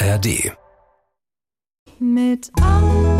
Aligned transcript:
ARD. 0.00 0.52
Mit 1.98 2.52
Anke, 2.62 3.18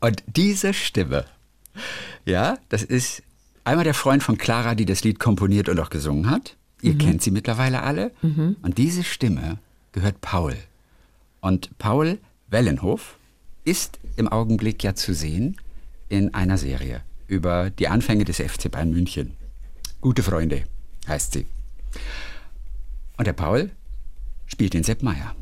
Und 0.00 0.22
diese 0.26 0.74
Stimme, 0.74 1.24
ja, 2.24 2.58
das 2.68 2.82
ist 2.82 3.22
einmal 3.64 3.84
der 3.84 3.94
Freund 3.94 4.22
von 4.22 4.38
Clara, 4.38 4.74
die 4.74 4.86
das 4.86 5.04
Lied 5.04 5.18
komponiert 5.18 5.68
und 5.68 5.78
auch 5.80 5.90
gesungen 5.90 6.30
hat. 6.30 6.56
Ihr 6.82 6.98
kennt 6.98 7.22
sie 7.22 7.30
mittlerweile 7.30 7.82
alle. 7.82 8.12
Und 8.62 8.76
diese 8.78 9.04
Stimme 9.04 9.58
gehört 9.92 10.20
Paul. 10.20 10.54
Und 11.40 11.70
Paul 11.78 12.18
Wellenhof 12.48 13.16
ist 13.64 13.98
im 14.16 14.28
Augenblick 14.28 14.82
ja 14.82 14.94
zu 14.94 15.14
sehen 15.14 15.56
in 16.08 16.34
einer 16.34 16.58
Serie 16.58 17.00
über 17.26 17.70
die 17.70 17.88
Anfänge 17.88 18.24
des 18.24 18.36
FC 18.36 18.70
Bayern 18.70 18.90
München. 18.90 19.32
Gute 20.00 20.22
Freunde 20.22 20.64
heißt 21.08 21.32
sie. 21.32 21.46
Und 23.16 23.26
der 23.26 23.32
Paul 23.32 23.70
spielt 24.46 24.74
den 24.74 24.84
Sepp 24.84 25.02
Meier. 25.02 25.34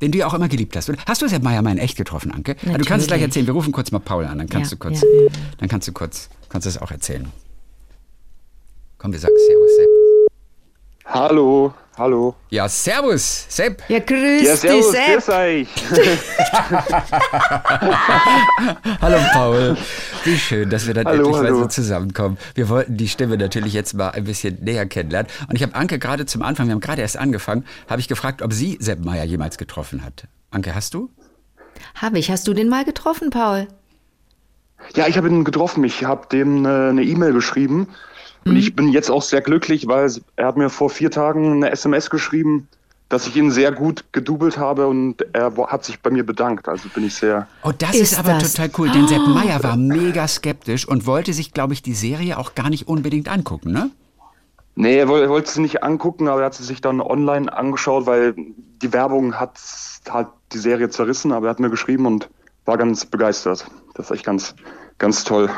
Den 0.00 0.12
du 0.12 0.18
ja 0.18 0.26
auch 0.26 0.34
immer 0.34 0.48
geliebt 0.48 0.76
hast. 0.76 0.90
Hast 1.06 1.20
du 1.22 1.28
Sepp 1.28 1.42
Meier 1.42 1.60
mal 1.62 1.72
in 1.72 1.78
echt 1.78 1.96
getroffen, 1.96 2.30
Anke? 2.32 2.56
Ja, 2.62 2.78
du 2.78 2.84
kannst 2.84 3.02
es 3.04 3.06
gleich 3.06 3.20
Natürlich. 3.20 3.22
erzählen. 3.22 3.46
Wir 3.46 3.54
rufen 3.54 3.72
kurz 3.72 3.90
mal 3.92 3.98
Paul 3.98 4.24
an, 4.24 4.38
dann 4.38 4.48
kannst 4.48 4.70
Ja, 4.72 4.76
du 4.76 4.80
kurz, 4.88 5.02
ja. 5.02 5.08
dann 5.58 5.68
kannst 5.68 5.88
du 5.88 5.92
kurz, 5.92 6.30
kannst 6.48 6.64
du 6.64 6.70
es 6.70 6.78
auch 6.78 6.90
erzählen. 6.90 7.30
Komm, 8.98 9.12
wir 9.12 9.18
sagen 9.18 9.34
Servus, 9.46 9.76
Sepp. 9.76 9.88
Hallo, 11.06 11.74
hallo. 12.00 12.34
Ja, 12.48 12.68
Servus, 12.68 13.46
Sepp. 13.48 13.84
Ja, 13.88 14.00
grüß 14.00 14.42
Ja, 14.42 14.56
dich, 14.56 14.84
Sepp. 14.86 15.14
grüß 15.14 15.28
euch. 15.28 15.68
Hallo 19.00 19.18
Paul. 19.32 19.76
Wie 20.24 20.36
schön, 20.36 20.70
dass 20.70 20.86
wir 20.86 20.94
dann 20.94 21.06
Hallo, 21.06 21.24
endlich 21.26 21.42
mal 21.42 21.48
so 21.50 21.56
hallo. 21.58 21.68
zusammenkommen. 21.68 22.38
Wir 22.54 22.68
wollten 22.68 22.96
die 22.96 23.08
Stimme 23.08 23.36
natürlich 23.36 23.72
jetzt 23.72 23.94
mal 23.94 24.10
ein 24.10 24.24
bisschen 24.24 24.58
näher 24.62 24.86
kennenlernen. 24.86 25.30
Und 25.48 25.56
ich 25.56 25.62
habe 25.62 25.74
Anke 25.74 25.98
gerade 25.98 26.26
zum 26.26 26.42
Anfang, 26.42 26.66
wir 26.66 26.72
haben 26.72 26.80
gerade 26.80 27.02
erst 27.02 27.16
angefangen, 27.16 27.64
habe 27.88 28.00
ich 28.00 28.08
gefragt, 28.08 28.42
ob 28.42 28.52
sie 28.52 28.76
Sepp 28.80 29.04
Meier 29.04 29.24
jemals 29.24 29.58
getroffen 29.58 30.04
hat. 30.04 30.24
Anke, 30.50 30.74
hast 30.74 30.94
du? 30.94 31.10
Habe 31.94 32.18
ich. 32.18 32.30
Hast 32.30 32.46
du 32.48 32.54
den 32.54 32.68
mal 32.68 32.84
getroffen, 32.84 33.30
Paul? 33.30 33.68
Ja, 34.94 35.06
ich 35.06 35.16
habe 35.16 35.28
ihn 35.28 35.44
getroffen. 35.44 35.84
Ich 35.84 36.04
habe 36.04 36.26
dem 36.28 36.64
äh, 36.64 36.68
eine 36.88 37.02
E-Mail 37.02 37.32
geschrieben. 37.32 37.88
Und 38.44 38.56
ich 38.56 38.74
bin 38.74 38.88
jetzt 38.88 39.10
auch 39.10 39.22
sehr 39.22 39.40
glücklich, 39.42 39.86
weil 39.86 40.10
er 40.36 40.46
hat 40.46 40.56
mir 40.56 40.70
vor 40.70 40.90
vier 40.90 41.10
Tagen 41.10 41.52
eine 41.54 41.70
SMS 41.70 42.10
geschrieben, 42.10 42.68
dass 43.08 43.26
ich 43.26 43.36
ihn 43.36 43.50
sehr 43.50 43.72
gut 43.72 44.04
gedoubelt 44.12 44.56
habe 44.56 44.86
und 44.86 45.16
er 45.34 45.52
hat 45.66 45.84
sich 45.84 46.00
bei 46.00 46.10
mir 46.10 46.24
bedankt. 46.24 46.68
Also 46.68 46.88
bin 46.88 47.04
ich 47.04 47.14
sehr. 47.14 47.48
Oh, 47.64 47.72
das 47.76 47.94
Ist 47.96 48.12
ist, 48.12 48.18
aber 48.18 48.34
das- 48.38 48.52
total 48.54 48.70
cool, 48.78 48.90
denn 48.90 49.08
Sepp 49.08 49.26
Meier 49.26 49.62
war 49.62 49.76
mega 49.76 50.26
skeptisch 50.28 50.86
und 50.86 51.06
wollte 51.06 51.32
sich, 51.32 51.52
glaube 51.52 51.72
ich, 51.74 51.82
die 51.82 51.94
Serie 51.94 52.38
auch 52.38 52.54
gar 52.54 52.70
nicht 52.70 52.88
unbedingt 52.88 53.28
angucken, 53.28 53.72
ne? 53.72 53.90
Nee, 54.76 54.96
er 54.96 55.08
er 55.10 55.28
wollte 55.28 55.50
sie 55.50 55.60
nicht 55.60 55.82
angucken, 55.82 56.28
aber 56.28 56.40
er 56.40 56.46
hat 56.46 56.54
sie 56.54 56.62
sich 56.64 56.80
dann 56.80 57.00
online 57.00 57.52
angeschaut, 57.52 58.06
weil 58.06 58.34
die 58.36 58.92
Werbung 58.92 59.34
hat 59.38 59.58
halt 60.08 60.28
die 60.52 60.58
Serie 60.58 60.88
zerrissen, 60.88 61.32
aber 61.32 61.48
er 61.48 61.50
hat 61.50 61.60
mir 61.60 61.68
geschrieben 61.68 62.06
und 62.06 62.30
war 62.64 62.78
ganz 62.78 63.04
begeistert. 63.04 63.66
Das 63.94 64.06
ist 64.06 64.12
echt 64.16 64.24
ganz, 64.24 64.54
ganz 64.98 65.24
toll. 65.24 65.50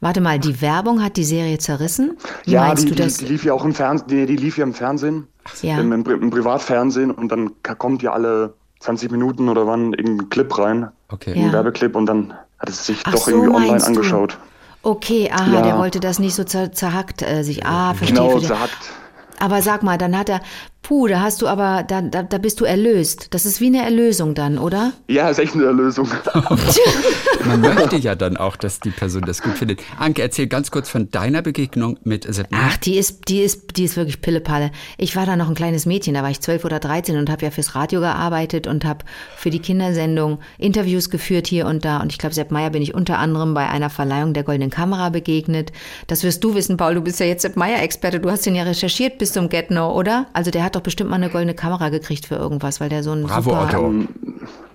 Warte 0.00 0.20
mal, 0.20 0.38
die 0.38 0.60
Werbung 0.62 1.02
hat 1.02 1.16
die 1.16 1.24
Serie 1.24 1.58
zerrissen? 1.58 2.16
Wie 2.44 2.52
Ja, 2.52 2.62
meinst 2.68 2.84
die, 2.84 2.88
du 2.88 2.94
das? 2.94 3.18
die, 3.18 3.26
die 3.26 3.32
lief 3.32 3.44
ja 3.44 3.52
auch 3.52 3.64
im 3.64 3.74
Fernsehen, 3.74 4.08
die, 4.08 4.26
die 4.26 4.36
lief 4.36 4.56
ja 4.56 4.64
im 4.64 4.72
Fernsehen, 4.74 5.26
Ja. 5.62 5.78
im, 5.78 5.92
im, 5.92 6.04
im 6.06 6.30
Privatfernsehen 6.30 7.10
und 7.10 7.30
dann 7.30 7.50
kommt 7.78 8.02
ja 8.02 8.12
alle 8.12 8.54
20 8.80 9.10
Minuten 9.10 9.48
oder 9.50 9.66
wann 9.66 9.92
irgendein 9.92 10.30
Clip 10.30 10.58
rein, 10.58 10.88
Okay. 11.12 11.38
Ja. 11.38 11.46
ein 11.46 11.52
Werbeclip 11.52 11.96
und 11.96 12.06
dann 12.06 12.32
hat 12.58 12.68
es 12.68 12.86
sich 12.86 13.02
Ach 13.04 13.12
doch 13.12 13.24
so, 13.26 13.30
irgendwie 13.32 13.48
online 13.50 13.70
meinst 13.72 13.86
du? 13.86 13.90
angeschaut. 13.90 14.38
Okay, 14.82 15.30
aha, 15.30 15.52
Ja. 15.54 15.62
der 15.62 15.76
wollte 15.78 16.00
das 16.00 16.18
nicht 16.18 16.34
so 16.34 16.44
zer 16.44 16.72
zerhackt 16.72 17.20
äh, 17.20 17.42
sich. 17.42 17.66
Ah, 17.66 17.92
verstehe. 17.92 18.16
Genau, 18.16 18.30
verstehe. 18.38 18.56
sagt. 18.56 18.92
Aber 19.38 19.60
sag 19.60 19.82
mal, 19.82 19.98
dann 19.98 20.16
hat 20.16 20.28
er, 20.30 20.40
puh, 20.90 21.06
da 21.06 21.20
hast 21.20 21.40
du 21.40 21.46
aber, 21.46 21.84
da, 21.84 22.02
da, 22.02 22.24
da 22.24 22.38
bist 22.38 22.60
du 22.60 22.64
erlöst. 22.64 23.28
Das 23.30 23.46
ist 23.46 23.60
wie 23.60 23.68
eine 23.68 23.84
Erlösung 23.84 24.34
dann, 24.34 24.58
oder? 24.58 24.92
Ja, 25.06 25.30
ist 25.30 25.38
echt 25.38 25.54
eine 25.54 25.66
Erlösung. 25.66 26.08
Man 27.46 27.60
möchte 27.60 27.96
ja 27.96 28.16
dann 28.16 28.36
auch, 28.36 28.56
dass 28.56 28.80
die 28.80 28.90
Person 28.90 29.22
das 29.22 29.40
gut 29.40 29.56
findet. 29.56 29.80
Anke, 30.00 30.20
erzähl 30.20 30.48
ganz 30.48 30.72
kurz 30.72 30.90
von 30.90 31.08
deiner 31.08 31.42
Begegnung 31.42 31.96
mit 32.02 32.26
Sepp 32.34 32.50
Meier. 32.50 32.70
Ach, 32.70 32.76
die 32.76 32.96
ist, 32.96 33.28
die 33.28 33.40
ist, 33.40 33.76
die 33.76 33.84
ist 33.84 33.96
wirklich 33.96 34.20
Pillepalle. 34.20 34.72
Ich 34.98 35.14
war 35.14 35.26
da 35.26 35.36
noch 35.36 35.48
ein 35.48 35.54
kleines 35.54 35.86
Mädchen, 35.86 36.14
da 36.14 36.24
war 36.24 36.30
ich 36.30 36.40
zwölf 36.40 36.64
oder 36.64 36.80
dreizehn 36.80 37.16
und 37.16 37.30
habe 37.30 37.44
ja 37.44 37.52
fürs 37.52 37.76
Radio 37.76 38.00
gearbeitet 38.00 38.66
und 38.66 38.84
habe 38.84 39.04
für 39.36 39.50
die 39.50 39.60
Kindersendung 39.60 40.40
Interviews 40.58 41.08
geführt 41.08 41.46
hier 41.46 41.66
und 41.66 41.84
da. 41.84 42.00
Und 42.00 42.10
ich 42.10 42.18
glaube, 42.18 42.34
Sepp 42.34 42.50
Meier 42.50 42.70
bin 42.70 42.82
ich 42.82 42.94
unter 42.94 43.18
anderem 43.20 43.54
bei 43.54 43.68
einer 43.68 43.90
Verleihung 43.90 44.34
der 44.34 44.42
Goldenen 44.42 44.70
Kamera 44.70 45.10
begegnet. 45.10 45.70
Das 46.08 46.24
wirst 46.24 46.42
du 46.42 46.56
wissen, 46.56 46.76
Paul. 46.76 46.96
Du 46.96 47.00
bist 47.00 47.20
ja 47.20 47.26
jetzt 47.26 47.42
Sepp 47.42 47.54
Meier-Experte. 47.56 48.18
Du 48.18 48.28
hast 48.28 48.44
den 48.44 48.56
ja 48.56 48.64
recherchiert 48.64 49.18
bis 49.18 49.32
zum 49.32 49.48
Get 49.48 49.70
No, 49.70 49.94
oder? 49.94 50.26
Also 50.32 50.50
der 50.50 50.64
hat 50.64 50.74
doch 50.74 50.79
bestimmt 50.82 51.10
mal 51.10 51.16
eine 51.16 51.30
Goldene 51.30 51.54
Kamera 51.54 51.88
gekriegt 51.88 52.26
für 52.26 52.36
irgendwas, 52.36 52.80
weil 52.80 52.88
der 52.88 53.02
so 53.02 53.12
ein 53.12 53.22
Bravo, 53.24 53.50
super, 53.50 53.62
Otto. 53.64 54.04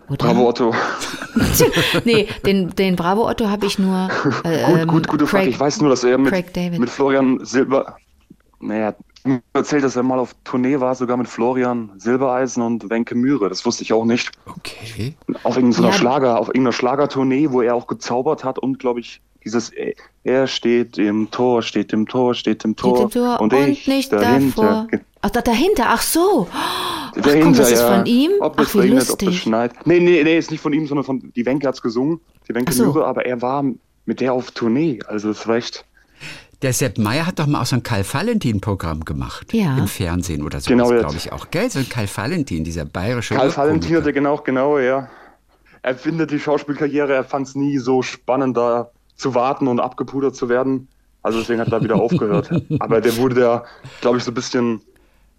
Oder? 0.09 0.17
Bravo, 0.17 0.47
Otto. 0.49 0.73
nee, 2.05 2.27
den, 2.45 2.69
den 2.75 2.95
Bravo 2.95 3.27
Otto 3.27 3.49
habe 3.49 3.65
ich 3.65 3.79
nur. 3.79 4.09
Äh, 4.43 4.63
Gut, 4.65 4.79
ähm, 4.79 4.87
gut, 4.87 5.07
gute 5.07 5.27
Frage. 5.27 5.45
Craig- 5.45 5.49
Ich 5.53 5.59
weiß 5.59 5.81
nur, 5.81 5.89
dass 5.89 6.03
er 6.03 6.17
mit, 6.17 6.31
mit 6.79 6.89
Florian 6.89 7.43
Silber, 7.43 7.97
naja, 8.59 8.93
erzählt, 9.53 9.83
dass 9.83 9.95
er 9.95 10.03
mal 10.03 10.19
auf 10.19 10.35
Tournee 10.43 10.79
war, 10.79 10.93
sogar 10.93 11.17
mit 11.17 11.27
Florian 11.27 11.89
Silbereisen 11.97 12.61
und 12.61 12.89
Wenke 12.91 13.15
Mühre. 13.15 13.49
Das 13.49 13.65
wusste 13.65 13.81
ich 13.83 13.91
auch 13.93 14.05
nicht. 14.05 14.31
Okay. 14.45 15.15
Auf 15.43 15.55
irgendeiner 15.57 15.87
Ja. 15.87 15.93
Schlager, 15.93 16.39
auf 16.39 16.49
irgendeiner 16.49 16.73
Schlagertournee, 16.73 17.49
wo 17.51 17.61
er 17.61 17.73
auch 17.75 17.87
gezaubert 17.87 18.43
hat 18.43 18.59
und 18.59 18.77
glaube 18.77 18.99
ich 18.99 19.21
dieses 19.45 19.69
äh, 19.73 19.93
er 20.23 20.47
steht 20.47 20.97
im 20.97 21.29
Tor, 21.31 21.61
steht 21.61 21.93
im 21.93 22.07
Tor, 22.07 22.33
steht 22.33 22.65
im 22.65 22.75
Tor, 22.75 23.09
Steht 23.09 23.15
im 23.15 23.21
Tor 23.21 23.41
und, 23.41 23.53
ich 23.53 23.87
nicht 23.87 24.11
dahinter. 24.11 24.87
davor. 24.91 24.99
Ach, 25.21 25.29
da, 25.29 25.41
dahinter, 25.41 25.85
ach 25.87 26.01
so. 26.01 26.47
Ach 26.51 27.11
komm, 27.41 27.53
das 27.53 27.71
ist 27.71 27.79
ja. 27.79 27.95
von 27.97 28.05
ihm? 28.05 28.31
Ob 28.41 28.55
Ach, 28.57 28.63
es 28.63 28.75
wie 28.75 28.79
regnet, 28.79 29.03
ob 29.09 29.21
es 29.21 29.25
lustig. 29.25 29.41
schneit. 29.41 29.71
Nee, 29.87 29.99
nee, 29.99 30.23
nee, 30.23 30.37
ist 30.37 30.51
nicht 30.51 30.61
von 30.61 30.73
ihm, 30.73 30.85
sondern 30.87 31.05
von 31.05 31.31
die 31.35 31.45
Wenke 31.45 31.67
hat's 31.67 31.81
gesungen, 31.81 32.19
die 32.49 32.53
Wenke 32.55 32.71
Ach 32.71 32.75
so. 32.77 32.85
Mühre, 32.85 33.05
aber 33.05 33.25
er 33.25 33.41
war 33.41 33.63
mit 34.05 34.19
der 34.19 34.33
auf 34.33 34.51
Tournee, 34.51 34.99
also 35.07 35.29
es 35.29 35.47
war 35.47 35.55
echt 35.55 35.85
Der 36.61 36.73
Sepp 36.73 36.97
Meier 36.97 37.25
hat 37.25 37.39
doch 37.39 37.47
mal 37.47 37.61
auch 37.61 37.65
so 37.65 37.75
ein 37.75 37.83
Karl-Valentin-Programm 37.83 39.05
gemacht. 39.05 39.53
Ja. 39.53 39.77
Im 39.77 39.87
Fernsehen 39.87 40.43
oder 40.43 40.59
so, 40.59 40.69
Genau, 40.69 40.89
glaube 40.89 41.15
ich 41.17 41.31
auch. 41.31 41.49
Gell? 41.51 41.69
So 41.71 41.79
ein 41.79 41.89
Karl 41.89 42.07
Valentin, 42.13 42.63
dieser 42.63 42.85
bayerische 42.85 43.35
Karl 43.35 43.55
Valentin 43.55 43.95
Urkomiker. 43.95 44.01
hatte 44.01 44.13
genau, 44.13 44.37
genau, 44.37 44.79
ja. 44.79 45.09
Er 45.81 45.95
findet 45.95 46.31
die 46.31 46.39
Schauspielkarriere, 46.39 47.13
er 47.13 47.23
fand 47.23 47.47
es 47.47 47.55
nie 47.55 47.77
so 47.77 48.01
spannend, 48.01 48.57
da 48.57 48.89
zu 49.15 49.35
warten 49.35 49.67
und 49.67 49.79
abgepudert 49.79 50.35
zu 50.35 50.49
werden. 50.49 50.87
Also 51.21 51.39
deswegen 51.39 51.59
hat 51.59 51.71
er 51.71 51.83
wieder 51.83 51.95
aufgehört. 51.95 52.51
Aber 52.79 53.01
der 53.01 53.17
wurde 53.17 53.35
da, 53.35 53.63
glaube 54.01 54.17
ich, 54.17 54.23
so 54.23 54.31
ein 54.31 54.35
bisschen, 54.35 54.81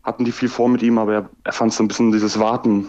hatten 0.02 0.24
die 0.24 0.32
viel 0.32 0.48
vor 0.48 0.68
mit 0.68 0.82
ihm, 0.82 0.98
aber 0.98 1.14
er, 1.14 1.30
er 1.44 1.52
fand 1.52 1.72
so 1.72 1.82
ein 1.82 1.88
bisschen 1.88 2.12
dieses 2.12 2.38
Warten 2.38 2.86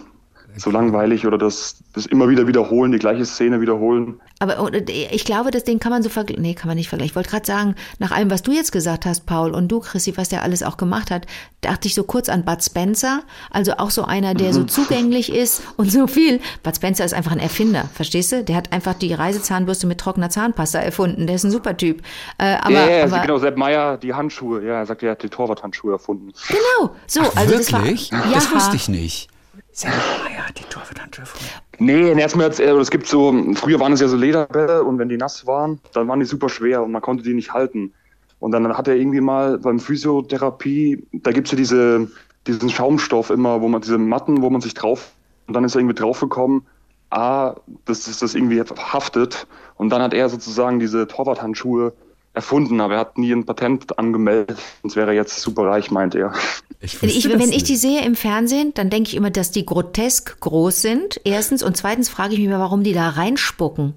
so 0.57 0.69
langweilig 0.71 1.25
oder 1.25 1.37
das, 1.37 1.77
das 1.93 2.05
immer 2.05 2.29
wieder 2.29 2.47
wiederholen, 2.47 2.91
die 2.91 2.99
gleiche 2.99 3.25
Szene 3.25 3.61
wiederholen. 3.61 4.19
Aber 4.39 4.71
äh, 4.73 4.83
ich 5.11 5.25
glaube, 5.25 5.51
das 5.51 5.63
Ding 5.63 5.79
kann 5.79 5.91
man 5.91 6.03
so 6.03 6.09
vergleichen. 6.09 6.41
Nee, 6.43 6.53
kann 6.53 6.67
man 6.67 6.77
nicht 6.77 6.89
vergleichen. 6.89 7.11
Ich 7.11 7.15
wollte 7.15 7.29
gerade 7.29 7.45
sagen, 7.45 7.75
nach 7.99 8.11
allem, 8.11 8.29
was 8.31 8.41
du 8.43 8.51
jetzt 8.51 8.71
gesagt 8.71 9.05
hast, 9.05 9.25
Paul, 9.25 9.51
und 9.51 9.67
du, 9.69 9.79
Chrissy, 9.79 10.15
was 10.17 10.29
der 10.29 10.43
alles 10.43 10.63
auch 10.63 10.77
gemacht 10.77 11.11
hat, 11.11 11.25
dachte 11.61 11.87
ich 11.87 11.95
so 11.95 12.03
kurz 12.03 12.29
an 12.29 12.45
Bud 12.45 12.63
Spencer. 12.63 13.21
Also 13.51 13.73
auch 13.77 13.89
so 13.91 14.03
einer, 14.03 14.33
der 14.33 14.49
Mhm. 14.49 14.53
so 14.53 14.63
zugänglich 14.65 15.33
ist 15.33 15.61
und 15.77 15.91
so 15.91 16.07
viel. 16.07 16.39
Bud 16.63 16.75
Spencer 16.75 17.05
ist 17.05 17.13
einfach 17.13 17.31
ein 17.31 17.39
Erfinder, 17.39 17.85
verstehst 17.93 18.31
du? 18.31 18.43
Der 18.43 18.55
hat 18.55 18.71
einfach 18.73 18.93
die 18.93 19.13
Reisezahnbürste 19.13 19.87
mit 19.87 19.99
trockener 19.99 20.29
Zahnpasta 20.29 20.79
erfunden. 20.79 21.27
Der 21.27 21.35
ist 21.35 21.43
ein 21.43 21.51
super 21.51 21.75
Typ. 21.77 22.01
Äh, 22.37 22.55
aber, 22.61 22.71
ja, 22.71 22.89
ja, 22.89 23.03
aber 23.05 23.19
genau, 23.19 23.37
Sepp 23.37 23.57
Meier, 23.57 23.97
die 23.97 24.13
Handschuhe, 24.13 24.63
ja, 24.65 24.75
er 24.79 24.85
sagt, 24.85 25.03
er 25.03 25.11
hat 25.11 25.23
die 25.23 25.29
Torwarthandschuhe 25.29 25.93
erfunden. 25.93 26.31
genau, 26.47 26.95
so. 27.07 27.21
Ach, 27.21 27.35
also 27.35 27.51
wirklich? 27.51 28.09
das 28.09 28.19
war. 28.19 28.33
das 28.33 28.45
Ja. 28.45 28.55
wusste 28.55 28.75
ich 28.75 28.87
nicht. 28.89 29.29
Sepp 29.77 29.93
Meier 30.23 30.47
hat 30.47 30.57
die 30.57 30.63
Torwarthandschuhe 30.63 31.21
erfunden. 31.21 31.53
Nee, 31.77 32.19
erstmal 32.19 32.47
jetzt, 32.47 32.59
es 32.59 32.89
gibt 32.89 33.05
so, 33.05 33.31
früher 33.53 33.79
waren 33.79 33.93
es 33.93 34.01
ja 34.01 34.07
so 34.07 34.17
Lederbälle 34.17 34.83
und 34.83 34.97
wenn 34.97 35.07
die 35.07 35.17
nass 35.17 35.45
waren, 35.45 35.79
dann 35.93 36.07
waren 36.07 36.19
die 36.19 36.25
super 36.25 36.49
schwer 36.49 36.81
und 36.81 36.91
man 36.91 37.03
konnte 37.03 37.23
die 37.23 37.35
nicht 37.35 37.53
halten. 37.53 37.93
Und 38.39 38.53
dann 38.53 38.75
hat 38.75 38.87
er 38.87 38.95
irgendwie 38.95 39.21
mal 39.21 39.59
beim 39.59 39.79
Physiotherapie, 39.79 41.05
da 41.13 41.31
gibt's 41.31 41.51
ja 41.51 41.57
diese, 41.57 42.09
diesen 42.47 42.71
Schaumstoff 42.71 43.29
immer, 43.29 43.61
wo 43.61 43.67
man 43.67 43.81
diese 43.81 43.99
Matten, 43.99 44.41
wo 44.41 44.49
man 44.49 44.61
sich 44.61 44.73
drauf, 44.73 45.11
und 45.45 45.53
dann 45.53 45.63
ist 45.63 45.75
er 45.75 45.81
irgendwie 45.81 45.95
draufgekommen, 45.95 46.65
ah, 47.11 47.53
das, 47.85 48.05
das 48.17 48.33
irgendwie 48.33 48.59
haftet. 48.59 49.45
Und 49.75 49.89
dann 49.91 50.01
hat 50.01 50.15
er 50.15 50.27
sozusagen 50.29 50.79
diese 50.79 51.07
Torwarthandschuhe 51.07 51.93
erfunden, 52.37 52.79
aber 52.79 52.93
er 52.93 52.99
hat 53.01 53.17
nie 53.17 53.31
ein 53.33 53.45
Patent 53.45 53.97
angemeldet, 53.99 54.57
sonst 54.81 54.95
wäre 54.95 55.07
er 55.07 55.13
jetzt 55.13 55.41
super 55.41 55.63
reich, 55.63 55.91
meint 55.91 56.15
er. 56.15 56.33
Ich 56.79 57.01
ich, 57.01 57.27
wenn 57.27 57.51
ich 57.51 57.63
die 57.63 57.75
sehe 57.75 58.05
im 58.05 58.15
Fernsehen, 58.15 58.71
dann 58.75 58.89
denke 58.89 59.09
ich 59.09 59.15
immer, 59.15 59.31
dass 59.31 59.51
die 59.51 59.65
grotesk 59.65 60.39
groß 60.39 60.81
sind. 60.81 61.19
Erstens. 61.23 61.63
Und 61.63 61.75
zweitens 61.75 62.07
frage 62.07 62.35
ich 62.35 62.39
mich 62.39 62.49
mal, 62.49 62.59
warum 62.59 62.83
die 62.83 62.93
da 62.93 63.09
reinspucken. 63.09 63.95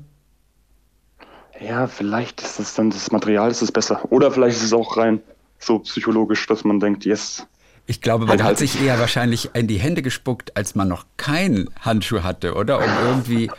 Ja, 1.60 1.86
vielleicht 1.86 2.40
ist 2.40 2.58
das 2.58 2.74
dann 2.74 2.88
das 2.88 3.12
Material 3.12 3.50
ist 3.50 3.60
es 3.60 3.70
besser. 3.70 4.00
Oder 4.10 4.32
vielleicht 4.32 4.56
ist 4.56 4.64
es 4.64 4.72
auch 4.72 4.96
rein 4.96 5.20
so 5.58 5.78
psychologisch, 5.80 6.46
dass 6.46 6.64
man 6.64 6.80
denkt, 6.80 7.04
yes. 7.04 7.46
Ich 7.86 8.00
glaube, 8.00 8.24
man 8.24 8.30
Halt, 8.30 8.40
hat 8.40 8.46
halt. 8.46 8.58
sich 8.58 8.82
eher 8.82 8.98
wahrscheinlich 8.98 9.50
in 9.52 9.66
die 9.66 9.78
Hände 9.78 10.00
gespuckt, 10.00 10.56
als 10.56 10.74
man 10.74 10.88
noch 10.88 11.04
keinen 11.18 11.68
Handschuh 11.80 12.22
hatte, 12.22 12.54
oder? 12.54 12.78
Um 12.78 12.90
irgendwie, 13.04 13.50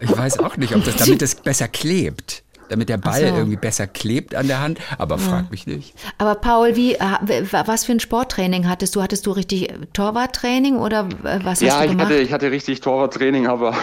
ich 0.00 0.16
weiß 0.16 0.40
auch 0.40 0.56
nicht, 0.56 0.74
ob 0.74 0.84
das, 0.84 0.96
damit 0.96 1.22
es 1.22 1.36
besser 1.36 1.68
klebt. 1.68 2.42
Damit 2.68 2.88
der 2.88 2.98
Ball 2.98 3.20
so. 3.20 3.34
irgendwie 3.34 3.56
besser 3.56 3.86
klebt 3.86 4.34
an 4.34 4.46
der 4.48 4.60
Hand, 4.60 4.80
aber 4.98 5.18
frag 5.18 5.50
mich 5.50 5.66
nicht. 5.66 5.94
Aber 6.18 6.34
Paul, 6.34 6.76
wie, 6.76 6.94
äh, 6.94 7.44
was 7.66 7.84
für 7.84 7.92
ein 7.92 8.00
Sporttraining 8.00 8.68
hattest 8.68 8.96
du? 8.96 9.02
Hattest 9.02 9.26
du 9.26 9.30
richtig 9.30 9.72
Torwarttraining 9.92 10.76
oder 10.76 11.08
was 11.22 11.60
Ja, 11.60 11.74
hast 11.74 11.80
du 11.80 11.84
ich 11.84 11.90
gemacht? 11.92 12.06
hatte, 12.06 12.18
ich 12.18 12.32
hatte 12.32 12.50
richtig 12.50 12.80
Torwarttraining, 12.80 13.46
aber 13.46 13.74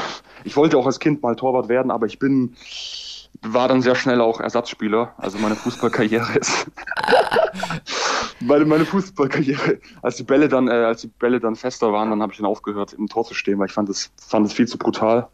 ich 0.44 0.56
wollte 0.56 0.78
auch 0.78 0.86
als 0.86 1.00
Kind 1.00 1.22
mal 1.22 1.36
Torwart 1.36 1.70
werden, 1.70 1.92
aber 1.92 2.06
ich 2.06 2.20
bin 2.20 2.56
war 3.42 3.68
dann 3.68 3.82
sehr 3.82 3.96
schnell 3.96 4.22
auch 4.22 4.40
Ersatzspieler. 4.40 5.14
Also 5.18 5.38
meine 5.38 5.56
Fußballkarriere 5.56 6.38
ist 6.40 6.68
meine, 8.40 8.66
meine 8.66 8.86
Fußballkarriere, 8.86 9.80
als 10.02 10.18
die 10.18 10.24
Bälle 10.24 10.48
dann, 10.48 10.68
äh, 10.68 10.72
als 10.72 11.02
die 11.02 11.08
Bälle 11.08 11.40
dann 11.40 11.56
fester 11.56 11.92
waren, 11.92 12.10
dann 12.10 12.22
habe 12.22 12.32
ich 12.32 12.38
dann 12.38 12.48
aufgehört, 12.48 12.94
im 12.94 13.08
Tor 13.08 13.26
zu 13.26 13.34
stehen, 13.34 13.60
weil 13.60 13.68
ich 13.68 13.74
fand 13.74 13.90
es 13.90 14.12
fand 14.16 14.46
es 14.46 14.54
viel 14.54 14.68
zu 14.68 14.78
brutal. 14.78 15.28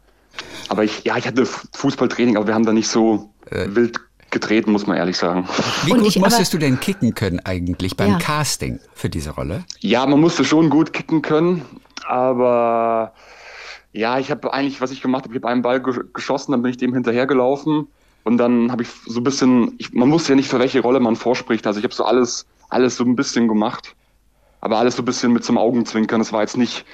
Aber 0.68 0.84
ich, 0.84 1.04
ja, 1.04 1.16
ich 1.16 1.26
hatte 1.26 1.44
Fußballtraining, 1.46 2.36
aber 2.36 2.46
wir 2.46 2.54
haben 2.54 2.64
da 2.64 2.72
nicht 2.72 2.88
so 2.88 3.30
wild 3.50 4.00
getreten, 4.30 4.70
muss 4.72 4.86
man 4.86 4.96
ehrlich 4.96 5.16
sagen. 5.16 5.48
Wie 5.84 5.90
gut 5.90 6.16
musstest 6.16 6.54
du 6.54 6.58
denn 6.58 6.78
kicken 6.78 7.14
können 7.14 7.40
eigentlich 7.40 7.96
beim 7.96 8.12
Ja. 8.12 8.18
Casting 8.18 8.78
für 8.94 9.08
diese 9.08 9.30
Rolle? 9.30 9.64
Ja, 9.80 10.06
man 10.06 10.20
musste 10.20 10.44
schon 10.44 10.70
gut 10.70 10.92
kicken 10.92 11.20
können, 11.22 11.62
aber 12.06 13.12
ja, 13.92 14.18
ich 14.18 14.30
habe 14.30 14.52
eigentlich, 14.52 14.80
was 14.80 14.92
ich 14.92 15.02
gemacht 15.02 15.24
habe, 15.24 15.34
ich 15.34 15.42
habe 15.42 15.48
einen 15.52 15.62
Ball 15.62 15.82
ge 15.82 16.04
geschossen, 16.12 16.52
dann 16.52 16.62
bin 16.62 16.70
ich 16.70 16.76
dem 16.76 16.94
hinterhergelaufen 16.94 17.88
und 18.22 18.36
dann 18.38 18.70
habe 18.70 18.82
ich 18.82 18.88
so 19.06 19.20
ein 19.20 19.24
bisschen, 19.24 19.74
ich, 19.78 19.92
man 19.92 20.12
wusste 20.12 20.32
ja 20.32 20.36
nicht, 20.36 20.48
für 20.48 20.60
welche 20.60 20.80
Rolle 20.80 21.00
man 21.00 21.16
vorspricht, 21.16 21.66
also 21.66 21.78
ich 21.80 21.84
habe 21.84 21.94
so 21.94 22.04
alles, 22.04 22.46
alles 22.68 22.96
so 22.96 23.04
ein 23.04 23.16
bisschen 23.16 23.48
gemacht, 23.48 23.96
aber 24.60 24.78
alles 24.78 24.94
so 24.94 25.02
ein 25.02 25.06
bisschen 25.06 25.32
mit 25.32 25.44
zum 25.44 25.58
Augenzwinkern. 25.58 26.20
Das 26.20 26.32
war 26.32 26.42
jetzt 26.42 26.56
nicht, 26.56 26.84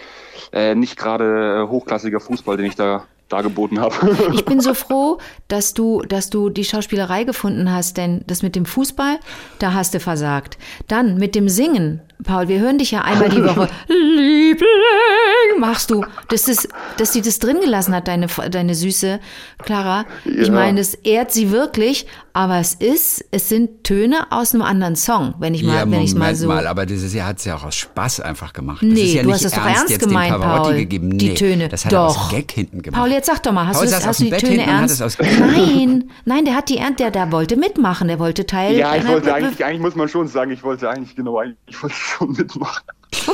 äh, 0.53 0.75
nicht 0.75 0.97
gerade 0.97 1.65
äh, 1.65 1.69
hochklassiger 1.69 2.21
Fußball, 2.21 2.57
den 2.57 2.67
ich 2.67 2.77
da 2.77 3.05
dargeboten 3.29 3.81
habe. 3.81 3.95
Ich 4.35 4.45
bin 4.45 4.61
so 4.61 4.73
froh, 4.75 5.19
dass 5.49 5.75
du, 5.75 6.03
dass 6.03 6.31
du 6.31 6.49
die 6.51 6.65
Schauspielerei 6.65 7.25
gefunden 7.25 7.73
hast, 7.73 7.97
denn 7.97 8.23
das 8.27 8.43
mit 8.43 8.55
dem 8.57 8.67
Fußball, 8.67 9.19
da 9.59 9.73
hast 9.75 9.95
du 9.95 10.01
versagt. 10.01 10.59
Dann 10.89 11.17
mit 11.19 11.35
dem 11.35 11.49
Singen, 11.49 12.01
Paul, 12.25 12.49
wir 12.49 12.61
hören 12.61 12.79
dich 12.79 12.93
ja 12.93 13.03
einmal 13.03 13.29
die 13.29 13.43
Woche. 13.45 13.69
Liebling, 13.89 15.61
machst 15.61 15.91
du. 15.91 16.05
Das 16.29 16.49
ist, 16.49 16.69
dass 16.99 17.13
sie 17.13 17.23
das 17.23 17.39
drin 17.39 17.59
gelassen 17.61 17.95
hat, 17.95 18.09
deine, 18.09 18.27
deine 18.51 18.75
süße 18.75 19.21
Clara. 19.65 20.05
Ich 20.25 20.49
Ja. 20.49 20.53
meine, 20.53 20.79
das 20.79 20.95
ehrt 20.95 21.33
sie 21.33 21.51
wirklich, 21.51 22.07
aber 22.33 22.59
es 22.59 22.75
ist, 22.75 23.25
es 23.31 23.49
sind 23.49 23.85
Töne 23.85 24.27
aus 24.31 24.55
einem 24.55 24.63
anderen 24.63 24.97
Song, 24.97 25.35
wenn 25.39 25.55
ich 25.55 25.63
mal, 25.63 25.75
ja, 25.77 25.91
wenn 25.91 26.01
ich 26.03 26.15
mal 26.15 26.21
Moment 26.21 26.39
so. 26.39 26.47
mal, 26.49 26.67
aber 26.67 26.87
dieses 26.87 27.13
Jahr 27.15 27.29
hat 27.29 27.39
es 27.39 27.45
ja 27.45 27.57
auch 27.57 27.65
aus 27.65 27.75
Spaß 27.75 28.21
einfach 28.21 28.53
gemacht. 28.53 28.83
Das 28.83 28.89
Nee, 28.91 29.03
ist 29.05 29.15
ja 29.15 29.23
du 29.23 29.29
nicht 29.29 29.35
hast 29.37 29.45
das 29.45 29.53
doch 29.53 29.67
ernst 29.67 29.99
gemeint, 30.01 30.41
Paul. 30.41 30.75
gegeben. 30.75 31.09
Nee, 31.09 31.17
Die 31.19 31.35
Töne. 31.35 31.69
Das 31.69 31.85
hat 31.85 31.93
er 31.93 32.03
aus 32.03 32.15
Doch. 32.15 32.31
Gag 32.31 32.51
hinten 32.53 32.83
gemacht. 32.83 33.01
Paul, 33.01 33.11
jetzt 33.17 33.27
sag 33.27 33.43
doch 33.43 33.53
mal, 33.53 33.67
hast, 33.67 33.77
Paul 33.79 33.87
du, 33.87 33.91
das, 33.93 34.07
hast 34.07 34.21
du 34.21 34.25
die 34.25 34.31
Bett 34.31 34.41
Töne 34.41 34.65
ernst? 34.67 35.01
Nein, 35.21 36.11
nein, 36.25 36.45
der 36.45 36.55
hat 36.55 36.69
die 36.69 36.79
Ernst, 36.79 37.01
der, 37.01 37.11
der 37.11 37.33
wollte 37.33 37.57
mitmachen, 37.57 38.09
der 38.09 38.19
wollte 38.19 38.47
Teil. 38.47 38.77
ja, 38.77 38.95
ich 38.95 39.03
einer- 39.03 39.15
wollte 39.15 39.35
eigentlich, 39.35 39.65
eigentlich 39.65 39.81
muss 39.81 39.97
man 39.97 40.09
schon 40.09 40.29
sagen, 40.29 40.51
ich 40.53 40.63
wollte 40.63 40.89
eigentlich, 40.89 41.17
genau, 41.17 41.39
eigentlich, 41.39 41.57
ich 41.67 41.83
wollte 41.83 41.97
schon 41.97 42.33
mitmachen. 42.33 42.85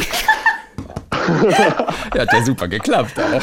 Ja, 2.14 2.22
hat 2.22 2.32
ja 2.32 2.44
super 2.44 2.66
geklappt 2.66 3.12
auch. 3.20 3.40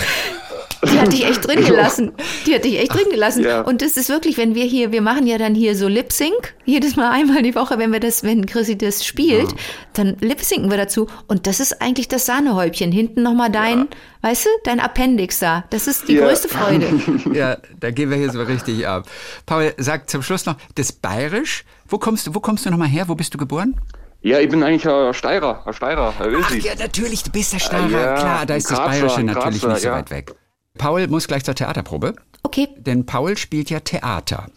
Die 0.84 1.00
hat 1.00 1.12
dich 1.12 1.26
echt 1.26 1.46
drin 1.46 1.64
gelassen. 1.66 2.12
Die 2.46 2.56
hat 2.56 2.64
dich 2.64 2.80
echt 2.80 2.94
drin 2.94 3.10
gelassen. 3.12 3.44
Ja. 3.44 3.62
Und 3.62 3.81
das 3.81 3.98
ist 3.98 4.10
wirklich, 4.10 4.38
wenn 4.38 4.56
wir 4.56 4.64
hier, 4.66 4.92
wir 4.92 5.02
machen 5.02 5.28
ja 5.28 5.38
dann 5.38 5.54
hier 5.56 5.76
so 5.76 5.88
Lip 5.88 6.12
Sync, 6.12 6.54
jedes 6.66 6.96
Mal 6.96 7.12
einmal 7.14 7.42
die 7.44 7.56
Woche, 7.56 7.78
wenn 7.78 7.92
wir 7.92 8.00
das, 8.00 8.24
wenn 8.24 8.46
Chrissy 8.46 8.78
das 8.78 9.06
spielt, 9.06 9.50
dann 9.94 10.16
Lip 10.22 10.42
Synken 10.42 10.70
wir 10.70 10.78
dazu. 10.78 11.08
Und 11.28 11.48
das 11.48 11.60
ist 11.60 11.81
eigentlich 11.81 12.08
das 12.08 12.26
Sahnehäubchen. 12.26 12.92
Hinten 12.92 13.24
nochmal 13.24 13.50
dein, 13.52 13.88
weißt 14.22 14.46
du, 14.46 14.50
dein 14.64 14.80
Appendix 14.80 15.40
da. 15.40 15.66
Das 15.70 15.88
ist 15.88 16.08
die 16.08 16.14
Ja. 16.14 16.28
größte 16.28 16.48
Freude. 16.50 16.88
Ja, 17.34 17.58
da 17.80 17.92
gehen 17.92 18.10
wir 18.10 18.18
hier 18.18 18.31
so 18.31 18.42
richtig 18.42 18.88
ab. 18.88 19.06
Paul, 19.46 19.74
sag 19.78 20.10
zum 20.10 20.24
Schluss 20.24 20.46
noch, 20.46 20.56
das 20.76 20.92
Bayerisch, 20.92 21.64
wo 21.88 21.98
kommst 21.98 22.28
du, 22.28 22.36
wo 22.36 22.40
kommst 22.40 22.66
du 22.66 22.70
nochmal 22.72 22.88
her? 22.88 23.08
Wo 23.08 23.16
bist 23.16 23.34
du 23.34 23.38
geboren? 23.38 23.76
Ja, 24.22 24.40
ich 24.40 24.50
bin 24.50 24.64
eigentlich 24.64 24.88
ein 24.88 25.14
Steirer, 25.14 25.64
ein 25.66 25.74
Steirer, 25.74 26.14
ein 26.20 26.36
Ach 26.44 26.52
ja, 26.56 26.74
natürlich, 26.78 27.24
du 27.24 27.31
bist 27.31 27.54
der 27.54 27.60
Steirer. 27.60 27.90
Ja, 27.90 28.16
Klar, 28.16 28.46
da 28.46 28.56
ist 28.56 28.70
das 28.70 28.78
Grazer, 28.78 28.90
Bayerische 28.92 29.24
natürlich 29.24 29.62
Grazer, 29.62 29.68
nicht 29.74 29.81
so 29.81 29.88
ja. 29.88 29.94
weit 29.96 30.12
weg. 30.12 30.36
Paul 30.80 31.08
muss 31.08 31.28
gleich 31.28 31.44
zur 31.44 31.54
Theaterprobe, 31.54 32.16
Okay. 32.42 32.68
denn 32.78 33.06
Paul 33.06 33.38
spielt 33.38 33.70
ja 33.70 33.81
Theater. 33.81 34.48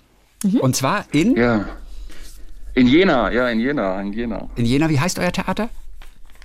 Und 0.61 0.75
zwar 0.75 1.05
in, 1.13 1.37
Ja. 1.37 1.67
In 2.75 2.87
Jena, 2.87 3.31
ja, 3.31 3.49
in 3.51 3.61
Jena, 3.61 4.01
in 4.01 4.13
Jena. 4.15 4.49
in 4.57 4.65
Jena, 4.65 4.89
wie 4.89 4.99
heißt 4.99 5.19
euer 5.19 5.31
Theater? 5.33 5.69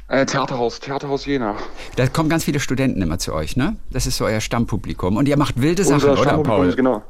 Äh, 0.10 0.26
Theaterhaus, 0.26 0.80
Theaterhaus 0.82 1.26
Jena. 1.26 1.56
Da 1.96 2.08
kommen 2.08 2.28
ganz 2.30 2.44
viele 2.44 2.60
Studenten 2.60 3.02
immer 3.02 3.20
zu 3.20 3.34
euch, 3.34 3.56
ne? 3.56 3.76
Das 3.92 4.06
ist 4.08 4.18
so 4.18 4.26
euer 4.26 4.42
Stammpublikum. 4.42 5.16
Und 5.18 5.28
ihr 5.28 5.38
macht 5.38 5.62
wilde 5.62 5.84
Sachen, 5.84 5.96
Unser 5.96 6.12
oder 6.14 6.24
Stammpublikum, 6.24 6.66
Paul? 6.66 6.76
Genau. 6.76 7.04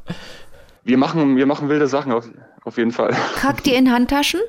Wir 0.84 0.98
machen, 0.98 1.36
wir 1.36 1.46
machen 1.46 1.68
wilde 1.68 1.86
Sachen 1.88 2.12
auf, 2.12 2.28
auf 2.64 2.76
jeden 2.76 2.92
Fall. 2.92 3.14
Kackt 3.36 3.66
ihr 3.66 3.76
in 3.76 3.90
Handtaschen? 3.92 4.40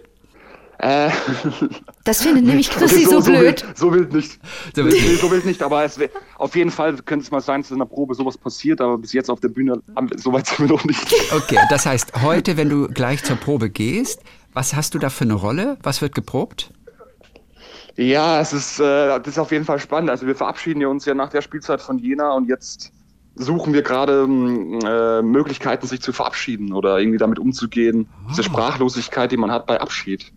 Äh, 0.82 1.10
Das 2.06 2.24
findet 2.24 2.46
nämlich 2.46 2.70
Chrissy 2.72 3.06
okay, 3.06 3.06
so, 3.06 3.22
blöd. 3.22 3.42
wild, 3.42 3.66
so 3.78 3.94
wild 3.94 4.14
nicht. 4.14 4.40
So 4.76 4.86
wild 4.86 4.94
Nee, 4.94 5.16
so 5.16 5.30
wild 5.30 5.46
nicht, 5.46 5.62
aber 5.62 5.84
es 5.84 6.00
wär, 6.00 6.10
auf 6.38 6.56
jeden 6.56 6.72
Fall 6.72 6.96
könnte 6.98 7.24
es 7.26 7.32
mal 7.32 7.42
sein, 7.42 7.62
dass 7.62 7.72
in 7.72 7.80
der 7.80 7.86
Probe 7.86 8.16
sowas 8.16 8.38
passiert, 8.38 8.80
aber 8.80 8.98
bis 8.98 9.12
jetzt 9.12 9.30
auf 9.30 9.42
der 9.42 9.50
Bühne, 9.50 9.82
haben 9.96 10.10
wir- 10.10 10.18
so 10.18 10.32
weit 10.32 10.48
sind 10.48 10.60
wir 10.60 10.68
noch 10.68 10.86
nicht. 10.86 11.14
Okay, 11.36 11.58
das 11.70 11.86
heißt, 11.86 12.22
heute, 12.24 12.56
wenn 12.58 12.70
du 12.70 12.88
gleich 12.88 13.24
zur 13.24 13.36
Probe 13.36 13.70
gehst, 13.70 14.22
was 14.54 14.74
hast 14.74 14.94
du 14.96 15.00
da 15.00 15.10
für 15.10 15.26
eine 15.26 15.34
Rolle? 15.34 15.78
Was 15.84 16.02
wird 16.02 16.16
geprobt? 16.16 16.72
Ja, 17.98 18.40
es 18.40 18.54
ist, 18.54 18.80
äh, 18.80 18.84
das 19.20 19.28
ist 19.28 19.40
auf 19.40 19.52
jeden 19.52 19.66
Fall 19.66 19.80
spannend. 19.80 20.10
Also 20.10 20.26
wir 20.26 20.36
verabschieden 20.36 20.86
uns 20.86 21.04
ja 21.06 21.14
nach 21.14 21.30
der 21.30 21.42
Spielzeit 21.42 21.82
von 21.82 21.98
Jena 22.00 22.32
und 22.32 22.48
jetzt 22.48 22.92
suchen 23.36 23.74
wir 23.74 23.82
gerade 23.82 24.22
ähm, 24.24 24.80
äh, 24.86 25.22
Möglichkeiten, 25.22 25.86
sich 25.88 26.02
zu 26.02 26.14
verabschieden 26.14 26.72
oder 26.72 26.98
irgendwie 27.00 27.18
damit 27.18 27.38
umzugehen. 27.40 28.08
Diese 28.30 28.44
Sprachlosigkeit, 28.44 29.32
die 29.32 29.38
man 29.38 29.52
hat 29.52 29.66
bei 29.66 29.80
Abschied. 29.82 30.32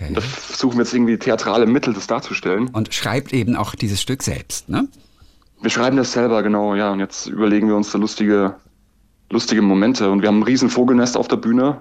Okay. 0.00 0.12
Da 0.12 0.20
versuchen 0.20 0.76
wir 0.76 0.84
jetzt 0.84 0.94
irgendwie 0.94 1.18
theatrale 1.18 1.66
Mittel, 1.66 1.94
das 1.94 2.06
darzustellen. 2.06 2.68
Und 2.68 2.92
schreibt 2.94 3.32
eben 3.32 3.56
auch 3.56 3.74
dieses 3.74 4.00
Stück 4.00 4.22
selbst, 4.22 4.68
ne? 4.68 4.88
Wir 5.60 5.70
schreiben 5.70 5.96
das 5.96 6.12
selber, 6.12 6.42
genau, 6.42 6.74
ja. 6.74 6.92
Und 6.92 7.00
jetzt 7.00 7.26
überlegen 7.26 7.68
wir 7.68 7.76
uns 7.76 7.90
da 7.90 7.98
lustige, 7.98 8.56
lustige 9.30 9.62
Momente. 9.62 10.10
Und 10.10 10.20
wir 10.20 10.28
haben 10.28 10.40
ein 10.40 10.42
riesen 10.42 10.68
Vogelnest 10.68 11.16
auf 11.16 11.28
der 11.28 11.36
Bühne. 11.36 11.80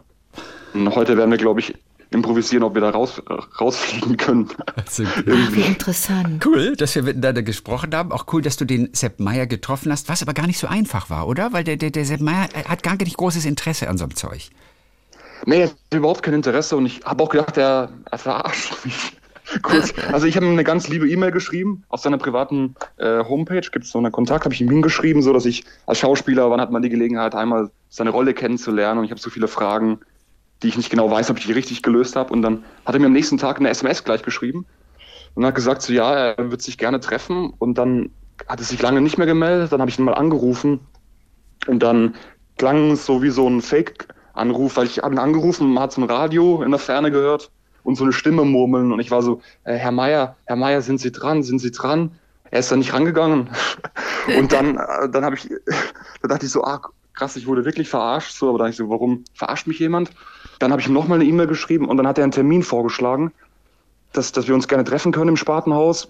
Und 0.73 0.95
heute 0.95 1.17
werden 1.17 1.31
wir, 1.31 1.37
glaube 1.37 1.59
ich, 1.59 1.73
improvisieren, 2.13 2.63
ob 2.63 2.75
wir 2.75 2.81
da 2.81 2.91
raus, 2.91 3.21
äh, 3.27 3.33
rausfliegen 3.59 4.17
können. 4.17 4.49
Also, 4.75 5.03
Wie 5.25 5.61
interessant. 5.61 6.45
cool, 6.45 6.75
dass 6.75 6.95
wir 6.95 7.03
miteinander 7.03 7.41
gesprochen 7.41 7.93
haben. 7.93 8.11
Auch 8.11 8.25
cool, 8.31 8.41
dass 8.41 8.57
du 8.57 8.65
den 8.65 8.89
Sepp 8.93 9.19
Meier 9.19 9.47
getroffen 9.47 9.91
hast, 9.91 10.09
was 10.09 10.21
aber 10.21 10.33
gar 10.33 10.47
nicht 10.47 10.59
so 10.59 10.67
einfach 10.67 11.09
war, 11.09 11.27
oder? 11.27 11.53
Weil 11.53 11.63
der, 11.63 11.77
der, 11.77 11.91
der 11.91 12.05
Sepp 12.05 12.21
Meier 12.21 12.47
hat 12.67 12.83
gar 12.83 12.95
nicht 12.95 13.17
großes 13.17 13.45
Interesse 13.45 13.89
an 13.89 13.97
so 13.97 14.05
einem 14.05 14.15
Zeug. 14.15 14.49
Nee, 15.45 15.61
er 15.61 15.69
hat 15.69 15.75
überhaupt 15.93 16.23
kein 16.23 16.33
Interesse 16.33 16.77
und 16.77 16.85
ich 16.85 17.01
habe 17.03 17.23
auch 17.23 17.29
gedacht, 17.29 17.57
er, 17.57 17.89
er 18.09 18.17
verarscht 18.17 18.73
mich. 18.85 19.17
Kurz. 19.61 19.93
Also 20.11 20.25
ich 20.25 20.35
habe 20.35 20.45
ihm 20.45 20.53
eine 20.53 20.63
ganz 20.63 20.87
liebe 20.87 21.07
E-Mail 21.07 21.31
geschrieben. 21.31 21.83
Auf 21.89 21.99
seiner 21.99 22.17
privaten 22.17 22.75
äh, 22.97 23.23
Homepage 23.23 23.61
gibt 23.61 23.85
es 23.85 23.91
so 23.91 23.99
einen 23.99 24.11
Kontakt, 24.11 24.45
habe 24.45 24.55
ich 24.55 24.61
ihm 24.61 24.69
hingeschrieben, 24.69 25.21
so 25.21 25.33
dass 25.33 25.45
ich 25.45 25.65
als 25.85 25.99
Schauspieler, 25.99 26.49
wann 26.49 26.61
hat 26.61 26.71
man 26.71 26.81
die 26.81 26.89
Gelegenheit, 26.89 27.35
einmal 27.35 27.69
seine 27.89 28.09
Rolle 28.09 28.33
kennenzulernen 28.33 28.99
und 28.99 29.05
ich 29.05 29.11
habe 29.11 29.19
so 29.19 29.29
viele 29.29 29.47
Fragen, 29.47 29.99
die 30.63 30.69
ich 30.69 30.77
nicht 30.77 30.89
genau 30.89 31.11
weiß, 31.11 31.29
ob 31.29 31.37
ich 31.37 31.45
die 31.45 31.51
richtig 31.51 31.83
gelöst 31.83 32.15
habe. 32.15 32.31
Und 32.33 32.41
dann 32.41 32.63
hat 32.85 32.95
er 32.95 32.99
mir 32.99 33.07
am 33.07 33.13
nächsten 33.13 33.37
Tag 33.37 33.59
eine 33.59 33.69
SMS 33.69 34.03
gleich 34.03 34.23
geschrieben 34.23 34.65
und 35.35 35.45
hat 35.45 35.55
gesagt, 35.55 35.81
so 35.81 35.91
ja, 35.93 36.13
er 36.13 36.51
wird 36.51 36.61
sich 36.61 36.77
gerne 36.77 36.99
treffen. 36.99 37.53
Und 37.59 37.77
dann 37.77 38.11
hat 38.47 38.59
er 38.59 38.65
sich 38.65 38.81
lange 38.81 39.01
nicht 39.01 39.17
mehr 39.17 39.27
gemeldet. 39.27 39.71
Dann 39.71 39.81
habe 39.81 39.91
ich 39.91 39.99
ihn 39.99 40.05
mal 40.05 40.15
angerufen 40.15 40.79
und 41.67 41.83
dann 41.83 42.15
klang 42.57 42.91
es 42.91 43.05
so 43.05 43.21
wie 43.21 43.29
so 43.29 43.47
ein 43.47 43.61
Fake-Anruf, 44.33 44.77
weil 44.77 44.85
ich 44.87 44.99
habe 44.99 45.15
ihn 45.15 45.19
angerufen, 45.19 45.73
man 45.73 45.83
hat 45.83 45.91
so 45.93 46.01
ein 46.01 46.09
Radio 46.09 46.63
in 46.63 46.71
der 46.71 46.79
Ferne 46.79 47.11
gehört 47.11 47.51
und 47.83 47.95
so 47.95 48.03
eine 48.03 48.13
Stimme 48.13 48.43
murmeln 48.43 48.91
und 48.91 48.99
ich 48.99 49.11
war 49.11 49.21
so, 49.21 49.41
äh, 49.63 49.75
Herr 49.75 49.91
Meier, 49.91 50.35
Herr 50.45 50.55
Meier, 50.55 50.81
sind 50.81 50.99
Sie 50.99 51.11
dran, 51.11 51.43
sind 51.43 51.59
Sie 51.59 51.71
dran? 51.71 52.11
Er 52.51 52.59
ist 52.59 52.71
dann 52.71 52.79
nicht 52.79 52.93
rangegangen 52.93 53.49
und 54.37 54.51
dann, 54.51 54.77
äh, 54.77 55.09
dann 55.09 55.25
habe 55.25 55.35
ich, 55.35 55.49
da 56.21 56.27
dachte 56.27 56.45
ich 56.45 56.51
so, 56.51 56.63
ah, 56.63 56.81
krass, 57.13 57.35
ich 57.35 57.45
wurde 57.47 57.65
wirklich 57.65 57.89
verarscht, 57.89 58.33
so, 58.35 58.49
aber 58.49 58.59
dann 58.59 58.65
dachte 58.67 58.81
ich 58.83 58.87
so, 58.87 58.89
warum 58.89 59.23
verarscht 59.33 59.67
mich 59.67 59.79
jemand? 59.79 60.11
Dann 60.59 60.71
habe 60.71 60.81
ich 60.81 60.87
ihm 60.87 60.93
nochmal 60.93 61.19
eine 61.19 61.29
E-Mail 61.29 61.47
geschrieben 61.47 61.87
und 61.87 61.97
dann 61.97 62.07
hat 62.07 62.17
er 62.17 62.23
einen 62.23 62.31
Termin 62.31 62.63
vorgeschlagen, 62.63 63.31
dass, 64.13 64.31
dass 64.31 64.47
wir 64.47 64.55
uns 64.55 64.67
gerne 64.67 64.83
treffen 64.83 65.11
können 65.11 65.29
im 65.29 65.37
Spatenhaus. 65.37 66.07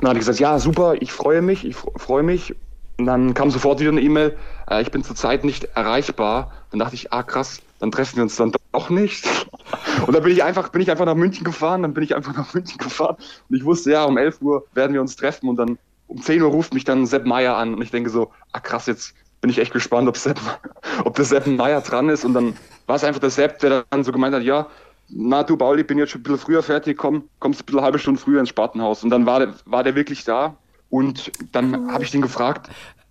Dann 0.00 0.10
habe 0.10 0.18
ich 0.18 0.24
gesagt, 0.26 0.38
ja, 0.40 0.58
super, 0.58 0.94
ich 1.00 1.12
freue 1.12 1.42
mich, 1.42 1.64
ich 1.64 1.76
fr- 1.76 1.98
freue 1.98 2.22
mich. 2.22 2.54
Und 2.98 3.06
dann 3.06 3.32
kam 3.32 3.50
sofort 3.50 3.78
wieder 3.78 3.92
eine 3.92 4.00
E-Mail, 4.00 4.36
äh, 4.68 4.82
ich 4.82 4.90
bin 4.90 5.04
zurzeit 5.04 5.44
nicht 5.44 5.64
erreichbar. 5.76 6.52
Dann 6.70 6.80
dachte 6.80 6.96
ich, 6.96 7.12
ah 7.12 7.22
krass, 7.22 7.60
dann 7.78 7.92
treffen 7.92 8.16
wir 8.16 8.24
uns 8.24 8.36
dann 8.36 8.52
doch 8.72 8.90
nicht. 8.90 9.24
Und 10.06 10.14
dann 10.14 10.22
bin 10.22 10.32
ich 10.32 10.42
einfach, 10.42 10.70
bin 10.70 10.82
ich 10.82 10.90
einfach 10.90 11.04
nach 11.04 11.14
München 11.14 11.44
gefahren, 11.44 11.82
dann 11.82 11.94
bin 11.94 12.02
ich 12.02 12.16
einfach 12.16 12.34
nach 12.36 12.52
München 12.54 12.78
gefahren. 12.78 13.16
Und 13.48 13.56
ich 13.56 13.64
wusste, 13.64 13.92
ja, 13.92 14.04
um 14.04 14.18
11 14.18 14.42
Uhr 14.42 14.66
werden 14.74 14.94
wir 14.94 15.00
uns 15.00 15.14
treffen 15.14 15.48
und 15.48 15.56
dann 15.56 15.78
um 16.08 16.20
10 16.20 16.42
Uhr 16.42 16.50
ruft 16.50 16.74
mich 16.74 16.84
dann 16.84 17.06
Sepp 17.06 17.26
Meier 17.26 17.56
an 17.56 17.74
und 17.74 17.82
ich 17.82 17.90
denke 17.90 18.10
so, 18.10 18.30
ah 18.52 18.60
krass, 18.60 18.86
jetzt 18.86 19.14
bin 19.40 19.50
ich 19.50 19.58
echt 19.58 19.72
gespannt, 19.72 20.08
ob, 20.08 20.16
Sepp, 20.16 20.40
ob 21.04 21.14
der 21.14 21.24
Sepp 21.24 21.46
Meier 21.46 21.80
dran 21.80 22.08
ist. 22.08 22.24
Und 22.24 22.34
dann 22.34 22.56
war 22.86 22.96
es 22.96 23.04
einfach 23.04 23.20
der 23.20 23.30
Sepp, 23.30 23.60
der 23.60 23.84
dann 23.90 24.02
so 24.02 24.10
gemeint 24.10 24.34
hat, 24.34 24.42
ja, 24.42 24.66
na 25.08 25.42
du 25.42 25.56
Pauli, 25.56 25.82
ich 25.82 25.86
bin 25.86 25.98
jetzt 25.98 26.10
schon 26.10 26.20
ein 26.20 26.24
bisschen 26.24 26.38
früher 26.38 26.62
fertig, 26.62 26.98
komm, 26.98 27.28
kommst 27.38 27.60
ein 27.60 27.66
bisschen 27.66 27.78
eine 27.78 27.84
halbe 27.84 27.98
Stunde 27.98 28.20
früher 28.20 28.40
ins 28.40 28.48
Spartenhaus. 28.48 29.04
Und 29.04 29.10
dann 29.10 29.24
war 29.26 29.38
der, 29.38 29.54
war 29.66 29.84
der 29.84 29.94
wirklich 29.94 30.24
da. 30.24 30.56
Und 30.90 31.32
dann 31.52 31.92
habe 31.92 32.04
ich 32.04 32.10
den 32.10 32.22
gefragt, 32.22 32.70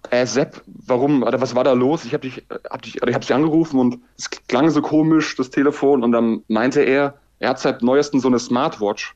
äh, 0.09 0.25
Sepp, 0.25 0.61
warum, 0.65 1.23
oder 1.23 1.41
was 1.41 1.55
war 1.55 1.63
da 1.63 1.73
los? 1.73 2.05
Ich 2.05 2.13
habe 2.13 2.21
dich, 2.21 2.43
hab 2.69 2.81
dich, 2.81 3.01
oder 3.01 3.09
ich 3.09 3.15
habe 3.15 3.25
dich 3.25 3.33
angerufen 3.33 3.79
und 3.79 3.99
es 4.17 4.29
klang 4.29 4.69
so 4.69 4.81
komisch, 4.81 5.35
das 5.35 5.49
Telefon. 5.49 6.03
Und 6.03 6.11
dann 6.11 6.43
meinte 6.47 6.81
er, 6.81 7.15
er 7.39 7.49
hat 7.49 7.59
seit 7.59 7.81
neuestem 7.81 8.19
so 8.19 8.27
eine 8.27 8.39
Smartwatch 8.39 9.15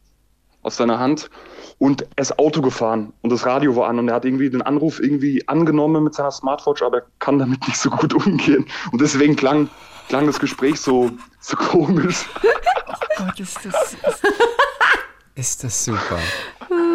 aus 0.64 0.78
seiner 0.78 1.00
Hand 1.00 1.30
und 1.80 2.04
er 2.16 2.22
ist 2.22 2.38
Auto 2.38 2.62
gefahren 2.62 3.14
und 3.22 3.32
das 3.32 3.46
Radio 3.46 3.76
war 3.76 3.88
an 3.88 3.98
und 3.98 4.08
er 4.08 4.16
hat 4.16 4.26
irgendwie 4.26 4.50
den 4.50 4.62
Anruf 4.62 5.00
irgendwie 5.00 5.48
angenommen 5.48 6.04
mit 6.04 6.14
seiner 6.14 6.30
Smartwatch, 6.30 6.84
aber 6.84 6.98
er 7.00 7.06
kann 7.18 7.40
damit 7.40 7.68
nicht 7.68 7.78
so 7.78 7.90
gut 7.90 8.14
umgehen. 8.26 8.68
Und 8.92 9.02
deswegen 9.02 9.36
klang, 9.36 9.70
klang 10.08 10.28
das 10.28 10.40
Gespräch 10.40 10.80
so, 10.80 11.12
so 11.40 11.58
komisch. 11.58 12.26
Gott, 13.18 13.40
ist 13.40 13.58
das, 13.66 13.94
ist, 13.94 14.24
ist 15.36 15.64
das 15.64 15.86
super. 15.86 16.20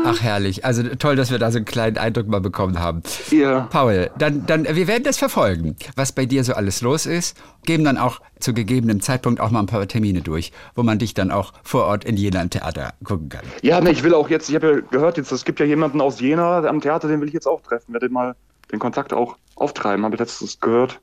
Ach, 0.05 0.23
herrlich. 0.23 0.65
Also 0.65 0.83
toll, 0.95 1.17
dass 1.17 1.31
wir 1.31 1.39
da 1.39 1.51
so 1.51 1.57
einen 1.57 1.65
kleinen 1.65 1.99
Eindruck 1.99 2.29
mal 2.29 2.41
bekommen 2.41 2.79
haben. 2.79 3.03
Ja. 3.31 3.63
Paul, 3.71 4.11
dann, 4.19 4.47
dann, 4.47 4.65
wir 4.65 4.87
werden 4.87 5.03
das 5.03 5.19
verfolgen, 5.19 5.77
was 5.97 6.13
bei 6.13 6.27
dir 6.27 6.45
so 6.45 6.55
alles 6.55 6.81
los 6.81 7.07
ist. 7.07 7.37
Geben 7.65 7.85
dann 7.85 7.99
auch 7.99 8.21
zu 8.39 8.55
gegebenem 8.55 9.01
Zeitpunkt 9.01 9.41
auch 9.41 9.51
mal 9.51 9.61
ein 9.61 9.67
paar 9.67 9.87
Termine 9.89 10.21
durch, 10.21 10.53
wo 10.75 10.83
man 10.83 10.99
dich 10.99 11.15
dann 11.15 11.31
auch 11.31 11.53
vor 11.65 11.85
Ort 11.85 12.05
in 12.05 12.17
Jena 12.17 12.41
im 12.43 12.51
Theater 12.51 12.95
gucken 13.03 13.29
kann. 13.29 13.45
Ja, 13.63 13.81
ne, 13.81 13.91
ich 13.91 14.03
will 14.03 14.15
auch 14.15 14.29
jetzt, 14.29 14.49
ich 14.49 14.55
habe 14.55 14.67
ja 14.67 14.81
gehört, 14.91 15.17
jetzt, 15.17 15.33
es 15.33 15.45
gibt 15.45 15.59
ja 15.59 15.67
jemanden 15.67 16.01
aus 16.01 16.21
Jena 16.21 16.65
am 16.65 16.81
Theater, 16.81 17.09
den 17.09 17.21
will 17.21 17.29
ich 17.29 17.35
jetzt 17.35 17.49
auch 17.49 17.61
treffen. 17.63 17.93
Werde 17.93 18.09
mal 18.09 18.37
den 18.71 18.79
Kontakt 18.79 19.13
auch 19.13 19.37
auftreiben, 19.57 20.05
habe 20.05 20.15
ich 20.15 20.21
letztens 20.21 20.61
gehört. 20.61 21.01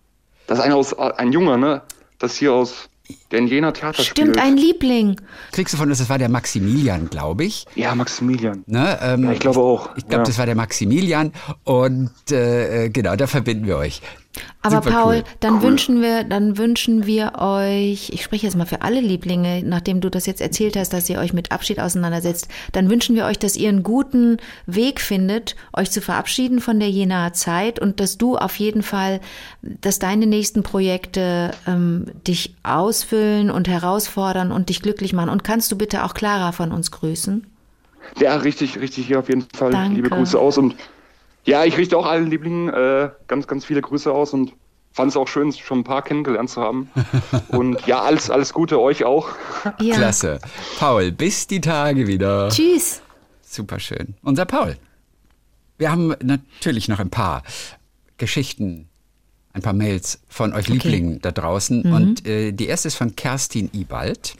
Das 0.48 0.60
ist 0.60 0.64
einer 0.64 0.76
aus, 0.76 0.94
ein 0.98 1.32
Junger, 1.32 1.58
ne? 1.58 1.82
Das 2.20 2.36
hier 2.36 2.54
aus, 2.54 2.90
der 3.32 3.40
in 3.40 3.48
Jena 3.48 3.72
Theater 3.72 4.02
Stimmt, 4.04 4.36
spielt. 4.36 4.40
ein 4.40 4.56
Liebling. 4.58 5.20
Kriegst 5.52 5.74
du 5.74 5.78
von 5.78 5.90
uns, 5.90 5.98
das 6.00 6.10
war 6.10 6.18
der 6.18 6.30
Maximilian, 6.30 7.10
glaube 7.10 7.44
ich. 7.44 7.66
Ja, 7.76 7.94
Maximilian. 7.96 8.64
Ne, 8.66 8.98
ähm, 9.02 9.26
Ja, 9.26 9.32
ich 9.34 9.40
glaube 9.40 9.60
auch. 9.60 9.90
Ich 9.98 10.08
glaube, 10.08 10.22
Ja. 10.22 10.28
das 10.28 10.38
war 10.38 10.46
der 10.46 10.56
Maximilian 10.56 11.34
und 11.64 12.12
äh, 12.32 12.90
genau, 12.90 13.16
da 13.16 13.28
verbinden 13.28 13.68
wir 13.68 13.78
euch. 13.78 14.02
Aber 14.62 14.78
Super 14.82 14.92
Paul, 14.92 15.16
cool. 15.18 15.24
dann 15.42 15.56
Cool. 15.56 15.62
wünschen 15.64 16.02
wir, 16.02 16.24
dann 16.24 16.58
wünschen 16.58 17.06
wir 17.06 17.34
euch, 17.38 18.10
ich 18.10 18.24
spreche 18.24 18.48
jetzt 18.48 18.56
mal 18.56 18.66
für 18.66 18.82
alle 18.82 19.00
Lieblinge, 19.00 19.62
nachdem 19.64 20.02
du 20.02 20.10
das 20.10 20.26
jetzt 20.26 20.42
erzählt 20.42 20.76
hast, 20.76 20.92
dass 20.94 21.10
ihr 21.10 21.20
euch 21.20 21.34
mit 21.34 21.52
Abschied 21.52 21.80
auseinandersetzt, 21.80 22.48
dann 22.72 22.90
wünschen 22.90 23.16
wir 23.16 23.26
euch, 23.26 23.38
dass 23.38 23.56
ihr 23.56 23.70
einen 23.70 23.84
guten 23.84 24.38
Weg 24.66 25.02
findet, 25.02 25.56
euch 25.76 25.92
zu 25.92 26.02
verabschieden 26.02 26.62
von 26.62 26.80
der 26.80 26.90
Jenaer 26.90 27.34
Zeit 27.34 27.78
und 27.80 28.00
dass 28.00 28.18
du 28.18 28.38
auf 28.38 28.56
jeden 28.58 28.82
Fall, 28.82 29.20
dass 29.62 30.00
deine 30.00 30.26
nächsten 30.26 30.64
Projekte 30.64 31.52
ähm, 31.68 32.06
dich 32.28 32.56
ausfüllen 32.64 33.52
und 33.52 33.68
herausfordern 33.68 34.52
und 34.52 34.70
dich 34.70 34.82
glücklich 34.82 35.14
machen. 35.14 35.30
Und 35.30 35.44
kannst 35.44 35.72
du 35.72 35.78
bitte 35.78 36.04
auch 36.04 36.14
Clara 36.14 36.52
von 36.54 36.72
uns 36.72 36.90
grüßen? 36.92 37.46
Ja, 38.20 38.36
richtig, 38.38 38.80
richtig 38.80 39.08
hier 39.08 39.20
auf 39.20 39.30
jeden 39.30 39.46
Fall. 39.56 39.72
Danke. 39.72 39.96
Liebe 39.96 40.10
Grüße 40.10 40.38
aus 40.40 40.58
und 40.58 40.76
ja, 41.46 41.66
ich 41.66 41.78
richte 41.78 41.98
auch 41.98 42.06
allen 42.06 42.30
Lieblingen 42.30 42.70
äh, 42.70 43.10
ganz, 43.28 43.48
ganz 43.48 43.66
viele 43.66 43.82
Grüße 43.82 44.12
aus 44.12 44.34
und 44.34 44.54
fand 44.92 45.10
es 45.10 45.18
auch 45.18 45.28
schön, 45.28 45.52
schon 45.52 45.80
ein 45.80 45.84
paar 45.84 46.02
kennengelernt 46.02 46.50
zu 46.50 46.62
haben. 46.62 46.90
und 47.50 47.86
ja, 47.88 48.02
alles, 48.02 48.30
alles 48.30 48.54
Gute 48.54 48.80
euch 48.80 49.04
auch. 49.04 49.30
Ja. 49.80 49.96
Klasse. 49.96 50.40
Paul, 50.78 51.12
bis 51.12 51.48
die 51.48 51.62
Tage 51.62 52.08
wieder. 52.08 52.50
Tschüss. 52.50 53.02
Super 53.42 53.80
schön. 53.80 54.16
Unser 54.22 54.46
Paul. 54.46 54.78
Wir 55.78 55.92
haben 55.92 56.14
natürlich 56.24 56.88
noch 56.88 57.00
ein 57.00 57.10
paar 57.10 57.44
Geschichten, 58.18 58.88
ein 59.54 59.62
paar 59.62 59.74
Mails 59.74 60.22
von 60.30 60.54
euch 60.54 60.68
Lieblingen 60.68 61.20
da 61.22 61.32
draußen. 61.32 61.92
Und 61.92 62.26
äh, 62.28 62.52
die 62.52 62.68
erste 62.68 62.88
ist 62.88 62.96
von 62.96 63.16
Kerstin 63.16 63.70
Ibald. 63.74 64.36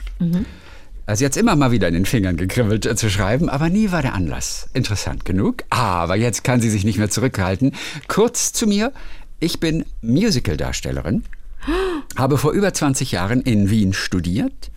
Also 1.06 1.20
sie 1.20 1.26
hat 1.26 1.36
immer 1.36 1.54
mal 1.54 1.70
wieder 1.70 1.88
in 1.88 1.94
den 1.94 2.06
Fingern 2.06 2.36
gekribbelt 2.36 2.86
äh, 2.86 2.96
zu 2.96 3.10
schreiben, 3.10 3.48
aber 3.48 3.68
nie 3.68 3.92
war 3.92 4.02
der 4.02 4.14
Anlass 4.14 4.68
interessant 4.72 5.24
genug. 5.24 5.64
Aber 5.70 6.16
jetzt 6.16 6.44
kann 6.44 6.60
sie 6.60 6.70
sich 6.70 6.84
nicht 6.84 6.98
mehr 6.98 7.10
zurückhalten. 7.10 7.72
Kurz 8.08 8.52
zu 8.52 8.66
mir. 8.66 8.92
Ich 9.40 9.60
bin 9.60 9.84
Musicaldarstellerin, 10.00 11.24
habe 12.16 12.38
vor 12.38 12.52
über 12.52 12.72
20 12.72 13.12
Jahren 13.12 13.42
in 13.42 13.68
Wien 13.68 13.92
studiert, 13.92 14.70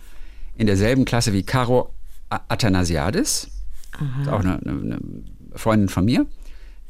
in 0.56 0.66
derselben 0.66 1.06
Klasse 1.06 1.32
wie 1.32 1.42
Caro 1.42 1.94
Athanasiadis, 2.28 3.48
auch 4.30 4.40
eine, 4.40 4.58
eine, 4.58 4.98
Freundin 5.54 5.88
von 5.88 6.04
mir, 6.04 6.26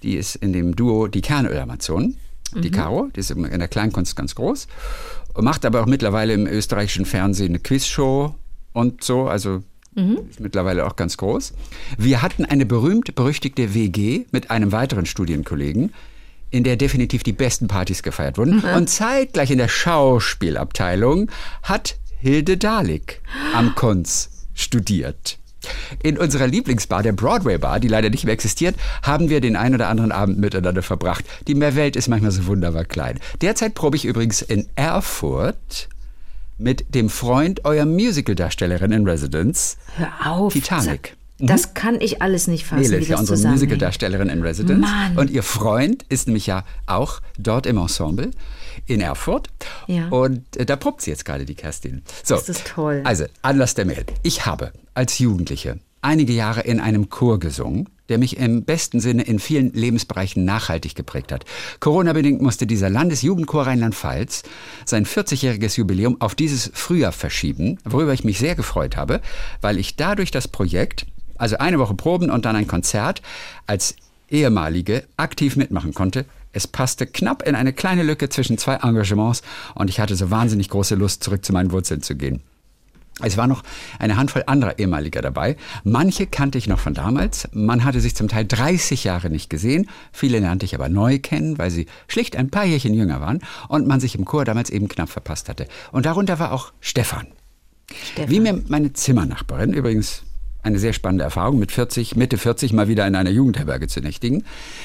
die 0.02 0.16
ist 0.16 0.34
in 0.36 0.52
dem 0.52 0.74
Duo 0.74 1.06
Die 1.06 1.20
Kernöl-Amazonen, 1.20 2.16
die 2.56 2.70
Caro, 2.70 3.10
die 3.14 3.20
ist 3.20 3.30
in 3.30 3.42
der 3.42 3.68
Kleinkunst 3.68 4.16
ganz 4.16 4.34
groß, 4.34 4.66
macht 5.36 5.64
aber 5.64 5.82
auch 5.82 5.86
mittlerweile 5.86 6.32
im 6.32 6.46
österreichischen 6.46 7.04
Fernsehen 7.04 7.50
eine 7.50 7.60
Quizshow 7.60 8.34
und 8.78 9.02
so, 9.02 9.26
also 9.26 9.62
ist 10.30 10.38
mittlerweile 10.38 10.86
auch 10.86 10.94
ganz 10.94 11.16
groß. 11.16 11.54
Wir 11.96 12.22
hatten 12.22 12.44
eine 12.44 12.66
berühmt-berüchtigte 12.66 13.74
WG 13.74 14.26
mit 14.30 14.50
einem 14.50 14.70
weiteren 14.70 15.06
Studienkollegen, 15.06 15.92
in 16.50 16.62
der 16.62 16.76
definitiv 16.76 17.24
die 17.24 17.32
besten 17.32 17.66
Partys 17.66 18.04
gefeiert 18.04 18.38
wurden. 18.38 18.60
Und 18.60 18.88
zeitgleich 18.88 19.50
in 19.50 19.58
der 19.58 19.66
Schauspielabteilung 19.66 21.30
hat 21.64 21.96
Hilde 22.20 22.56
Dalik 22.56 23.20
am 23.54 23.74
Kunz 23.74 24.46
studiert. 24.54 25.38
In 26.02 26.16
unserer 26.16 26.46
Lieblingsbar, 26.46 27.02
der 27.02 27.12
Broadway 27.12 27.58
Bar, 27.58 27.80
die 27.80 27.88
leider 27.88 28.10
nicht 28.10 28.24
mehr 28.24 28.34
existiert, 28.34 28.76
haben 29.02 29.28
wir 29.28 29.40
den 29.40 29.56
ein 29.56 29.74
oder 29.74 29.88
anderen 29.88 30.12
Abend 30.12 30.38
miteinander 30.38 30.82
verbracht. 30.82 31.24
Die 31.48 31.56
Meerwelt 31.56 31.96
ist 31.96 32.06
manchmal 32.06 32.30
so 32.30 32.46
wunderbar 32.46 32.84
klein. 32.84 33.18
Derzeit 33.40 33.74
probe 33.74 33.96
ich 33.96 34.04
übrigens 34.04 34.42
in 34.42 34.68
Erfurt 34.76 35.88
mit 36.58 36.94
dem 36.94 37.08
Freund 37.08 37.64
eurer 37.64 37.86
Musicaldarstellerin 37.86 38.92
in 38.92 39.08
Residence, 39.08 39.76
Hör 39.96 40.32
auf. 40.32 40.52
Titanic. 40.52 41.16
Das 41.40 41.74
kann 41.74 42.00
ich 42.00 42.20
alles 42.20 42.48
nicht 42.48 42.66
fassen, 42.66 42.82
Nele 42.82 42.96
ist 42.96 43.08
ja 43.08 43.18
unsere. 43.18 43.38
Musicaldarstellerin 43.48 44.28
in 44.28 44.42
Residence. 44.42 44.80
Mann. 44.80 45.16
Und 45.16 45.30
ihr 45.30 45.44
Freund 45.44 46.04
ist 46.08 46.26
nämlich 46.26 46.48
ja 46.48 46.64
auch 46.86 47.20
dort 47.38 47.64
im 47.66 47.78
Ensemble 47.78 48.32
in 48.86 49.00
Erfurt. 49.00 49.48
Ja. 49.86 50.08
Und 50.08 50.56
äh, 50.56 50.66
da 50.66 50.74
probt 50.74 51.00
sie 51.02 51.10
jetzt 51.10 51.24
gerade 51.24 51.44
die 51.44 51.54
Kerstin. 51.54 52.02
So, 52.24 52.34
Das 52.34 52.48
ist 52.48 52.66
toll. 52.66 53.02
Also, 53.04 53.24
Anlass 53.42 53.74
der 53.74 53.84
Mail. 53.84 54.04
Ich 54.24 54.46
habe 54.46 54.72
als 54.94 55.20
Jugendliche 55.20 55.78
einige 56.02 56.32
Jahre 56.32 56.62
in 56.62 56.80
einem 56.80 57.08
Chor 57.08 57.38
gesungen, 57.38 57.88
der 58.08 58.18
mich 58.18 58.38
im 58.38 58.64
besten 58.64 59.00
Sinne 59.00 59.22
in 59.22 59.38
vielen 59.38 59.72
Lebensbereichen 59.72 60.44
nachhaltig 60.44 60.94
geprägt 60.94 61.32
hat. 61.32 61.44
Corona-bedingt 61.80 62.40
musste 62.40 62.66
dieser 62.66 62.90
Landesjugendchor 62.90 63.66
Rheinland-Pfalz 63.66 64.42
sein 64.84 65.06
40-jähriges 65.06 65.76
Jubiläum 65.76 66.20
auf 66.20 66.34
dieses 66.34 66.70
Frühjahr 66.74 67.12
verschieben, 67.12 67.78
worüber 67.84 68.12
ich 68.12 68.24
mich 68.24 68.38
sehr 68.38 68.54
gefreut 68.54 68.96
habe, 68.96 69.20
weil 69.60 69.78
ich 69.78 69.96
dadurch 69.96 70.30
das 70.30 70.48
Projekt, 70.48 71.06
also 71.36 71.58
eine 71.58 71.78
Woche 71.78 71.94
Proben 71.94 72.30
und 72.30 72.44
dann 72.44 72.56
ein 72.56 72.66
Konzert, 72.66 73.22
als 73.66 73.94
ehemalige 74.30 75.04
aktiv 75.16 75.56
mitmachen 75.56 75.94
konnte. 75.94 76.24
Es 76.52 76.66
passte 76.66 77.06
knapp 77.06 77.46
in 77.46 77.54
eine 77.54 77.72
kleine 77.72 78.02
Lücke 78.02 78.28
zwischen 78.28 78.58
zwei 78.58 78.74
Engagements 78.76 79.42
und 79.74 79.90
ich 79.90 80.00
hatte 80.00 80.16
so 80.16 80.30
wahnsinnig 80.30 80.68
große 80.70 80.94
Lust, 80.94 81.22
zurück 81.22 81.44
zu 81.44 81.52
meinen 81.52 81.72
Wurzeln 81.72 82.02
zu 82.02 82.16
gehen. 82.16 82.42
Es 83.20 83.36
war 83.36 83.46
noch 83.46 83.62
eine 83.98 84.16
Handvoll 84.16 84.44
anderer 84.46 84.78
ehemaliger 84.78 85.22
dabei. 85.22 85.56
Manche 85.84 86.26
kannte 86.26 86.58
ich 86.58 86.68
noch 86.68 86.78
von 86.78 86.94
damals. 86.94 87.48
Man 87.52 87.84
hatte 87.84 88.00
sich 88.00 88.14
zum 88.14 88.28
Teil 88.28 88.46
30 88.46 89.04
Jahre 89.04 89.30
nicht 89.30 89.50
gesehen. 89.50 89.88
Viele 90.12 90.38
lernte 90.38 90.66
ich 90.66 90.74
aber 90.74 90.88
neu 90.88 91.18
kennen, 91.18 91.58
weil 91.58 91.70
sie 91.70 91.86
schlicht 92.06 92.36
ein 92.36 92.50
paar 92.50 92.64
Jährchen 92.64 92.94
jünger 92.94 93.20
waren 93.20 93.40
und 93.68 93.86
man 93.86 94.00
sich 94.00 94.14
im 94.14 94.24
Chor 94.24 94.44
damals 94.44 94.70
eben 94.70 94.88
knapp 94.88 95.08
verpasst 95.08 95.48
hatte. 95.48 95.66
Und 95.90 96.06
darunter 96.06 96.38
war 96.38 96.52
auch 96.52 96.72
Stefan. 96.80 97.26
Stefan. 98.12 98.30
Wie 98.30 98.40
mir 98.40 98.62
meine 98.68 98.92
Zimmernachbarin, 98.92 99.72
übrigens 99.72 100.22
eine 100.62 100.78
sehr 100.78 100.92
spannende 100.92 101.24
Erfahrung, 101.24 101.58
mit 101.58 101.72
40, 101.72 102.16
Mitte 102.16 102.36
40 102.36 102.72
mal 102.72 102.88
wieder 102.88 103.06
in 103.06 103.14
einer 103.14 103.30
Jugendherberge 103.30 103.88
zu 103.88 104.00
nächtigen, 104.00 104.44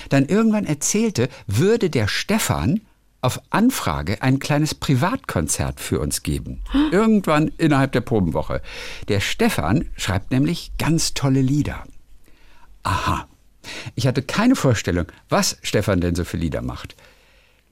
dann 0.09 0.25
irgendwann 0.25 0.65
erzählte, 0.65 1.29
würde 1.47 1.89
der 1.89 2.07
Stefan 2.07 2.81
auf 3.23 3.41
Anfrage 3.49 4.21
ein 4.21 4.39
kleines 4.39 4.75
Privatkonzert 4.75 5.79
für 5.79 5.99
uns 5.99 6.23
geben. 6.23 6.61
Irgendwann 6.91 7.51
innerhalb 7.57 7.91
der 7.91 8.01
Probenwoche. 8.01 8.61
Der 9.07 9.19
Stefan 9.19 9.89
schreibt 9.95 10.31
nämlich 10.31 10.71
ganz 10.77 11.13
tolle 11.13 11.41
Lieder. 11.41 11.83
Aha. 12.83 13.27
Ich 13.95 14.07
hatte 14.07 14.21
keine 14.21 14.55
Vorstellung, 14.55 15.05
was 15.29 15.57
Stefan 15.61 16.01
denn 16.01 16.15
so 16.15 16.25
für 16.25 16.37
Lieder 16.37 16.61
macht. 16.61 16.95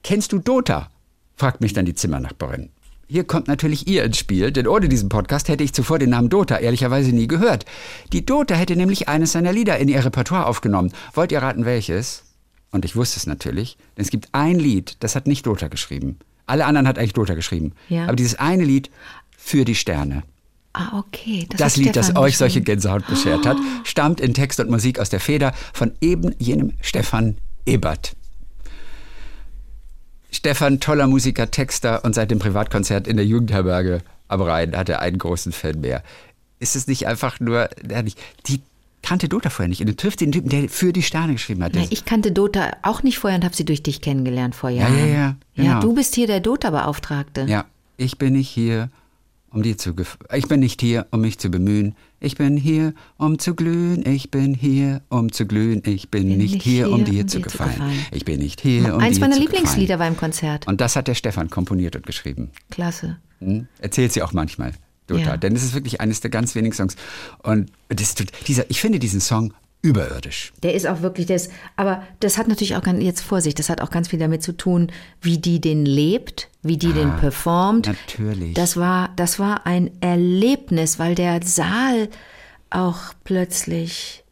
Kennst 0.02 0.32
du 0.32 0.38
Dota? 0.38 0.90
fragt 1.36 1.60
mich 1.60 1.72
dann 1.72 1.84
die 1.84 1.94
Zimmernachbarin. 1.94 2.70
Hier 3.08 3.24
kommt 3.24 3.46
natürlich 3.46 3.86
ihr 3.88 4.04
ins 4.04 4.16
Spiel, 4.16 4.52
denn 4.52 4.66
ohne 4.66 4.88
diesen 4.88 5.10
Podcast 5.10 5.48
hätte 5.48 5.64
ich 5.64 5.74
zuvor 5.74 5.98
den 5.98 6.10
Namen 6.10 6.30
Dota 6.30 6.56
ehrlicherweise 6.56 7.12
nie 7.12 7.26
gehört. 7.26 7.66
Die 8.12 8.24
Dota 8.24 8.54
hätte 8.54 8.74
nämlich 8.74 9.08
eines 9.08 9.32
seiner 9.32 9.52
Lieder 9.52 9.76
in 9.76 9.88
ihr 9.88 10.02
Repertoire 10.02 10.46
aufgenommen. 10.46 10.92
Wollt 11.12 11.30
ihr 11.30 11.42
raten, 11.42 11.66
welches? 11.66 12.31
Und 12.72 12.84
ich 12.84 12.96
wusste 12.96 13.18
es 13.18 13.26
natürlich, 13.26 13.76
denn 13.96 14.04
es 14.04 14.10
gibt 14.10 14.30
ein 14.32 14.58
Lied, 14.58 14.96
das 15.00 15.14
hat 15.14 15.26
nicht 15.26 15.46
Dota 15.46 15.68
geschrieben. 15.68 16.18
Alle 16.46 16.64
anderen 16.64 16.88
hat 16.88 16.98
eigentlich 16.98 17.12
Dota 17.12 17.34
geschrieben. 17.34 17.72
Ja. 17.88 18.04
Aber 18.04 18.16
dieses 18.16 18.34
eine 18.34 18.64
Lied 18.64 18.90
für 19.36 19.64
die 19.64 19.74
Sterne. 19.74 20.24
Ah, 20.72 20.98
okay. 20.98 21.46
Das, 21.50 21.58
Das, 21.58 21.76
Lied, 21.76 21.94
das 21.94 22.06
Stefan 22.06 22.22
euch 22.22 22.38
solche. 22.38 22.62
Gänsehaut 22.62 23.06
beschert 23.06 23.46
hat, 23.46 23.58
stammt 23.84 24.20
in 24.20 24.32
Text 24.32 24.58
und 24.58 24.70
Musik 24.70 24.98
aus 24.98 25.10
der 25.10 25.20
Feder 25.20 25.52
von 25.74 25.92
eben 26.00 26.34
jenem 26.38 26.72
Stefan 26.80 27.36
Ebert. 27.66 28.16
Stefan, 30.30 30.80
toller 30.80 31.06
Musiker, 31.06 31.50
Texter 31.50 32.04
und 32.04 32.14
seit 32.14 32.30
dem 32.30 32.38
Privatkonzert 32.38 33.06
in 33.06 33.16
der 33.16 33.26
Jugendherberge 33.26 34.00
am 34.28 34.40
Rhein 34.40 34.74
hat 34.74 34.88
er 34.88 35.00
einen 35.00 35.18
großen 35.18 35.52
Fan 35.52 35.80
mehr. 35.80 36.02
Ist 36.58 36.74
es 36.74 36.86
nicht 36.86 37.06
einfach 37.06 37.38
nur, 37.38 37.68
die 38.46 38.62
kannte 39.02 39.28
Dota 39.28 39.50
vorher 39.50 39.68
nicht. 39.68 39.80
Und 39.80 39.88
du 39.88 39.96
trifft 39.96 40.20
den 40.20 40.32
Typen, 40.32 40.48
der 40.48 40.68
für 40.68 40.92
die 40.92 41.02
Sterne 41.02 41.34
geschrieben 41.34 41.62
hat. 41.64 41.72
Na, 41.74 41.80
Das- 41.82 41.90
ich 41.92 42.04
kannte 42.04 42.32
Dota 42.32 42.72
auch 42.82 43.02
nicht 43.02 43.18
vorher 43.18 43.38
und 43.38 43.44
habe 43.44 43.54
sie 43.54 43.64
durch 43.64 43.82
dich 43.82 44.00
kennengelernt 44.00 44.54
vor 44.54 44.70
ja, 44.70 44.82
Jahren. 44.88 44.98
ja, 44.98 45.06
ja. 45.06 45.14
Ja, 45.14 45.36
Genau. 45.56 45.80
du 45.80 45.94
bist 45.94 46.14
hier 46.14 46.26
der 46.26 46.40
Dota-Beauftragte. 46.40 47.46
Ja, 47.48 47.64
ich 47.96 48.16
bin 48.18 48.34
nicht 48.34 48.48
hier, 48.48 48.90
um 49.50 49.62
dir 49.62 49.76
zu 49.76 49.94
Ich 50.34 50.48
bin 50.48 50.60
nicht 50.60 50.80
hier, 50.80 51.06
um 51.10 51.20
mich 51.20 51.38
zu 51.38 51.50
bemühen. 51.50 51.94
Ich 52.20 52.36
bin 52.36 52.56
hier, 52.56 52.94
um 53.18 53.38
zu 53.38 53.54
glühen. 53.54 54.06
Ich 54.06 54.30
bin 54.30 54.54
hier, 54.54 55.02
um 55.10 55.30
zu 55.32 55.44
glühen. 55.46 55.82
Ich 55.84 56.08
bin, 56.10 56.38
nicht 56.38 56.62
hier, 56.62 56.90
um 56.90 57.04
dir 57.04 57.26
zu 57.26 57.40
gefallen. 57.40 57.82
Ich 58.12 58.24
bin 58.24 58.38
nicht 58.40 58.60
hier, 58.60 58.94
um 58.94 59.00
Eins 59.00 59.16
dir 59.16 59.22
meiner 59.22 59.34
zu 59.34 59.40
Lieblingslieder 59.40 59.96
gefallen. 59.96 60.14
beim 60.14 60.16
Konzert. 60.16 60.66
Und 60.68 60.80
das 60.80 60.96
hat 60.96 61.08
der 61.08 61.14
Stefan 61.14 61.50
komponiert 61.50 61.96
und 61.96 62.06
geschrieben. 62.06 62.50
Klasse. 62.70 63.18
Hm? 63.40 63.66
Erzählt 63.78 64.12
sie 64.12 64.22
auch 64.22 64.32
manchmal. 64.32 64.72
Dota. 65.06 65.22
Ja. 65.22 65.36
Denn 65.36 65.54
es 65.54 65.62
ist 65.62 65.74
wirklich 65.74 66.00
eines 66.00 66.20
der 66.20 66.30
ganz 66.30 66.54
wenigen 66.54 66.74
Songs. 66.74 66.96
Und 67.42 67.70
das, 67.88 68.14
dieser, 68.46 68.70
ich 68.70 68.80
finde 68.80 68.98
diesen 68.98 69.20
Song 69.20 69.52
überirdisch. 69.82 70.52
Der 70.62 70.74
ist 70.74 70.86
auch 70.86 71.02
wirklich, 71.02 71.28
ist, 71.28 71.50
aber 71.76 72.04
das 72.20 72.38
hat 72.38 72.46
natürlich 72.46 72.76
auch 72.76 72.82
ganz, 72.82 73.02
jetzt 73.02 73.20
Vorsicht, 73.20 73.58
das 73.58 73.68
hat 73.68 73.80
auch 73.80 73.90
ganz 73.90 74.08
viel 74.08 74.18
damit 74.18 74.42
zu 74.42 74.56
tun, 74.56 74.92
wie 75.20 75.38
die 75.38 75.60
den 75.60 75.84
lebt, 75.84 76.48
wie 76.62 76.76
die 76.76 76.92
den 76.92 77.16
performt. 77.16 77.88
natürlich. 77.88 78.54
Das 78.54 78.76
war, 78.76 79.10
das 79.16 79.40
war 79.40 79.66
ein 79.66 79.90
Erlebnis, 80.00 81.00
weil 81.00 81.16
der 81.16 81.40
Saal 81.42 82.08
auch 82.70 83.12
plötzlich 83.24 84.22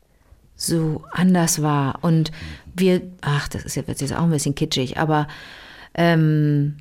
so 0.55 1.03
anders 1.11 1.63
war 1.63 1.99
und 2.03 2.31
wir, 2.75 3.03
ach, 3.21 3.49
das 3.49 3.65
ist 3.65 3.77
wird 3.77 4.01
jetzt 4.01 4.15
auch 4.15 4.23
ein 4.23 4.31
bisschen 4.31 4.55
kitschig, 4.55 4.99
aber 4.99 5.27
ähm, 5.95 6.77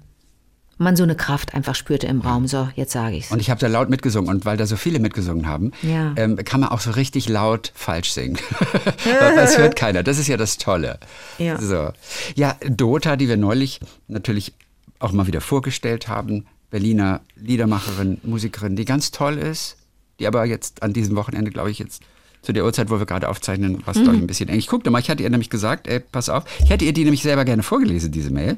man 0.79 0.95
so 0.95 1.03
eine 1.03 1.15
Kraft 1.15 1.53
einfach 1.53 1.75
spürte 1.75 2.07
im 2.07 2.21
Raum. 2.21 2.47
So, 2.47 2.69
jetzt 2.75 2.93
sage 2.93 3.17
ich's. 3.17 3.31
Und 3.31 3.39
ich 3.39 3.49
habe 3.49 3.59
da 3.59 3.67
laut 3.67 3.89
mitgesungen 3.89 4.29
und 4.33 4.45
weil 4.45 4.57
da 4.57 4.65
so 4.65 4.77
viele 4.77 4.99
mitgesungen 4.99 5.45
haben, 5.47 5.71
Ja. 5.81 6.13
ähm, 6.15 6.37
kann 6.37 6.61
man 6.61 6.69
auch 6.69 6.79
so 6.79 6.91
richtig 6.91 7.29
laut 7.29 7.71
falsch 7.75 8.11
singen. 8.11 8.37
das 9.35 9.57
hört 9.57 9.75
keiner. 9.75 10.03
Das 10.03 10.17
ist 10.17 10.27
ja 10.27 10.37
das 10.37 10.57
Tolle. 10.57 10.99
Ja. 11.37 11.61
So. 11.61 11.89
ja, 12.35 12.55
Dota, 12.67 13.15
die 13.15 13.27
wir 13.27 13.37
neulich 13.37 13.79
natürlich 14.07 14.53
auch 14.99 15.11
mal 15.11 15.27
wieder 15.27 15.41
vorgestellt 15.41 16.07
haben, 16.07 16.45
Berliner 16.71 17.21
Liedermacherin, 17.35 18.19
Musikerin, 18.23 18.75
die 18.75 18.85
ganz 18.85 19.11
toll 19.11 19.37
ist, 19.37 19.77
die 20.19 20.27
aber 20.27 20.45
jetzt 20.45 20.83
an 20.83 20.93
diesem 20.93 21.15
Wochenende, 21.15 21.51
glaube 21.51 21.71
ich, 21.71 21.79
jetzt 21.79 22.03
zu 22.41 22.53
der 22.53 22.63
Uhrzeit, 22.63 22.89
wo 22.89 22.99
wir 22.99 23.05
gerade 23.05 23.27
aufzeichnen, 23.27 23.85
war 23.85 23.93
es, 23.95 24.01
glaube 24.01 24.15
ich, 24.15 24.21
ein 24.23 24.27
bisschen 24.27 24.47
eng. 24.49 24.59
Ich 24.59 24.67
guckte 24.67 24.89
mal, 24.91 24.99
ich 24.99 25.09
hatte 25.09 25.23
ihr 25.23 25.29
nämlich 25.29 25.49
gesagt, 25.49 25.87
ey, 25.87 25.99
pass 25.99 26.29
auf, 26.29 26.43
ich 26.63 26.69
hätte 26.69 26.85
ihr 26.85 26.93
die 26.93 27.03
nämlich 27.03 27.21
selber 27.23 27.43
gerne 27.43 27.63
vorgelesen, 27.63 28.11
diese 28.11 28.29
Mail, 28.31 28.57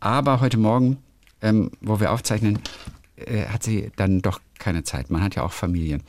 aber 0.00 0.40
heute 0.40 0.56
Morgen, 0.56 0.96
ähm, 1.42 1.70
wo 1.80 2.00
wir 2.00 2.12
aufzeichnen, 2.12 2.58
äh, 3.16 3.46
hat 3.46 3.62
sie 3.62 3.90
dann 3.96 4.22
doch 4.22 4.40
keine 4.58 4.84
Zeit. 4.84 5.10
Man 5.10 5.22
hat 5.22 5.34
ja 5.34 5.42
auch 5.42 5.52
Familie. 5.52 6.00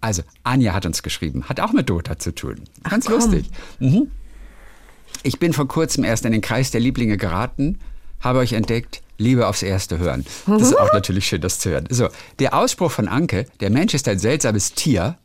Also, 0.00 0.22
Anja 0.44 0.72
hat 0.72 0.86
uns 0.86 1.02
geschrieben, 1.02 1.48
hat 1.48 1.60
auch 1.60 1.72
mit 1.72 1.88
Dota 1.88 2.18
zu 2.18 2.34
tun. 2.34 2.62
Ganz 2.84 3.06
komm. 3.06 3.14
lustig. 3.14 3.50
Mhm. 3.78 4.10
Ich 5.22 5.38
bin 5.38 5.52
vor 5.52 5.66
kurzem 5.66 6.04
erst 6.04 6.24
in 6.24 6.32
den 6.32 6.40
Kreis 6.40 6.70
der 6.70 6.80
Lieblinge 6.80 7.16
geraten, 7.16 7.78
habe 8.20 8.38
euch 8.38 8.52
entdeckt, 8.52 9.02
Liebe 9.18 9.48
aufs 9.48 9.62
Erste 9.62 9.98
hören. 9.98 10.26
Das 10.46 10.62
ist 10.62 10.78
auch 10.78 10.92
natürlich 10.92 11.26
schön, 11.26 11.40
das 11.40 11.58
zu 11.58 11.70
hören. 11.70 11.86
So, 11.90 12.08
der 12.38 12.54
Ausspruch 12.54 12.90
von 12.90 13.08
Anke, 13.08 13.46
der 13.60 13.70
Mensch 13.70 13.94
ist 13.94 14.08
ein 14.08 14.18
seltsames 14.18 14.74
Tier, 14.74 15.16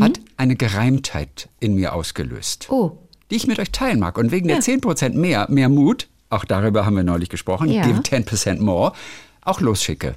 hat 0.00 0.20
eine 0.36 0.56
Gereimtheit 0.56 1.48
in 1.60 1.74
mir 1.74 1.94
ausgelöst 1.94 2.66
Oh, 2.70 2.98
die 3.30 3.36
ich 3.36 3.46
mit 3.46 3.58
euch 3.58 3.70
teilen 3.70 4.00
mag. 4.00 4.18
Und 4.18 4.32
wegen 4.32 4.48
der 4.48 4.60
10% 4.60 5.14
mehr, 5.14 5.46
mehr 5.50 5.68
Mut, 5.68 6.08
auch 6.30 6.44
darüber 6.44 6.84
haben 6.86 6.96
wir 6.96 7.04
neulich 7.04 7.28
gesprochen, 7.28 7.70
Ja. 7.70 7.82
give 7.86 8.00
10% 8.00 8.60
more, 8.60 8.92
auch 9.42 9.60
losschicke. 9.60 10.14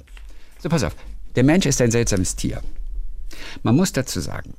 So, 0.58 0.68
pass 0.68 0.82
auf. 0.84 0.94
Der 1.34 1.44
Mensch 1.44 1.66
ist 1.66 1.80
ein 1.80 1.90
seltsames 1.90 2.36
Tier. 2.36 2.62
Man 3.62 3.76
muss 3.76 3.92
dazu 3.92 4.20
sagen, 4.20 4.54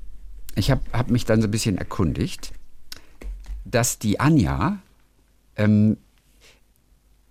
ich 0.56 0.72
habe 0.72 0.82
hab 0.92 1.10
mich 1.10 1.26
dann 1.26 1.42
so 1.42 1.48
ein 1.48 1.52
bisschen 1.52 1.78
erkundigt, 1.78 2.52
dass 3.66 4.00
die 4.00 4.20
Anja 4.20 4.78
ähm, 5.56 5.98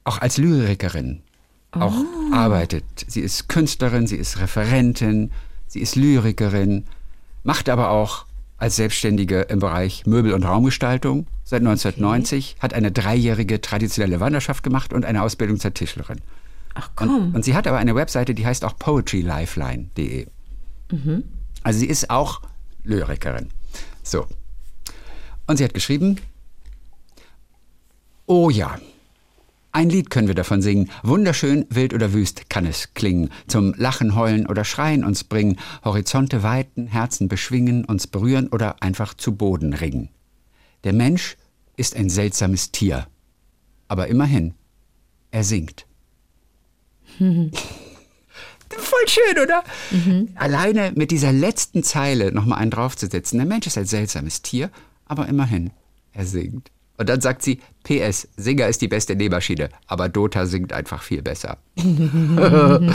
auch 0.05 0.19
als 0.21 0.39
Lyrikerin 0.39 1.23
auch 1.73 1.95
arbeitet. 2.33 2.85
Sie 3.07 3.21
ist 3.21 3.49
Künstlerin, 3.49 4.07
sie 4.07 4.17
ist 4.17 4.39
Referentin, 4.39 5.33
sie 5.67 5.81
ist 5.81 5.97
Lyrikerin, 5.97 6.85
macht 7.45 7.69
aber 7.69 7.91
auch 7.91 8.27
als 8.63 8.77
Selbstständige 8.77 9.41
im 9.41 9.59
Bereich 9.59 10.07
Möbel- 10.07 10.35
und 10.35 10.45
Raumgestaltung 10.45 11.27
seit 11.43 11.63
1990, 11.63 12.59
hat 12.61 12.75
eine 12.75 12.93
dreijährige 12.93 13.61
traditionelle 13.61 14.21
Wanderschaft 14.21 14.63
gemacht 14.63 14.93
und 14.93 15.05
eine 15.05 15.21
Ausbildung 15.23 15.59
zur 15.59 15.75
Tischlerin. 15.75 16.21
ach 16.75 16.91
komm. 16.95 17.09
Und, 17.09 17.35
und 17.35 17.45
sie 17.45 17.57
hat 17.57 17.67
aber 17.67 17.79
eine 17.79 17.97
Webseite, 17.97 18.35
die 18.35 18.47
heißt 18.47 18.65
auch 18.65 18.79
poetrylifeline.de. 18.79 20.29
Also 21.65 21.81
sie 21.81 21.87
ist 21.87 22.09
auch 22.09 22.41
Lyrikerin. 22.85 23.49
So. 24.05 24.29
Und 25.49 25.57
sie 25.57 25.65
hat 25.65 25.75
geschrieben, 25.75 26.19
oh 28.27 28.49
ja, 28.49 28.79
ein 29.73 29.89
Lied 29.89 30.11
können 30.11 30.29
wir 30.29 30.35
davon 30.35 30.61
singen. 30.61 30.91
Wunderschön, 31.03 31.65
wild 31.71 31.95
oder 31.95 32.13
wüst 32.13 32.51
kann 32.51 32.67
es 32.67 32.93
klingen. 32.93 33.31
Zum 33.47 33.73
Lachen, 33.77 34.15
Heulen 34.15 34.47
oder 34.47 34.65
Schreien 34.65 35.03
uns 35.03 35.25
bringen. 35.25 35.59
Horizonte 35.83 36.43
weiten, 36.43 36.87
Herzen 36.87 37.27
beschwingen, 37.29 37.87
uns 37.87 38.07
berühren 38.07 38.49
oder 38.49 38.83
einfach 38.83 39.15
zu 39.15 39.35
Boden 39.35 39.73
ringen. 39.73 40.11
Der 40.85 40.93
Mensch 40.93 41.37
ist 41.77 41.97
ein 41.97 42.11
seltsames 42.11 42.71
Tier. 42.71 43.07
Aber 43.89 44.09
immerhin, 44.09 44.55
er 45.31 45.45
singt. 45.45 45.87
Voll 47.19 49.09
schön, 49.09 49.43
oder? 49.43 49.65
Alleine 50.35 50.93
mit 50.95 51.11
dieser 51.11 51.33
letzten 51.33 51.83
Zeile 51.83 52.33
nochmal 52.33 52.59
einen 52.59 52.71
draufzusetzen. 52.71 53.39
Der 53.39 53.47
Mensch 53.47 53.67
ist 53.67 53.79
ein 53.79 53.87
seltsames 53.87 54.43
Tier, 54.43 54.71
aber 55.07 55.29
immerhin, 55.29 55.71
er 56.13 56.27
singt. 56.27 56.71
Und 56.99 57.09
dann 57.09 57.21
sagt 57.21 57.43
sie, 57.43 57.61
PS, 57.85 58.29
Singer 58.37 58.69
ist 58.69 58.83
die 58.83 58.89
beste 58.89 59.17
Nähmaschine, 59.17 59.71
aber 59.87 60.09
Dota 60.09 60.47
singt 60.47 60.73
einfach 60.73 61.03
viel 61.03 61.23
besser. 61.23 61.59
oh, 61.79 62.89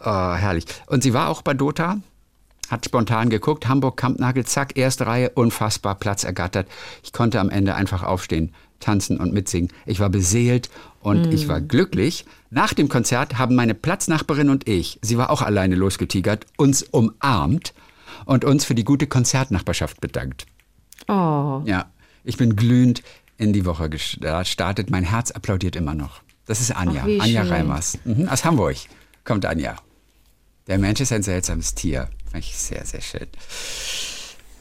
herrlich. 0.00 0.64
Und 0.86 1.02
sie 1.02 1.12
war 1.14 1.28
auch 1.28 1.42
bei 1.42 1.54
Dota, 1.54 1.98
hat 2.68 2.84
spontan 2.84 3.30
geguckt, 3.30 3.68
Hamburg, 3.68 3.96
Kampnagel, 3.96 4.44
zack, 4.44 4.76
erste 4.76 5.06
Reihe, 5.06 5.30
unfassbar 5.30 5.94
Platz 5.94 6.24
ergattert. 6.24 6.68
Ich 7.02 7.12
konnte 7.12 7.40
am 7.40 7.50
Ende 7.50 7.74
einfach 7.74 8.02
aufstehen, 8.02 8.54
tanzen 8.80 9.18
und 9.18 9.32
mitsingen. 9.32 9.70
Ich 9.86 10.00
war 10.00 10.10
beseelt 10.10 10.70
und 11.00 11.32
ich 11.32 11.48
war 11.48 11.60
glücklich. 11.60 12.24
Nach 12.50 12.74
dem 12.74 12.88
Konzert 12.88 13.38
haben 13.38 13.54
meine 13.54 13.74
Platznachbarin 13.74 14.50
und 14.50 14.68
ich, 14.68 14.98
sie 15.02 15.18
war 15.18 15.30
auch 15.30 15.42
alleine 15.42 15.74
losgetigert, 15.74 16.46
uns 16.56 16.82
umarmt 16.82 17.74
und 18.24 18.44
uns 18.44 18.64
für 18.64 18.74
die 18.74 18.84
gute 18.84 19.06
Konzertnachbarschaft 19.06 20.00
bedankt. 20.00 20.46
Oh, 21.08 21.62
Ja, 21.64 21.86
ich 22.28 22.36
bin 22.36 22.56
glühend 22.56 23.02
in 23.38 23.52
die 23.52 23.64
Woche 23.64 23.88
gestartet. 23.88 24.90
Mein 24.90 25.04
Herz 25.04 25.30
applaudiert 25.30 25.76
immer 25.76 25.94
noch. 25.94 26.20
Das 26.46 26.60
ist 26.60 26.70
Anja, 26.70 27.02
Ach, 27.02 27.24
Anja 27.24 27.42
schön. 27.42 27.52
Reimers. 27.52 27.98
Mhm, 28.04 28.28
aus 28.28 28.44
Hamburg 28.44 28.76
kommt 29.24 29.46
Anja. 29.46 29.76
Der 30.66 30.78
Mensch 30.78 31.00
ist 31.00 31.12
ein 31.12 31.22
seltsames 31.22 31.74
Tier. 31.74 32.10
Fand 32.30 32.44
ich 32.44 32.54
sehr, 32.56 32.84
sehr 32.84 33.00
schön. 33.00 33.26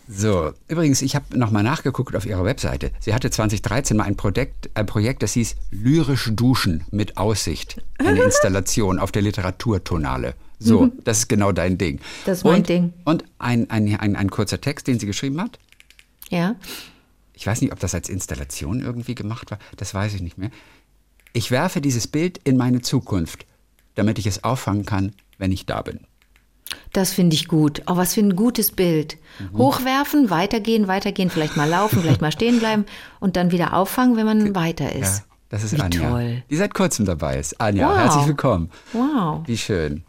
So, 0.07 0.53
übrigens, 0.69 1.01
ich 1.01 1.17
habe 1.17 1.37
nochmal 1.37 1.63
nachgeguckt 1.63 2.15
auf 2.15 2.25
ihrer 2.25 2.45
Webseite. 2.45 2.91
Sie 3.01 3.13
hatte 3.13 3.29
2013 3.29 3.97
mal 3.97 4.05
ein 4.05 4.15
Projekt, 4.15 4.69
ein 4.73 4.85
Projekt, 4.85 5.21
das 5.21 5.33
hieß 5.33 5.57
Lyrisch 5.71 6.29
Duschen 6.31 6.85
mit 6.91 7.17
Aussicht. 7.17 7.81
Eine 7.97 8.21
Installation 8.23 8.99
auf 8.99 9.11
der 9.11 9.23
Literaturtonale. 9.23 10.35
So, 10.59 10.91
das 11.03 11.19
ist 11.19 11.27
genau 11.27 11.51
dein 11.51 11.77
Ding. 11.77 11.95
Mhm. 11.95 12.01
Das 12.25 12.37
ist 12.37 12.43
mein 12.45 12.55
und, 12.55 12.69
Ding. 12.69 12.93
Und 13.03 13.25
ein, 13.39 13.69
ein, 13.69 13.93
ein, 13.99 14.15
ein 14.15 14.29
kurzer 14.31 14.61
Text, 14.61 14.87
den 14.87 14.99
sie 14.99 15.05
geschrieben 15.05 15.41
hat. 15.41 15.59
ja. 16.29 16.55
Ich 17.37 17.45
weiß 17.45 17.61
nicht, 17.61 17.71
ob 17.71 17.79
das 17.79 17.93
als 17.93 18.09
Installation 18.09 18.81
irgendwie 18.81 19.13
gemacht 19.13 19.51
war. 19.51 19.59
Das 19.75 19.93
weiß 19.93 20.15
ich 20.15 20.21
nicht 20.21 20.39
mehr. 20.39 20.49
Ich 21.33 21.51
werfe 21.51 21.81
dieses 21.81 22.07
Bild 22.07 22.39
in 22.43 22.57
meine 22.57 22.81
Zukunft, 22.81 23.45
damit 23.93 24.17
ich 24.17 24.25
es 24.25 24.43
auffangen 24.43 24.85
kann, 24.85 25.13
wenn 25.37 25.51
ich 25.51 25.67
da 25.67 25.83
bin. 25.83 25.99
Das 26.93 27.13
finde 27.13 27.35
ich 27.35 27.47
gut. 27.47 27.83
Oh, 27.85 27.95
was 27.95 28.15
für 28.15 28.21
ein 28.21 28.35
gutes 28.35 28.71
Bild. 28.71 29.17
Mhm. 29.39 29.57
Hochwerfen, 29.59 30.31
weitergehen, 30.31 30.87
weitergehen, 30.87 31.29
vielleicht 31.29 31.55
mal 31.55 31.69
laufen, 31.69 32.01
vielleicht 32.01 32.21
mal 32.21 32.31
stehen 32.31 32.57
bleiben 32.57 32.85
und 33.19 33.35
dann 33.35 33.51
wieder 33.51 33.73
auffangen, 33.73 34.17
wenn 34.17 34.25
man 34.25 34.55
weiter 34.55 34.91
ist. 34.93 35.19
Ja, 35.19 35.23
das 35.49 35.63
ist 35.63 35.77
Wie 35.77 35.81
Anja. 35.81 36.09
toll. 36.09 36.43
Die 36.49 36.55
seit 36.57 36.73
kurzem 36.73 37.05
dabei 37.05 37.37
ist. 37.37 37.61
Anja, 37.61 37.87
Wow. 37.87 37.97
herzlich 37.97 38.27
willkommen. 38.27 38.71
Wow. 38.93 39.43
Wie 39.45 39.57
schön. 39.59 40.03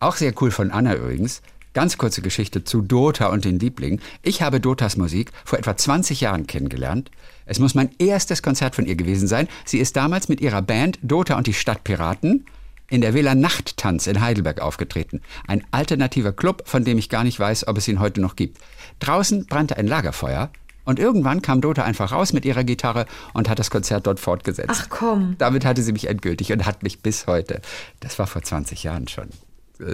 Auch 0.00 0.16
sehr 0.16 0.32
cool 0.42 0.50
von 0.50 0.72
Anna 0.72 0.94
übrigens. 0.96 1.40
Ganz 1.74 1.98
kurze 1.98 2.22
Geschichte 2.22 2.64
zu 2.64 2.80
Dota 2.80 3.26
und 3.28 3.44
den 3.44 3.58
Lieblingen. 3.58 4.00
Ich 4.22 4.42
habe 4.42 4.60
Dotas 4.60 4.96
Musik 4.96 5.30
vor 5.44 5.58
etwa 5.58 5.76
20 5.76 6.20
Jahren 6.20 6.46
kennengelernt. 6.46 7.10
Es 7.46 7.58
muss 7.58 7.74
mein 7.74 7.90
erstes 7.98 8.42
Konzert 8.42 8.74
von 8.74 8.86
ihr 8.86 8.96
gewesen 8.96 9.28
sein. 9.28 9.48
Sie 9.64 9.78
ist 9.78 9.96
damals 9.96 10.28
mit 10.28 10.40
ihrer 10.40 10.62
Band 10.62 10.98
Dota 11.02 11.36
und 11.36 11.46
die 11.46 11.54
Stadtpiraten 11.54 12.46
in 12.90 13.00
der 13.00 13.14
Villa 13.14 13.34
Nachttanz 13.34 14.06
in 14.06 14.20
Heidelberg 14.20 14.60
aufgetreten. 14.60 15.20
Ein 15.46 15.64
alternativer 15.70 16.32
Club, 16.32 16.62
von 16.66 16.84
dem 16.84 16.98
ich 16.98 17.08
gar 17.08 17.24
nicht 17.24 17.38
weiß, 17.38 17.68
ob 17.68 17.76
es 17.76 17.88
ihn 17.88 18.00
heute 18.00 18.20
noch 18.20 18.36
gibt. 18.36 18.58
Draußen 18.98 19.46
brannte 19.46 19.76
ein 19.76 19.86
Lagerfeuer 19.86 20.50
Und 20.84 20.98
irgendwann 20.98 21.42
kam 21.42 21.60
Dota 21.60 21.84
einfach 21.84 22.12
raus 22.12 22.32
mit 22.32 22.46
ihrer 22.46 22.64
Gitarre 22.64 23.04
und 23.34 23.50
hat 23.50 23.58
das 23.58 23.70
Konzert 23.70 24.06
dort 24.06 24.20
fortgesetzt. 24.20 24.70
Ach 24.84 24.88
komm. 24.88 25.36
Damit 25.36 25.66
hatte 25.66 25.82
sie 25.82 25.92
mich 25.92 26.08
endgültig 26.08 26.50
und 26.50 26.64
hat 26.64 26.82
mich 26.82 27.02
bis 27.02 27.26
heute. 27.26 27.60
Das 28.00 28.18
war 28.18 28.26
vor 28.26 28.42
20 28.42 28.84
Jahren 28.84 29.06
schon. 29.06 29.28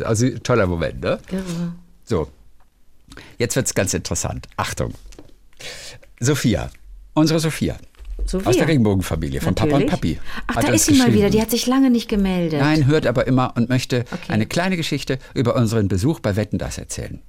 Also 0.05 0.31
toller 0.38 0.66
Moment, 0.66 1.01
ne? 1.01 1.18
Irre. 1.31 1.73
So, 2.05 2.29
jetzt 3.38 3.57
wird's 3.57 3.75
ganz 3.75 3.92
interessant. 3.94 4.47
Achtung. 4.57 4.94
Sophia, 6.20 6.70
unsere 7.14 7.38
Sophia. 7.40 7.77
Sophia. 8.27 8.49
Aus 8.49 8.57
der 8.57 8.68
Regenbogenfamilie 8.68 9.40
von 9.40 9.55
Papa 9.55 9.77
und 9.77 9.87
Natürlich. 9.87 10.18
Papi. 10.18 10.20
Ach, 10.47 10.55
da 10.62 10.68
ist 10.73 10.87
sie 10.87 10.94
mal 10.94 11.12
wieder. 11.12 11.29
Die 11.31 11.40
hat 11.42 11.51
sich 11.51 11.66
lange 11.66 11.90
nicht 11.90 12.09
gemeldet. 12.09 12.61
Nein, 12.61 12.87
hört 12.87 13.07
aber 13.07 13.27
immer 13.27 13.53
und 13.57 13.68
möchte 13.68 14.05
Okay. 14.11 14.33
eine 14.33 14.47
kleine 14.47 14.77
Geschichte 14.77 15.18
über 15.35 15.57
unseren 15.57 15.88
Besuch 15.88 16.20
bei 16.20 16.37
Wetten 16.37 16.57
das 16.59 16.79
erzählen. 16.79 17.20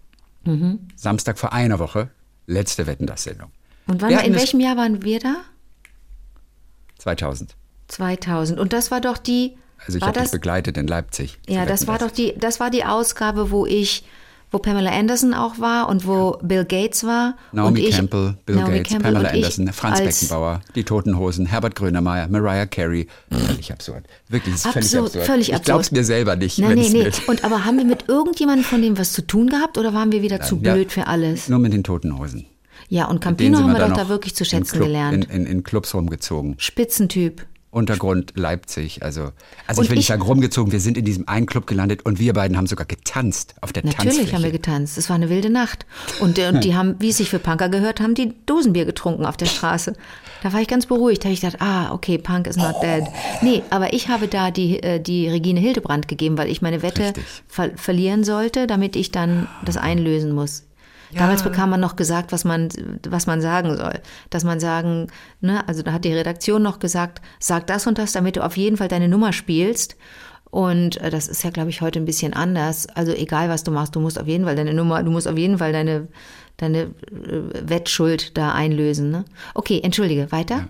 Mhm. 0.46 0.80
Samstag 0.96 1.38
vor 1.39 1.52
einer 1.54 1.80
Woche, 1.80 2.12
letzte 2.48 2.88
Wetten 2.88 3.08
das 3.08 3.24
Sendung. 3.24 3.50
Und 3.88 4.02
wann, 4.02 4.12
in 4.12 4.34
es- 4.36 4.39
welchem 4.41 4.60
Jahr 4.62 4.78
waren 4.78 5.02
wir 5.04 5.20
da? 5.20 5.36
2000. 7.00 7.56
2000. 7.88 8.60
Und 8.60 8.72
das 8.74 8.91
war 8.91 9.02
doch 9.02 9.18
die. 9.18 9.58
Also 9.86 9.98
ich 9.98 10.04
habe 10.04 10.20
dich 10.20 10.32
begleitet 10.32 10.78
in 10.78 10.88
Leipzig. 10.88 11.40
zu 11.46 11.52
ja, 11.54 11.66
das 11.66 11.88
war 11.88 11.98
doch 12.00 12.12
die, 12.12 12.34
das 12.38 12.60
war 12.60 12.70
die 12.70 12.84
Ausgabe, 12.86 13.52
wo 13.52 13.66
ich, 13.66 14.04
wo 14.52 14.60
Pamela 14.60 14.92
Anderson 14.92 15.34
auch 15.34 15.60
war 15.60 15.90
und 15.90 16.08
wo 16.08 16.38
Bill 16.42 16.66
Gates 16.66 17.04
war. 17.04 17.36
Naomi 17.52 17.82
ich, 17.82 17.96
Campbell, 17.96 18.36
Bill 18.46 18.56
Naomi 18.56 18.78
Gates, 18.78 18.92
Campbell 18.94 19.14
Pamela 19.14 19.30
ich 19.34 19.44
Anderson, 19.44 19.74
Franz 19.74 20.02
Beckenbauer, 20.02 20.62
die 20.76 20.84
Toten 20.84 21.18
Hosen, 21.18 21.46
Herbert 21.46 21.76
Grönemeyer, 21.76 22.28
Mariah 22.30 22.66
Carey. 22.66 23.08
Völlig 23.30 23.72
absurd. 23.72 24.06
Wirklich, 24.30 24.56
ist 24.56 24.64
völlig 24.68 24.78
Absurd, 24.78 25.06
absurd. 25.08 25.26
völlig 25.26 25.50
ich 25.50 25.56
absurd. 25.56 25.66
glaub's 25.66 25.92
mir 25.92 26.04
selber 26.04 26.36
nicht. 26.36 26.58
Nein, 26.58 26.76
nee, 26.76 26.90
nee. 26.90 27.12
Und 27.28 27.44
aber 27.44 27.66
haben 27.66 27.78
wir 27.78 27.86
mit 27.86 28.06
irgendjemandem 28.08 28.64
von 28.66 28.82
dem 28.82 28.98
was 28.98 29.14
zu 29.14 29.22
tun 29.22 29.50
gehabt 29.50 29.78
oder 29.78 29.94
waren 29.94 30.12
wir 30.12 30.22
wieder 30.22 30.42
zu 30.42 30.60
Ja, 30.62 30.74
blöd 30.74 30.92
für 30.92 31.08
alles? 31.08 31.50
Nur 31.50 31.60
mit 31.60 31.74
den 31.74 31.84
Toten 31.84 32.18
Hosen. 32.18 32.46
Ja, 32.88 33.06
und 33.06 33.20
Campino 33.20 33.60
haben 33.60 33.74
wir 33.74 33.80
doch 33.80 33.94
da 33.94 34.10
wirklich 34.10 34.36
zu 34.36 34.46
schätzen 34.46 34.78
Club, 34.78 34.88
gelernt. 34.88 35.26
In, 35.26 35.42
in, 35.42 35.46
in 35.46 35.64
Clubs 35.64 35.94
rumgezogen. 35.94 36.56
Spitzentyp. 36.58 37.46
Untergrund 37.76 38.32
Leipzig. 38.36 39.04
Also, 39.04 39.32
also 39.68 39.80
Und 39.82 39.86
ich 39.86 39.92
nicht 39.92 40.00
ich- 40.00 40.06
sagen 40.08 40.22
rumgezogen, 40.22 40.72
wir 40.72 40.80
sind 40.80 40.98
in 40.98 41.06
diesem 41.06 41.28
einen 41.28 41.46
Club 41.46 41.68
gelandet 41.68 42.06
und 42.06 42.20
wir 42.20 42.34
beiden 42.34 42.56
haben 42.58 42.68
sogar 42.68 42.86
getanzt 42.86 43.56
auf 43.62 43.74
der 43.74 43.84
Natürlich 43.84 44.04
Tanzfläche. 44.16 44.34
haben 44.36 44.44
wir 44.44 44.52
getanzt. 44.52 44.98
Es 44.98 45.10
war 45.10 45.16
eine 45.18 45.30
wilde 45.30 45.50
Nacht. 45.50 45.86
Und, 46.22 46.40
äh, 46.40 46.48
und 46.50 46.64
die 46.64 46.74
haben, 46.76 46.96
wie 47.00 47.10
es 47.10 47.18
sich 47.18 47.30
für 47.30 47.40
Punker 47.40 47.70
gehört, 47.70 48.00
haben 48.00 48.16
die 48.16 48.34
Dosenbier 48.46 48.86
getrunken 48.86 49.26
auf 49.26 49.38
der 49.38 49.48
Straße. 49.48 49.94
Da 50.44 50.54
war 50.54 50.62
ich 50.62 50.68
ganz 50.68 50.86
beruhigt. 50.86 51.24
Da 51.24 51.26
habe 51.26 51.34
ich 51.34 51.42
gedacht, 51.42 51.62
ah, 51.62 51.92
okay, 51.92 52.18
Punk 52.18 52.48
is 52.48 52.56
not 52.56 52.76
dead. 52.82 53.04
Nee, 53.42 53.62
aber 53.72 53.94
ich 53.94 54.10
habe 54.10 54.28
da 54.28 54.52
die, 54.52 54.82
äh, 54.82 55.00
die 55.00 55.28
Regine 55.28 55.60
Hildebrand 55.60 56.08
gegeben, 56.08 56.38
weil 56.38 56.50
ich 56.50 56.62
meine 56.62 56.82
Wette 56.82 57.14
ver 57.48 57.72
verlieren 57.76 58.24
sollte, 58.24 58.68
damit 58.68 58.96
ich 58.96 59.12
dann 59.12 59.48
das 59.66 59.76
einlösen 59.78 60.32
muss. 60.34 60.64
Damals 61.13 61.44
bekam 61.44 61.70
man 61.70 61.80
noch 61.80 61.96
gesagt, 61.96 62.32
was 62.32 62.44
man, 62.44 62.70
was 63.08 63.28
man 63.28 63.41
sagen 63.41 63.76
soll. 63.78 64.00
Dass 64.30 64.44
man 64.44 64.60
sagen, 64.60 65.08
ne, 65.41 65.68
also 65.68 65.84
da 65.84 65.94
hat 65.94 66.06
die 66.06 66.13
Redaktion 66.13 66.62
noch 66.62 66.80
gesagt, 66.80 67.22
sag 67.39 67.68
das 67.68 67.88
und 67.88 67.98
das, 67.98 68.13
damit 68.13 68.36
du 68.36 68.44
auf 68.44 68.58
jeden 68.58 68.78
Fall 68.78 68.88
deine 68.88 69.08
Nummer 69.08 69.34
spielst. 69.34 69.96
Und 70.52 70.98
äh, 71.02 71.10
das 71.10 71.28
ist 71.28 71.44
ja, 71.44 71.50
glaube 71.50 71.70
ich, 71.70 71.82
heute 71.82 72.00
ein 72.00 72.06
bisschen 72.06 72.34
anders. 72.34 72.88
Also 72.88 73.12
egal, 73.12 73.50
was 73.50 73.63
du 73.63 73.72
machst, 73.72 73.96
du 73.96 74.00
musst 74.00 74.20
auf 74.20 74.28
jeden 74.28 74.46
Fall 74.46 74.56
deine 74.56 74.74
Nummer, 74.74 75.04
du 75.04 75.12
musst 75.12 75.28
auf 75.28 75.38
jeden 75.38 75.58
Fall 75.58 75.74
deine, 75.74 76.08
deine 76.58 76.84
äh, 76.84 76.89
Wettschuld 77.62 78.38
da 78.38 78.54
einlösen. 78.54 79.12
Ne? 79.12 79.26
Okay, 79.54 79.82
entschuldige, 79.84 80.32
weiter? 80.32 80.70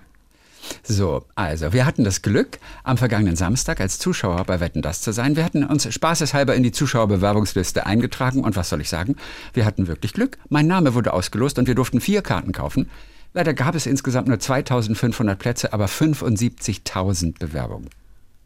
So, 0.83 1.25
also 1.35 1.73
wir 1.73 1.85
hatten 1.85 2.03
das 2.03 2.21
Glück, 2.21 2.59
am 2.83 2.97
vergangenen 2.97 3.35
Samstag 3.35 3.81
als 3.81 3.99
Zuschauer 3.99 4.43
bei 4.45 4.59
Wetten 4.59 4.81
das 4.81 5.01
zu 5.01 5.11
sein. 5.11 5.35
Wir 5.35 5.43
hatten 5.43 5.63
uns 5.63 5.91
spaßeshalber 5.91 6.55
in 6.55 6.63
die 6.63 6.71
Zuschauerbewerbungsliste 6.71 7.85
eingetragen 7.85 8.43
und 8.43 8.55
was 8.55 8.69
soll 8.69 8.81
ich 8.81 8.89
sagen? 8.89 9.15
Wir 9.53 9.65
hatten 9.65 9.87
wirklich 9.87 10.13
Glück. 10.13 10.37
Mein 10.49 10.67
Name 10.67 10.93
wurde 10.93 11.13
ausgelost 11.13 11.59
und 11.59 11.67
wir 11.67 11.75
durften 11.75 12.01
vier 12.01 12.21
Karten 12.21 12.51
kaufen. 12.51 12.89
Leider 13.33 13.53
gab 13.53 13.75
es 13.75 13.85
insgesamt 13.85 14.29
nur 14.29 14.39
2500 14.39 15.37
Plätze, 15.37 15.73
aber 15.73 15.87
75.000 15.87 17.37
Bewerbungen. 17.37 17.89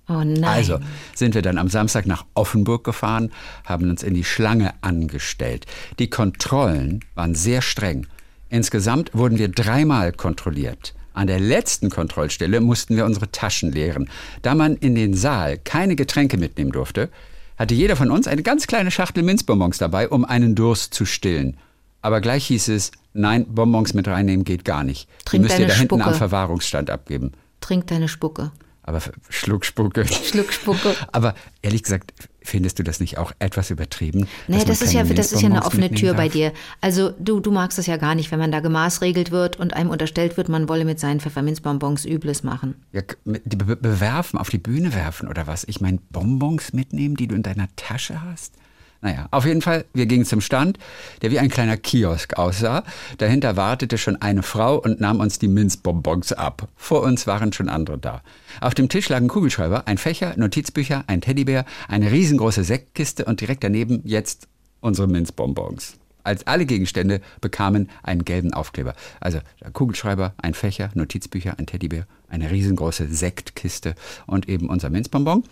Oh 0.10 0.24
nein. 0.24 0.44
Also 0.44 0.80
sind 1.14 1.36
wir 1.36 1.44
dann 1.44 1.60
am 1.60 1.68
Samstag 1.68 2.08
nach 2.08 2.26
Offenburg 2.34 2.84
gefahren, 2.84 3.32
haben 3.64 3.92
uns 3.92 4.02
in 4.02 4.16
die 4.16 4.24
Schlange 4.24 4.74
angestellt. 4.82 5.68
Die 6.00 6.10
Kontrollen 6.10 7.06
waren 7.14 7.36
sehr 7.36 7.62
streng. 7.62 8.08
Insgesamt 8.50 9.12
wurden 9.14 9.38
wir 9.38 9.50
dreimal 9.50 10.12
kontrolliert. 10.12 10.96
An 11.20 11.28
der 11.28 11.42
letzten 11.42 11.90
Kontrollstelle 11.90 12.62
mussten 12.62 12.96
wir 12.96 13.04
unsere 13.04 13.30
Taschen 13.30 13.74
leeren. 13.74 14.10
Da 14.42 14.56
man 14.56 14.78
in 14.78 14.96
den 14.96 15.14
Saal 15.14 15.58
keine 15.58 15.98
Getränke 15.98 16.38
mitnehmen 16.38 16.72
durfte, 16.72 17.10
hatte 17.58 17.74
jeder 17.74 17.98
von 17.98 18.10
uns 18.10 18.26
eine 18.26 18.42
ganz 18.42 18.68
kleine 18.68 18.90
Schachtel 18.90 19.24
Minzbonbons 19.24 19.80
dabei, 19.80 20.08
um 20.08 20.24
einen 20.24 20.56
Durst 20.56 20.94
zu 20.94 21.04
stillen. 21.04 21.58
Aber 22.02 22.22
gleich 22.22 22.46
hieß 22.46 22.70
es, 22.70 22.94
nein, 23.12 23.46
Bonbons 23.50 23.94
mit 23.94 24.08
reinnehmen 24.08 24.46
geht 24.46 24.64
gar 24.64 24.86
nicht. 24.86 25.10
Die 25.10 25.26
Trink 25.26 25.44
müsst 25.44 25.60
ihr 25.60 25.68
da 25.68 25.74
hinten 25.74 25.96
am 25.96 26.02
Spucke. 26.04 26.18
Verwahrungsstand 26.20 26.90
abgeben. 26.90 27.34
Trink 27.60 27.88
deine 27.88 28.08
Spucke. 28.08 28.54
Aber 28.90 29.02
Schluckspucke. 29.30 30.04
Schluckspucke. 30.08 30.96
Aber 31.12 31.36
ehrlich 31.62 31.84
gesagt, 31.84 32.12
findest 32.42 32.80
du 32.80 32.84
das 32.84 33.00
nicht 33.00 33.20
auch 33.20 33.32
etwas 33.38 33.70
übertrieben? 33.70 34.28
Nee, 34.48 34.66
das 34.66 34.82
ist 34.82 34.94
ja, 34.94 35.04
das 35.04 35.32
ist 35.32 35.44
ja 35.44 35.50
eine 35.50 35.64
offene 35.64 35.92
Tür 35.92 36.16
bei 36.16 36.24
darf? 36.24 36.34
dir. 36.34 36.54
Also 36.82 37.12
du, 37.20 37.40
du 37.40 37.52
magst 37.52 37.78
das 37.78 37.86
ja 37.86 37.98
gar 37.98 38.16
nicht, 38.16 38.32
wenn 38.32 38.40
man 38.40 38.52
da 38.52 38.62
gemaßregelt 38.62 39.30
wird 39.30 39.60
und 39.60 39.76
einem 39.76 39.92
unterstellt 39.92 40.38
wird, 40.38 40.50
man 40.50 40.68
wolle 40.68 40.86
mit 40.86 41.00
seinen 41.00 41.20
Pfefferminzbonbons 41.20 42.06
Übles 42.06 42.42
machen. 42.42 42.84
Ja, 42.92 43.04
die 43.26 43.58
be 43.58 43.76
bewerfen, 43.76 44.40
auf 44.40 44.50
die 44.50 44.58
Bühne 44.58 44.96
werfen 44.96 45.28
oder 45.28 45.46
was? 45.46 45.66
Ich 45.66 45.82
meine, 45.82 46.00
Bonbons 46.10 46.74
mitnehmen, 46.74 47.16
die 47.16 47.28
du 47.28 47.36
in 47.36 47.44
deiner 47.44 47.68
Tasche 47.76 48.24
hast? 48.24 48.56
Naja, 49.02 49.28
auf 49.32 49.46
jeden 49.46 49.62
Fall, 49.62 49.86
wir 49.94 50.06
gingen 50.08 50.26
zum 50.26 50.42
Stand, 50.42 50.78
der 51.22 51.32
wie 51.32 51.40
ein 51.40 51.50
kleiner 51.50 51.78
Kiosk 51.78 52.38
aussah. 52.38 52.84
Dahinter 53.18 53.56
wartete 53.56 53.98
schon 53.98 54.22
eine 54.22 54.44
Frau 54.44 54.78
und 54.78 55.00
nahm 55.00 55.22
uns 55.22 55.40
die 55.40 55.48
Minzbonbons 55.48 56.34
ab. 56.34 56.68
Vor 56.76 57.04
uns 57.04 57.26
waren 57.26 57.54
schon 57.54 57.70
andere 57.70 57.98
da. 57.98 58.22
Auf 58.60 58.74
dem 58.74 58.90
Tisch 58.90 59.08
lagen 59.08 59.30
Kugelschreiber, 59.30 59.88
ein 59.88 59.98
Fächer, 59.98 60.34
Notizbücher, 60.36 61.06
ein 61.08 61.22
Teddybär, 61.22 61.66
eine 61.88 62.12
riesengroße 62.12 62.66
Sektkiste 62.66 63.24
und 63.24 63.40
direkt 63.40 63.64
daneben 63.64 64.02
jetzt 64.04 64.48
unsere 64.82 65.08
Minzbonbons. 65.08 65.98
Als 66.30 66.46
alle 66.46 66.68
Gegenstände 66.68 67.22
bekamen 67.42 67.90
einen 68.04 68.24
gelben 68.24 68.54
Aufkleber. 68.54 68.94
Also 69.20 69.40
Kugelschreiber, 69.74 70.36
ein 70.38 70.54
Fächer, 70.54 70.92
Notizbücher, 70.94 71.58
ein 71.58 71.66
Teddybär, 71.66 72.06
eine 72.28 72.52
riesengroße 72.52 73.08
Sektkiste 73.08 73.96
und 74.28 74.48
eben 74.48 74.70
unser 74.70 74.92
Minzbonbon. 74.92 75.44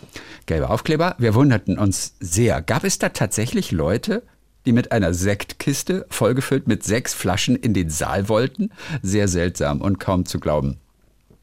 Gelber 0.46 0.70
Aufkleber. 0.70 1.16
Wir 1.18 1.34
wunderten 1.34 1.80
uns 1.80 2.14
sehr. 2.20 2.62
Gab 2.62 2.84
es 2.84 3.00
da 3.00 3.10
tatsächlich 3.10 3.72
Leute, 3.72 4.22
die 4.68 4.72
mit 4.72 4.92
einer 4.92 5.16
Sektkiste 5.16 6.06
vollgefüllt 6.12 6.68
mit 6.68 6.84
sechs 6.84 7.16
Flaschen 7.16 7.56
in 7.56 7.74
den 7.74 7.90
Saal 7.90 8.30
wollten? 8.30 8.70
Sehr 9.02 9.28
seltsam 9.28 9.82
und 9.82 10.00
kaum 10.00 10.26
zu 10.26 10.40
glauben. 10.40 10.78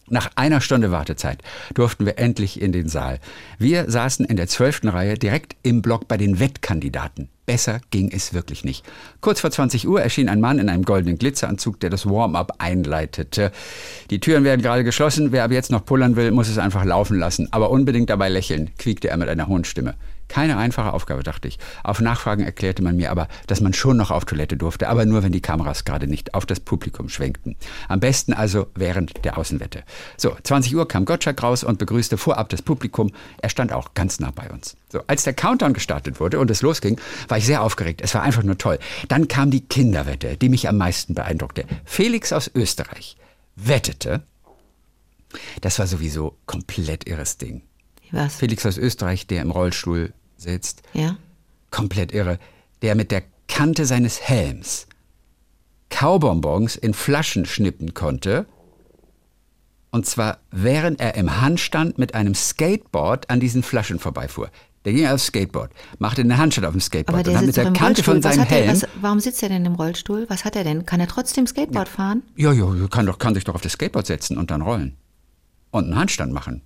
Nach 0.09 0.31
einer 0.37 0.61
Stunde 0.61 0.91
Wartezeit 0.91 1.39
durften 1.73 2.05
wir 2.05 2.19
endlich 2.19 2.61
in 2.61 2.73
den 2.73 2.89
Saal. 2.89 3.21
Wir 3.59 3.91
saßen 3.91 4.27
in 4.27 4.37
der 4.37 4.49
zwölften 4.49 4.89
Reihe 4.89 5.15
direkt 5.15 5.57
im 5.63 5.81
Block 5.81 6.09
bei 6.09 6.19
den 6.19 6.41
Wettkandidaten. 6.41 7.31
Besser 7.47 7.81
ging 7.91 8.11
es 8.13 8.35
wirklich 8.35 8.65
nicht. 8.65 8.85
Kurz 9.21 9.41
vor 9.41 9.51
20 9.51 9.89
Uhr 9.89 10.03
erschien 10.03 10.29
ein 10.29 10.41
Mann 10.41 10.59
in 10.59 10.69
einem 10.69 10.85
goldenen 10.85 11.19
Glitzeranzug, 11.19 11.81
der 11.81 11.91
das 11.91 12.07
Warm-up 12.07 12.57
einleitete. 12.59 13.51
Die 14.11 14.21
Türen 14.21 14.45
werden 14.45 14.63
gerade 14.63 14.85
geschlossen. 14.85 15.33
Wer 15.33 15.45
ab 15.45 15.53
jetzt 15.53 15.71
noch 15.71 15.85
pullern 15.85 16.17
will, 16.17 16.31
muss 16.31 16.49
es 16.49 16.59
einfach 16.59 16.85
laufen 16.85 17.19
lassen. 17.19 17.49
Aber 17.51 17.71
unbedingt 17.71 18.11
dabei 18.11 18.29
lächeln, 18.29 18.71
quiekte 18.79 19.09
er 19.09 19.17
mit 19.17 19.29
einer 19.29 19.47
hohen 19.47 19.65
Stimme. 19.65 19.95
Keine 20.29 20.57
einfache 20.57 20.93
Aufgabe, 20.93 21.23
dachte 21.23 21.49
ich. 21.49 21.59
Auf 21.83 22.01
Nachfragen 22.01 22.45
erklärte 22.45 22.83
man 22.83 22.97
mir 22.97 23.11
aber, 23.11 23.29
dass 23.47 23.61
man 23.61 23.73
schon 23.73 23.97
noch 23.97 24.11
auf 24.11 24.25
Toilette 24.25 24.57
durfte, 24.57 24.89
aber 24.89 25.05
nur, 25.05 25.23
wenn 25.23 25.33
die 25.33 25.41
Kameras 25.41 25.85
gerade 25.85 26.07
nicht 26.07 26.35
auf 26.35 26.47
das 26.47 26.61
Publikum 26.61 27.09
schwenkten. 27.09 27.57
Am 27.89 28.01
besten 28.01 28.33
also 28.33 28.67
während 28.75 29.25
der 29.25 29.39
Außenwette. 29.39 29.85
So, 30.17 30.37
20 30.43 30.75
Uhr 30.77 30.89
kam 30.89 31.05
Gottschalk 31.05 31.43
raus 31.43 31.65
und 31.65 31.79
begrüßte 31.79 32.17
vorab 32.17 32.49
das 32.49 32.63
Publikum. 32.63 33.13
Er 33.41 33.49
stand 33.49 33.73
auch 33.73 33.95
ganz 33.95 34.21
nah 34.21 34.31
bei 34.31 34.51
uns. 34.51 34.77
So, 34.89 35.03
als 35.07 35.25
der 35.25 35.35
Countdown 35.35 35.75
gestartet 35.75 36.21
wurde 36.21 36.39
und 36.39 36.51
es 36.51 36.63
losging, 36.63 37.01
war 37.29 37.39
ich 37.39 37.47
sehr 37.47 37.63
aufgeregt. 37.63 38.01
Es 38.03 38.15
war 38.15 38.23
einfach 38.23 38.43
nur 38.43 38.59
toll. 38.59 38.79
Dann 39.09 39.29
kam 39.29 39.51
die 39.51 39.67
Kinderwette, 39.67 40.37
die 40.37 40.49
mich 40.49 40.69
am 40.69 40.77
meisten 40.77 41.15
beeindruckte. 41.15 41.65
Felix 41.85 42.33
aus 42.33 42.51
Österreich 42.55 43.17
wettete. 43.57 44.23
Das 45.61 45.79
war 45.79 45.87
sowieso 45.87 46.37
komplett 46.47 47.09
irres 47.09 47.39
Ding. 47.39 47.63
Was? 48.15 48.37
Felix 48.37 48.65
aus 48.65 48.79
Österreich, 48.79 49.27
der 49.27 49.43
im 49.43 49.51
Rollstuhl 49.51 50.13
sitzt, 50.37 50.83
Ja? 50.93 51.17
komplett 51.71 52.13
irre, 52.13 52.39
der 52.83 52.95
mit 52.95 53.11
der 53.11 53.23
Kante 53.49 53.87
seines 53.87 54.21
Helms 54.21 54.87
Kaubonbons 55.91 56.77
in 56.77 56.95
Flaschen 56.95 57.47
schnippen 57.47 57.95
konnte. 57.95 58.47
Und 59.91 60.07
zwar 60.07 60.39
während 60.51 61.01
er 61.01 61.15
im 61.15 61.41
Handstand 61.41 61.99
mit 61.99 62.15
einem 62.15 62.35
Skateboard 62.35 63.31
an 63.31 63.39
diesen 63.39 63.63
Flaschen 63.63 63.99
vorbeifuhr. 64.01 64.51
Der 64.85 64.93
ging 64.93 65.07
aufs 65.07 65.27
Skateboard, 65.27 65.71
machte 65.99 66.21
einen 66.23 66.37
Handstand 66.37 66.67
auf 66.67 66.73
dem 66.75 66.81
Skateboard 66.81 67.15
Aber 67.15 67.19
und 67.21 67.27
der 67.33 67.39
hat 67.39 67.47
mit 67.47 67.57
der 67.57 67.65
Kante 67.67 67.85
Rollstuhl. 67.85 68.05
von 68.05 68.23
seinem 68.23 68.49
der, 68.49 68.59
Helm. 68.59 68.69
was, 68.71 68.87
warum 69.01 69.21
sitzt 69.21 69.43
er 69.43 69.49
denn 69.49 69.65
im 69.65 69.75
Rollstuhl? 69.77 70.27
Was 70.29 70.45
hat 70.45 70.57
er 70.57 70.65
denn? 70.65 70.85
Kann 70.85 71.01
er 71.01 71.07
trotzdem 71.07 71.47
Skateboard 71.47 71.89
fahren? 71.89 72.23
Ja, 72.37 72.53
ja, 72.53 72.67
kann, 72.89 73.07
doch, 73.07 73.19
kann 73.19 73.35
sich 73.35 73.45
doch 73.45 73.55
auf 73.55 73.61
das 73.63 73.73
Skateboard 73.73 74.07
setzen 74.07 74.37
und 74.37 74.51
dann 74.51 74.63
rollen. 74.63 74.97
Und 75.71 75.85
einen 75.85 75.97
Handstand 75.97 76.33
machen. 76.33 76.63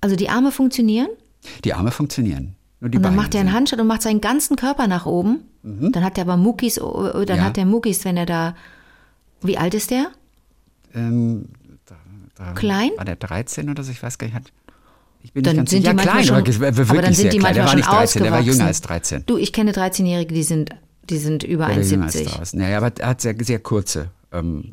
Also 0.00 0.16
die 0.16 0.28
Arme 0.28 0.50
funktionieren? 0.52 1.08
Die 1.64 1.74
Arme 1.74 1.90
funktionieren. 1.90 2.54
Und 2.80 2.94
dann 2.94 3.02
Beine 3.02 3.16
macht 3.16 3.34
er 3.34 3.40
einen 3.42 3.52
Handstand 3.52 3.80
und 3.80 3.86
macht 3.86 4.02
seinen 4.02 4.20
ganzen 4.20 4.56
Körper 4.56 4.86
nach 4.88 5.06
oben. 5.06 5.40
Dann 5.62 6.04
hat 6.04 6.18
er 6.18 6.22
aber 6.22 6.36
Muckis, 6.36 6.80
oh, 6.80 7.24
dann 7.24 7.38
Ja. 7.38 7.44
hat 7.44 7.56
er 7.58 7.64
Muckis, 7.66 8.04
wenn 8.04 8.16
er 8.16 8.26
da 8.26 8.56
Wie 9.42 9.56
alt 9.58 9.74
ist 9.74 9.90
der? 9.90 10.06
Ähm, 10.94 11.46
da, 11.86 11.94
da, 12.34 12.52
Klein? 12.52 12.90
War 12.96 13.04
der 13.04 13.16
13 13.16 13.68
oder 13.70 13.82
so? 13.84 13.90
Ich 13.92 14.02
weiß 14.02 14.18
gar 14.18 14.26
nicht. 14.26 14.34
Hat, 14.36 14.44
ich 15.22 15.32
bin 15.32 15.42
Dann 15.44 15.52
nicht 15.56 15.58
ganz 15.58 15.70
sind 15.70 15.82
die. 15.82 15.86
Ja, 15.86 15.94
klein, 15.94 16.24
schon, 16.24 16.36
aber, 16.36 16.44
ge- 16.44 16.58
wirklich 16.60 16.90
aber 16.90 17.02
dann 17.02 17.14
sind 17.14 17.32
die 17.32 17.38
klein. 17.38 17.54
Der 17.54 17.64
manchmal 17.64 17.64
war 17.64 17.68
schon 17.68 17.76
nicht 17.76 17.88
13, 18.18 18.22
der 18.24 18.32
war 18.32 18.40
jünger 18.40 18.64
als 18.66 18.80
13. 18.82 19.24
Du, 19.26 19.36
ich 19.36 19.52
kenne 19.52 19.72
13-Jährige, 19.72 20.34
die 20.34 20.42
sind, 20.42 20.70
die 21.08 21.18
sind 21.18 21.42
über 21.44 21.66
Der 21.66 21.76
war 21.76 21.82
jünger 21.82 22.04
als 22.06 22.16
1,70. 22.16 22.24
draußen. 22.36 22.60
Ja, 22.60 22.68
ja, 22.68 22.76
aber 22.78 22.92
er 22.98 23.08
hat 23.08 23.20
sehr, 23.20 23.34
sehr 23.40 23.58
kurze, 23.60 24.10
ähm, 24.32 24.72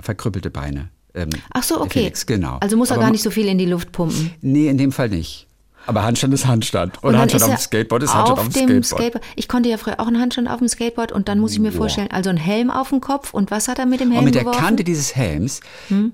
verkrüppelte 0.00 0.50
Beine. 0.50 0.88
Ähm, 1.14 1.30
Ach 1.52 1.62
so, 1.62 1.76
der 1.76 1.84
okay. 1.84 1.98
Felix, 2.00 2.26
genau. 2.26 2.58
Also 2.60 2.76
muss 2.76 2.90
er 2.90 2.96
Aber 2.96 3.04
gar 3.04 3.10
nicht 3.10 3.22
so 3.22 3.30
viel 3.30 3.46
in 3.46 3.58
die 3.58 3.66
Luft 3.66 3.92
pumpen. 3.92 4.32
Nee, 4.40 4.68
in 4.68 4.78
dem 4.78 4.92
Fall 4.92 5.08
nicht. 5.08 5.46
Aber 5.86 6.02
Handstand 6.02 6.32
ist 6.32 6.46
Handstand. 6.46 7.02
Und 7.02 7.12
dann 7.12 7.22
Handstand 7.22 7.44
auf 7.44 7.50
dem 7.50 7.58
Skateboard 7.58 8.02
ist 8.02 8.14
Handstand 8.14 8.38
auf 8.38 8.46
auf 8.46 8.52
dem 8.54 8.66
dem 8.68 8.82
Skateboard. 8.82 9.22
Ich 9.36 9.48
konnte 9.48 9.68
ja 9.68 9.76
früher 9.76 10.00
auch 10.00 10.06
einen 10.06 10.18
Handstand 10.18 10.48
auf 10.48 10.58
dem 10.58 10.68
Skateboard 10.68 11.12
und 11.12 11.28
dann 11.28 11.38
muss 11.38 11.52
ich 11.52 11.58
mir 11.58 11.72
vorstellen, 11.72 12.10
also 12.10 12.30
ein 12.30 12.38
Helm 12.38 12.70
auf 12.70 12.88
dem 12.88 13.00
Kopf 13.00 13.34
und 13.34 13.50
was 13.50 13.68
hat 13.68 13.78
er 13.78 13.86
mit 13.86 14.00
dem 14.00 14.08
Helm 14.08 14.20
Und 14.20 14.24
mit 14.24 14.34
der 14.34 14.42
geworfen? 14.42 14.60
Hm? 14.60 14.66
Kante 14.66 14.84
dieses 14.84 15.14
Helms 15.14 15.60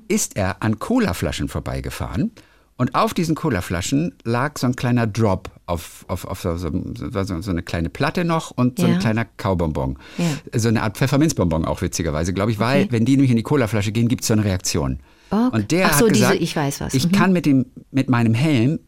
ist 0.09 0.37
er 0.37 0.63
an 0.63 0.79
Colaflaschen 0.81 1.49
vorbeigefahren. 1.49 2.33
Und 2.81 2.95
auf 2.95 3.13
diesen 3.13 3.35
Colaflaschen 3.35 4.15
lag 4.25 4.57
so 4.59 4.67
ein 4.67 4.75
kleiner 4.75 5.07
Drop 5.07 5.51
auf, 5.67 6.07
auf, 6.09 6.25
auf 6.25 6.41
so, 6.41 6.57
so, 6.57 6.71
so, 6.95 7.41
so 7.43 7.51
eine 7.51 7.63
kleine 7.63 7.91
Platte 7.91 8.25
noch 8.25 8.53
und 8.53 8.79
so 8.79 8.87
Ja. 8.87 8.95
ein 8.95 8.99
kleiner 9.01 9.27
Kaubonbon. 9.37 9.99
Ja. 10.17 10.59
So 10.59 10.69
eine 10.69 10.81
Art 10.83 10.97
Pfefferminzbonbon 10.97 11.67
auch 11.67 11.83
witzigerweise, 11.83 12.33
glaube 12.33 12.53
ich, 12.53 12.59
weil 12.59 12.91
wenn 12.91 13.05
die 13.05 13.13
nämlich 13.17 13.31
in 13.31 13.37
die 13.37 13.43
Colaflasche 13.43 13.93
gehen, 13.93 14.09
gibt 14.09 14.23
es 14.23 14.29
so 14.29 14.33
eine 14.33 14.45
Reaktion. 14.45 15.01
Okay. 15.29 15.49
Und 15.57 15.71
der 15.73 15.89
Ach 15.89 15.99
so, 15.99 16.07
hat 16.07 16.15
diese- 16.15 16.21
gesagt, 16.25 16.41
ich 16.41 16.57
weiß 16.57 16.81
was. 16.81 16.95
ich 16.95 17.07
Mhm. 17.09 17.13
kann 17.13 17.33
mit, 17.35 17.45
dem, 17.45 17.67
mit 17.91 18.09
meinem 18.09 18.33
Helm 18.33 18.81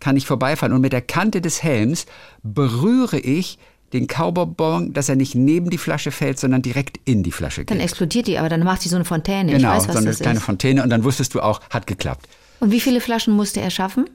kann 0.00 0.18
ich 0.18 0.26
vorbeifahren 0.26 0.74
und 0.74 0.82
mit 0.82 0.92
der 0.92 1.00
Kante 1.00 1.40
des 1.40 1.62
Helms 1.62 2.04
berühre 2.42 3.18
ich 3.18 3.58
den 3.94 4.06
Kaubonbon, 4.06 4.92
dass 4.92 5.08
er 5.08 5.16
nicht 5.16 5.34
neben 5.34 5.70
die 5.70 5.78
Flasche 5.78 6.10
fällt, 6.10 6.38
sondern 6.38 6.60
direkt 6.60 7.00
in 7.06 7.22
die 7.22 7.32
Flasche 7.32 7.62
geht. 7.62 7.70
Dann 7.70 7.80
explodiert 7.80 8.26
die, 8.26 8.36
aber 8.38 8.50
dann 8.50 8.62
macht 8.64 8.84
die 8.84 8.90
so 8.90 8.96
eine 8.96 9.06
Fontäne. 9.06 9.50
Genau, 9.52 9.70
ich 9.72 9.78
weiß, 9.78 9.88
was 9.88 9.94
so 9.96 10.02
eine 10.02 10.14
kleine 10.14 10.38
ist. 10.40 10.44
Fontäne 10.44 10.82
und 10.82 10.90
dann 10.90 11.04
wusstest 11.04 11.34
du 11.34 11.40
auch, 11.40 11.62
hat 11.70 11.86
geklappt. 11.86 12.28
Und 12.60 12.70
wie 12.70 12.80
viele 12.80 13.00
Flaschen 13.00 13.34
musste 13.34 13.60
er 13.60 13.70
schaffen? 13.70 14.08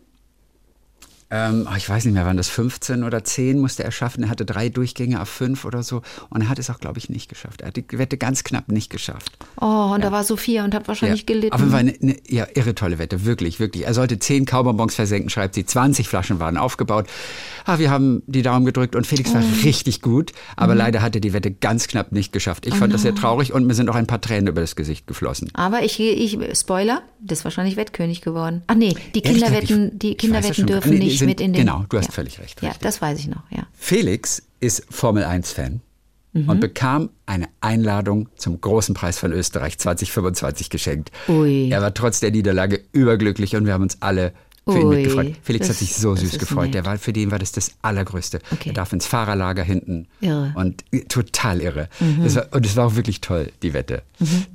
Ähm, 1.35 1.67
oh, 1.67 1.75
ich 1.75 1.89
weiß 1.89 2.05
nicht 2.05 2.13
mehr, 2.13 2.25
waren 2.27 2.37
das 2.37 2.47
15 2.49 3.03
oder 3.03 3.23
10 3.23 3.59
musste 3.59 3.83
er 3.83 3.91
schaffen. 3.91 4.21
Er 4.23 4.29
hatte 4.29 4.45
drei 4.45 4.69
Durchgänge 4.69 5.19
auf 5.19 5.29
fünf 5.29 5.65
oder 5.65 5.81
so 5.81 6.03
und 6.29 6.41
er 6.41 6.49
hat 6.49 6.59
es 6.59 6.69
auch, 6.69 6.79
glaube 6.79 6.99
ich, 6.99 7.09
nicht 7.09 7.27
geschafft. 7.27 7.61
Er 7.61 7.69
hat 7.69 7.75
die 7.75 7.85
Wette 7.91 8.17
ganz 8.17 8.43
knapp 8.43 8.67
nicht 8.71 8.91
geschafft. 8.91 9.31
Oh, 9.59 9.91
und 9.95 10.03
da 10.03 10.11
war 10.11 10.23
Sophia 10.23 10.63
und 10.63 10.75
hat 10.75 10.87
wahrscheinlich 10.87 11.21
ja. 11.21 11.25
gelitten. 11.25 11.57
Jeden 11.57 11.71
Fall 11.71 11.79
eine, 11.79 11.95
eine 11.99 12.15
ja, 12.27 12.45
irre 12.53 12.75
tolle 12.75 12.99
Wette, 12.99 13.25
wirklich, 13.25 13.59
wirklich. 13.59 13.85
Er 13.87 13.95
sollte 13.95 14.19
10 14.19 14.45
Kaubonbons 14.45 14.93
versenken, 14.93 15.31
schreibt 15.31 15.55
sie. 15.55 15.65
20 15.65 16.07
Flaschen 16.07 16.39
waren 16.39 16.55
aufgebaut. 16.55 17.07
Ah, 17.65 17.79
wir 17.79 17.89
haben 17.89 18.21
die 18.27 18.41
Daumen 18.43 18.65
gedrückt 18.65 18.95
und 18.95 19.07
Felix 19.07 19.33
war 19.33 19.41
Oh. 19.41 19.63
richtig 19.63 20.01
gut, 20.01 20.31
Mhm. 20.33 20.37
aber 20.57 20.75
leider 20.75 21.01
hat 21.01 21.15
er 21.15 21.21
die 21.21 21.33
Wette 21.33 21.49
ganz 21.49 21.87
knapp 21.87 22.11
nicht 22.11 22.31
geschafft. 22.31 22.67
Ich 22.67 22.75
fand 22.75 22.93
das 22.93 23.01
sehr 23.01 23.15
traurig 23.15 23.53
und 23.53 23.65
mir 23.65 23.73
sind 23.73 23.89
auch 23.89 23.95
ein 23.95 24.05
paar 24.05 24.21
Tränen 24.21 24.47
über 24.47 24.61
das 24.61 24.75
Gesicht 24.75 25.07
geflossen. 25.07 25.49
aber 25.53 25.83
ich, 25.83 25.99
ich, 25.99 26.37
Spoiler, 26.57 27.01
das 27.21 27.39
ist 27.39 27.43
wahrscheinlich 27.45 27.75
Wettkönig 27.77 28.21
geworden. 28.21 28.61
Ach 28.67 28.75
nee, 28.75 28.93
die 29.15 29.21
Kinderwetten, 29.21 29.97
die 29.97 30.15
gar- 30.17 30.41
dürfen 30.41 30.91
nee, 30.91 30.99
nicht 30.99 31.22
sind- 31.23 31.29
mit 31.29 31.41
in 31.41 31.53
den. 31.53 31.65
genau, 31.65 31.85
du 31.89 31.97
hast 31.97 32.07
ja. 32.07 32.11
völlig 32.11 32.39
recht, 32.39 32.61
Ja, 32.61 32.69
richtig. 32.69 32.83
das 32.83 33.01
weiß 33.01 33.19
ich 33.19 33.27
noch, 33.27 33.43
ja. 33.51 33.65
Felix 33.73 34.43
ist 34.59 34.85
Formel 34.89 35.23
1-Fan 35.23 35.81
und 36.47 36.59
bekam 36.61 37.11
eine 37.27 37.47
Einladung 37.61 38.27
zum 38.37 38.59
großen 38.59 38.95
Preis 38.95 39.19
von 39.19 39.31
Österreich 39.31 39.77
2025 39.77 40.71
geschenkt. 40.71 41.11
Ui. 41.27 41.69
Er 41.69 41.79
war 41.81 41.93
trotz 41.93 42.21
der 42.21 42.31
Niederlage 42.31 42.81
überglücklich 42.91 43.55
und 43.55 43.67
wir 43.67 43.73
haben 43.73 43.83
uns 43.83 43.97
alle 44.01 44.33
für 44.65 44.79
ihn 44.79 44.85
Ui, 44.85 44.95
mitgefreut. 44.95 45.33
Felix 45.43 45.67
das- 45.67 45.75
hat 45.75 45.79
sich 45.79 45.95
so 45.95 46.15
süß 46.15 46.39
gefreut. 46.39 46.65
nett. 46.67 46.73
Der 46.75 46.85
war, 46.85 46.97
für 46.97 47.11
den 47.13 47.31
war 47.31 47.39
das 47.39 47.51
das 47.51 47.71
Allergrößte. 47.81 48.39
Okay. 48.51 48.69
Er 48.69 48.73
darf 48.73 48.93
ins 48.93 49.05
Fahrerlager 49.05 49.63
hinten. 49.63 50.07
Irre. 50.21 50.53
Und 50.55 50.83
total 51.09 51.59
irre. 51.61 51.89
Mhm. 51.99 52.33
War, 52.35 52.47
und 52.51 52.65
es 52.65 52.75
war 52.77 52.87
auch 52.87 52.95
wirklich 52.95 53.19
toll, 53.21 53.51
die 53.61 53.73
Wette. 53.73 54.03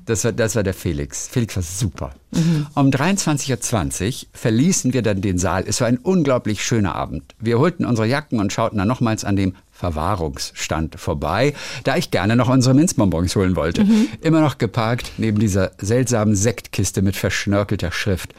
Das, 0.06 0.24
war, 0.24 0.32
das 0.32 0.56
war 0.56 0.62
der 0.62 0.72
Felix. 0.74 1.28
Felix 1.28 1.56
war 1.56 1.62
super. 1.62 2.14
Mhm. 2.30 2.66
Um 2.74 2.90
23.20 2.90 4.22
Uhr 4.22 4.28
verließen 4.32 4.92
wir 4.94 5.02
dann 5.02 5.20
den 5.20 5.38
Saal. 5.38 5.64
Es 5.66 5.80
war 5.80 5.88
ein 5.88 5.98
unglaublich 5.98 6.64
schöner 6.64 6.94
Abend. 6.94 7.34
Wir 7.38 7.58
holten 7.58 7.84
unsere 7.84 8.06
Jacken 8.06 8.40
und 8.40 8.52
schauten 8.52 8.78
dann 8.78 8.88
nochmals 8.88 9.24
an 9.24 9.36
dem 9.36 9.54
Verwahrungsstand 9.72 10.98
vorbei, 10.98 11.54
da 11.84 11.96
ich 11.96 12.10
gerne 12.10 12.34
noch 12.34 12.48
unsere 12.48 12.74
Minzbonbons 12.74 13.36
holen 13.36 13.56
wollte. 13.56 13.84
Mhm. 13.84 14.08
Immer 14.20 14.40
noch 14.40 14.58
geparkt 14.58 15.12
neben 15.18 15.38
dieser 15.38 15.72
seltsamen 15.78 16.34
Sektkiste 16.34 17.02
mit 17.02 17.14
verschnörkelter 17.16 17.92
Schrift. 17.92 18.34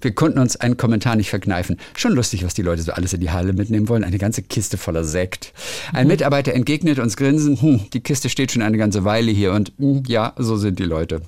Wir 0.00 0.14
konnten 0.14 0.38
uns 0.38 0.56
einen 0.56 0.76
Kommentar 0.76 1.16
nicht 1.16 1.30
verkneifen. 1.30 1.76
Schon 1.96 2.12
lustig, 2.12 2.44
was 2.44 2.54
die 2.54 2.62
Leute 2.62 2.82
so 2.82 2.92
alles 2.92 3.12
in 3.12 3.20
die 3.20 3.30
Halle 3.30 3.52
mitnehmen 3.52 3.88
wollen. 3.88 4.04
Eine 4.04 4.18
ganze 4.18 4.42
Kiste 4.42 4.78
voller 4.78 5.04
Sekt. 5.04 5.52
Ein 5.92 6.08
Mitarbeiter 6.08 6.52
entgegnet 6.52 6.98
uns 6.98 7.16
grinsend, 7.16 7.62
hm, 7.62 7.90
die 7.92 8.00
Kiste 8.00 8.28
steht 8.28 8.52
schon 8.52 8.62
eine 8.62 8.78
ganze 8.78 9.04
Weile 9.04 9.30
hier 9.30 9.52
und 9.52 9.72
hm, 9.78 10.02
ja, 10.06 10.32
so 10.36 10.56
sind 10.56 10.78
die 10.78 10.84
Leute. 10.84 11.22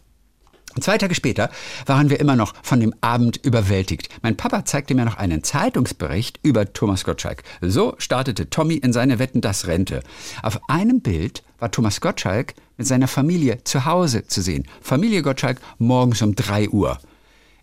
Zwei 0.81 0.97
Tage 0.97 1.15
später 1.15 1.51
waren 1.85 2.09
wir 2.09 2.19
immer 2.19 2.35
noch 2.35 2.55
von 2.63 2.81
dem 2.81 2.95
Abend 3.03 3.39
überwältigt. 3.45 4.09
Mein 4.23 4.39
Papa 4.39 4.65
zeigte 4.65 4.95
mir 4.95 5.05
noch 5.05 5.19
einen 5.19 5.45
Zeitungsbericht 5.45 6.41
über 6.43 6.73
Thomas 6.73 7.05
Gottschalk. 7.05 7.43
So 7.61 7.95
startete 7.99 8.49
Tommy 8.49 8.77
in 8.77 8.95
seine 8.95 9.19
Wetten 9.19 9.43
das 9.43 9.67
Rente. 9.67 10.03
Auf 10.43 10.61
einem 10.69 11.03
Bild 11.03 11.43
war 11.59 11.71
Thomas 11.71 12.01
Gottschalk 12.01 12.55
mit 12.79 12.87
seiner 12.87 13.07
Familie 13.07 13.63
zu 13.65 13.85
Hause 13.85 14.27
zu 14.27 14.41
sehen. 14.41 14.67
Familie 14.81 15.21
Gottschalk 15.21 15.61
morgens 15.79 16.23
um 16.23 16.35
drei 16.35 16.71
Uhr. 16.71 16.99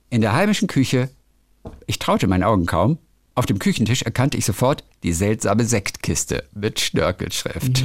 In 0.10 0.22
der 0.22 0.34
heimischen 0.34 0.68
Küche, 0.68 1.10
ich 1.86 2.00
traute 2.00 2.28
meinen 2.28 2.44
Augen 2.44 2.66
kaum, 2.66 2.98
auf 3.36 3.46
dem 3.46 3.60
Küchentisch 3.60 4.02
erkannte 4.02 4.38
ich 4.38 4.46
sofort 4.46 4.84
die 5.04 5.14
seltsame 5.14 5.64
Sektkiste 5.64 6.44
mit 6.54 6.80
Schnörkelschrift. 6.80 7.84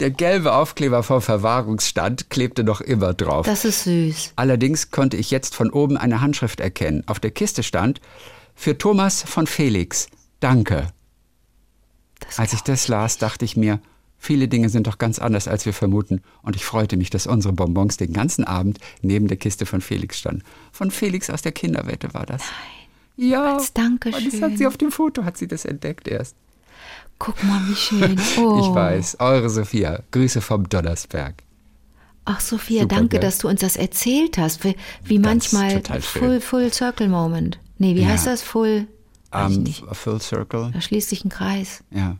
Der 0.00 0.10
gelbe 0.10 0.54
Aufkleber 0.54 1.02
vom 1.02 1.20
Verwahrungsstand 1.20 2.30
klebte 2.30 2.64
noch 2.64 2.80
immer 2.80 3.12
drauf. 3.12 3.44
Das 3.44 3.66
ist 3.66 3.84
süß. 3.84 4.32
Allerdings 4.36 4.90
konnte 4.90 5.18
ich 5.18 5.30
jetzt 5.30 5.54
von 5.54 5.70
oben 5.70 5.98
eine 5.98 6.22
Handschrift 6.22 6.60
erkennen. 6.60 7.02
Auf 7.06 7.20
der 7.20 7.32
Kiste 7.32 7.62
stand 7.62 8.00
für 8.54 8.78
Thomas 8.78 9.22
von 9.22 9.46
Felix. 9.46 10.08
Danke. 10.40 10.88
Das 12.20 12.38
Als 12.38 12.54
ich 12.54 12.62
das 12.62 12.88
las, 12.88 13.18
dachte 13.18 13.44
ich 13.44 13.56
mir, 13.56 13.78
viele 14.22 14.46
Dinge 14.46 14.68
sind 14.68 14.86
doch 14.86 14.98
ganz 14.98 15.18
anders, 15.18 15.48
als 15.48 15.66
wir 15.66 15.72
vermuten. 15.72 16.22
Und 16.42 16.54
ich 16.54 16.64
freute 16.64 16.96
mich, 16.96 17.10
dass 17.10 17.26
unsere 17.26 17.52
Bonbons 17.52 17.96
den 17.96 18.12
ganzen 18.12 18.44
Abend 18.44 18.78
neben 19.02 19.26
der 19.26 19.36
Kiste 19.36 19.66
von 19.66 19.80
Felix 19.80 20.18
standen. 20.18 20.42
Von 20.70 20.90
Felix 20.92 21.28
aus 21.28 21.42
der 21.42 21.50
Kinderwette 21.52 22.14
war 22.14 22.24
das. 22.24 22.42
Nein. 23.16 23.28
Ja. 23.30 23.56
Als 23.56 23.72
Dankeschön. 23.72 24.24
Und 24.24 24.32
das 24.32 24.40
hat 24.40 24.56
sie 24.56 24.66
auf 24.66 24.76
dem 24.76 24.92
Foto, 24.92 25.24
hat 25.24 25.36
sie 25.36 25.48
das 25.48 25.64
entdeckt 25.64 26.06
erst. 26.06 26.36
Guck 27.18 27.42
mal, 27.42 27.60
wie 27.68 27.74
schön. 27.74 28.18
Oh. 28.38 28.60
Ich 28.60 28.74
weiß. 28.74 29.16
Eure 29.18 29.50
Sophia. 29.50 30.02
Grüße 30.12 30.40
vom 30.40 30.68
Donnersberg. 30.68 31.34
Ach, 32.24 32.38
Sophia, 32.40 32.82
Super, 32.82 32.94
danke, 32.94 33.08
gell? 33.10 33.20
dass 33.20 33.38
du 33.38 33.48
uns 33.48 33.60
das 33.60 33.74
erzählt 33.76 34.38
hast. 34.38 34.62
Wie, 34.62 34.76
wie 35.04 35.18
manchmal. 35.18 35.82
Full, 36.00 36.40
Full 36.40 36.72
Circle 36.72 37.08
Moment. 37.08 37.58
Nee, 37.78 37.96
wie 37.96 38.02
Ja. 38.02 38.08
heißt 38.10 38.26
das? 38.28 38.42
Full. 38.42 38.86
Um, 39.34 39.66
full 39.92 40.20
circle. 40.20 40.70
Da 40.72 40.80
schließt 40.80 41.08
sich 41.08 41.24
ein 41.24 41.30
Kreis. 41.30 41.82
Ja. 41.90 42.16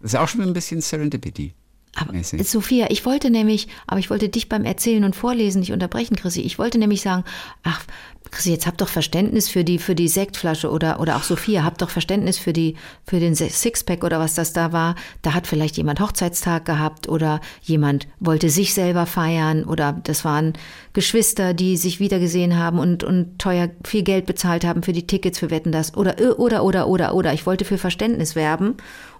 Das 0.00 0.12
ist 0.12 0.18
auch 0.18 0.28
schon 0.28 0.42
ein 0.42 0.52
bisschen 0.52 0.80
Serendipity. 0.80 1.54
Aber 1.96 2.12
mäßig. 2.12 2.46
Sophia, 2.46 2.86
ich 2.90 3.06
wollte 3.06 3.30
nämlich, 3.30 3.68
aber 3.86 3.98
ich 3.98 4.10
wollte 4.10 4.28
dich 4.28 4.48
beim 4.48 4.64
Erzählen 4.64 5.02
und 5.04 5.16
Vorlesen 5.16 5.60
nicht 5.60 5.72
unterbrechen, 5.72 6.14
Chrissy. 6.14 6.42
Ich 6.42 6.58
wollte 6.58 6.78
nämlich 6.78 7.00
sagen, 7.00 7.24
ach, 7.62 7.82
Chrissy, 8.30 8.50
jetzt 8.50 8.66
habt 8.66 8.82
doch 8.82 8.88
Verständnis 8.88 9.48
für 9.48 9.64
die, 9.64 9.78
für 9.78 9.94
die 9.94 10.08
Sektflasche 10.08 10.70
oder, 10.70 11.00
oder 11.00 11.16
auch 11.16 11.22
Sophia, 11.22 11.64
habt 11.64 11.80
doch 11.80 11.88
Verständnis 11.88 12.38
für 12.38 12.52
die, 12.52 12.76
für 13.04 13.18
den 13.18 13.34
Sixpack 13.34 14.04
oder 14.04 14.18
was 14.18 14.34
das 14.34 14.52
da 14.52 14.72
war. 14.72 14.94
Da 15.22 15.32
hat 15.32 15.46
vielleicht 15.46 15.78
jemand 15.78 16.00
Hochzeitstag 16.00 16.66
gehabt 16.66 17.08
oder 17.08 17.40
jemand 17.62 18.08
wollte 18.20 18.50
sich 18.50 18.74
selber 18.74 19.06
feiern 19.06 19.64
oder 19.64 19.98
das 20.04 20.24
waren 20.24 20.52
Geschwister, 20.92 21.54
die 21.54 21.78
sich 21.78 21.98
wiedergesehen 21.98 22.58
haben 22.58 22.78
und, 22.78 23.04
und 23.04 23.38
teuer 23.38 23.70
viel 23.84 24.02
Geld 24.02 24.26
bezahlt 24.26 24.66
haben 24.66 24.82
für 24.82 24.92
die 24.92 25.06
Tickets 25.06 25.38
für 25.38 25.50
Wetten 25.50 25.72
das 25.72 25.96
oder, 25.96 26.16
oder, 26.38 26.62
oder, 26.62 26.88
oder, 26.88 27.14
oder. 27.14 27.32
Ich 27.32 27.46
wollte 27.46 27.64
für 27.64 27.78
Verständnis 27.78 28.34
werben 28.34 28.76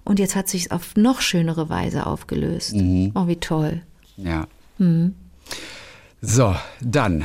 und 0.06 0.18
jetzt 0.18 0.34
hat 0.36 0.48
sich 0.48 0.72
auf 0.72 0.96
noch 0.96 1.20
schönere 1.20 1.68
Weise 1.68 2.06
aufgelöst. 2.06 2.72
Oh, 3.14 3.26
wie 3.28 3.36
toll. 3.36 3.82
Ja. 4.16 4.46
Mhm. 4.78 5.14
So, 6.22 6.56
dann 6.80 7.24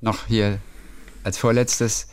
noch 0.00 0.26
hier 0.26 0.58
als 1.24 1.38
vorletztes. 1.38 2.08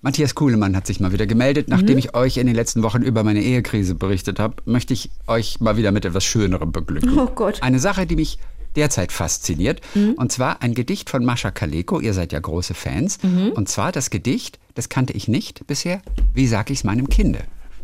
Matthias 0.00 0.34
Kuhlemann 0.34 0.76
hat 0.76 0.86
sich 0.86 1.00
mal 1.00 1.12
wieder 1.12 1.26
gemeldet. 1.26 1.68
Nachdem 1.68 1.94
Mhm. 1.96 1.98
ich 1.98 2.14
euch 2.14 2.36
in 2.36 2.46
den 2.46 2.54
letzten 2.56 2.82
Wochen 2.82 3.02
über 3.02 3.24
meine 3.24 3.42
Ehekrise 3.42 3.94
berichtet 3.94 4.38
habe, 4.38 4.62
möchte 4.64 4.94
ich 4.94 5.10
euch 5.26 5.60
mal 5.60 5.76
wieder 5.76 5.92
mit 5.92 6.04
etwas 6.04 6.24
Schönerem 6.24 6.70
beglücken. 6.72 7.18
Oh 7.18 7.26
Gott. 7.26 7.56
Mhm. 7.58 7.62
Eine 7.64 7.78
Sache, 7.80 8.06
die 8.06 8.16
mich 8.16 8.38
derzeit 8.76 9.10
fasziniert. 9.10 9.80
Und 10.16 10.30
zwar 10.30 10.62
ein 10.62 10.72
Gedicht 10.74 11.10
von 11.10 11.24
Mascha 11.24 11.50
Kaleko. 11.50 11.98
Ihr 12.00 12.14
seid 12.14 12.32
ja 12.32 12.38
große 12.38 12.74
Fans. 12.74 13.18
Mhm. 13.24 13.50
Und 13.52 13.68
zwar 13.68 13.90
das 13.90 14.10
Gedicht, 14.10 14.60
das 14.76 14.88
kannte 14.88 15.14
ich 15.14 15.26
nicht 15.26 15.66
bisher. 15.66 16.00
Wie 16.32 16.46
sag 16.46 16.70
ich's 16.70 16.84
meinem 16.84 17.08
Kinde? 17.08 17.40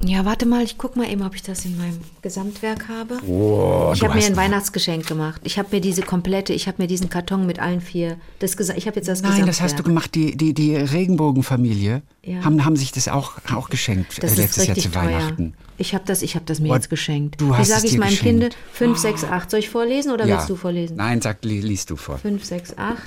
Ja, 0.07 0.27
warte 0.27 0.45
mal, 0.45 0.63
ich 0.63 0.77
guck 0.77 0.97
mal 0.97 1.09
eben, 1.11 1.23
ob 1.23 1.35
ich 1.35 1.43
das 1.43 1.65
in 1.65 1.79
meinem 1.79 1.99
Gesamtwerk 2.21 2.89
habe. 2.89 3.19
Oh, 3.27 3.91
ich 3.95 4.01
du 4.01 4.07
habe 4.07 4.19
mir 4.19 4.27
ein 4.27 4.37
Weihnachtsgeschenk 4.37 5.07
gemacht. 5.07 5.41
Ich 5.45 5.59
habe 5.59 5.69
mir 5.73 5.81
diese 5.81 6.03
komplette, 6.03 6.53
ich 6.53 6.67
habe 6.69 6.83
mir 6.83 6.89
diesen 6.89 7.09
Karton 7.09 7.47
mit 7.47 7.59
allen 7.59 7.81
vier, 7.81 8.19
das 8.39 8.59
Gesa- 8.59 8.75
ich 8.77 8.87
habe 8.87 8.97
jetzt 8.97 9.09
das 9.09 9.23
Nein, 9.23 9.47
das 9.47 9.63
hast 9.63 9.79
du 9.79 9.83
Gesamtwerk. 9.83 9.85
gemacht. 9.87 10.15
Die, 10.15 10.37
die, 10.37 10.53
die 10.53 10.77
Regenbogenfamilie 10.77 12.03
Ja. 12.23 12.45
haben, 12.45 12.65
haben 12.67 12.77
sich 12.77 12.93
das 12.93 13.09
auch, 13.09 13.33
auch 13.55 13.71
geschenkt 13.71 14.23
Das 14.23 14.33
äh, 14.33 14.35
ist 14.35 14.39
letztes 14.39 14.67
Jahr 14.67 14.77
zu 14.77 14.91
teuer. 14.91 15.05
Weihnachten. 15.05 15.55
Ich 15.79 15.95
habe 15.95 16.05
das, 16.07 16.21
ich 16.21 16.35
habe 16.35 16.45
das 16.45 16.61
mir 16.61 16.73
Oh, 16.73 16.75
jetzt 16.75 16.91
geschenkt. 16.91 17.41
du 17.41 17.49
Wie 17.49 17.55
hast 17.55 17.69
sage 17.69 17.87
es 17.87 17.93
ich 17.93 17.99
meinem 17.99 18.11
geschenkt. 18.11 18.41
Kind? 18.43 18.57
5, 18.73 18.99
6, 18.99 19.25
8. 19.25 19.51
Soll 19.51 19.61
ich 19.61 19.71
vorlesen 19.71 20.13
oder 20.13 20.27
willst 20.27 20.51
du 20.51 20.57
vorlesen? 20.57 20.97
Nein, 20.99 21.23
sag, 21.23 21.43
li- 21.45 21.61
liest 21.61 21.89
du 21.89 21.97
vor. 21.97 22.19
5, 22.19 22.45
6, 22.45 22.77
8. 22.77 22.99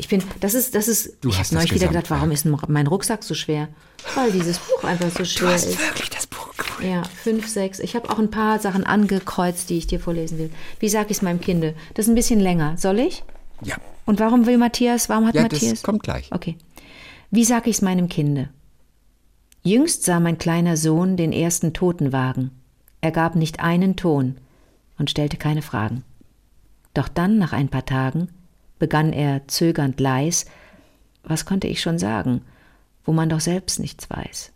Ich 0.00 0.06
bin, 0.06 0.22
das 0.38 0.54
ist, 0.54 0.76
das 0.76 0.86
ist, 0.86 1.14
Du 1.20 1.30
ich 1.30 1.38
hast 1.40 1.48
habe 1.48 1.56
neulich 1.56 1.74
wieder 1.74 1.88
gedacht, 1.88 2.04
Gesamtwerk. 2.04 2.20
warum 2.44 2.60
ist 2.60 2.68
mein 2.68 2.86
Rucksack 2.86 3.24
so 3.24 3.34
schwer? 3.34 3.66
Weil 4.14 4.30
dieses 4.30 4.58
Buch 4.60 4.84
einfach 4.84 5.10
so 5.10 5.18
Du 5.18 5.24
schwer 5.24 5.48
hast 5.54 5.64
ist. 5.66 5.76
wirklich. 5.80 6.08
Ja, 6.82 7.02
5, 7.02 7.46
6. 7.48 7.80
Ich 7.80 7.94
habe 7.96 8.10
auch 8.10 8.18
ein 8.18 8.30
paar 8.30 8.58
Sachen 8.58 8.84
angekreuzt, 8.84 9.70
die 9.70 9.78
ich 9.78 9.86
dir 9.86 10.00
vorlesen 10.00 10.38
will. 10.38 10.50
Wie 10.78 10.88
sage 10.88 11.06
ich 11.10 11.18
es 11.18 11.22
meinem 11.22 11.40
Kinde? 11.40 11.74
Das 11.94 12.06
ist 12.06 12.10
ein 12.10 12.14
bisschen 12.14 12.40
länger. 12.40 12.76
Soll 12.76 12.98
ich? 13.00 13.24
Ja, 13.62 13.76
Und 14.06 14.20
warum 14.20 14.46
will 14.46 14.58
Matthias, 14.58 15.08
warum 15.08 15.26
hat 15.26 15.34
ja 15.34 15.42
Matthias? 15.42 15.70
das 15.70 15.82
kommt 15.82 16.02
gleich. 16.02 16.30
Okay. 16.32 16.56
Wie 17.30 17.44
sag 17.44 17.66
ich's 17.66 17.82
meinem 17.82 18.08
Kinde? 18.08 18.48
Jüngst 19.62 20.04
sah 20.04 20.20
mein 20.20 20.38
kleiner 20.38 20.76
Sohn 20.76 21.16
den 21.16 21.32
ersten 21.32 21.72
Totenwagen. 21.72 22.52
Er 23.00 23.10
gab 23.10 23.34
nicht 23.34 23.60
einen 23.60 23.96
Ton 23.96 24.36
und 24.98 25.10
stellte 25.10 25.36
keine 25.36 25.62
Fragen. 25.62 26.04
Doch 26.94 27.08
dann, 27.08 27.38
nach 27.38 27.52
ein 27.52 27.68
paar 27.68 27.84
Tagen, 27.84 28.28
begann 28.78 29.12
er 29.12 29.46
zögernd 29.48 30.00
leis, 30.00 30.46
was 31.22 31.44
konnte 31.44 31.66
ich 31.66 31.80
schon 31.80 31.98
sagen, 31.98 32.42
wo 33.04 33.12
man 33.12 33.28
doch 33.28 33.40
selbst 33.40 33.80
nichts 33.80 34.08
weiß. 34.08 34.52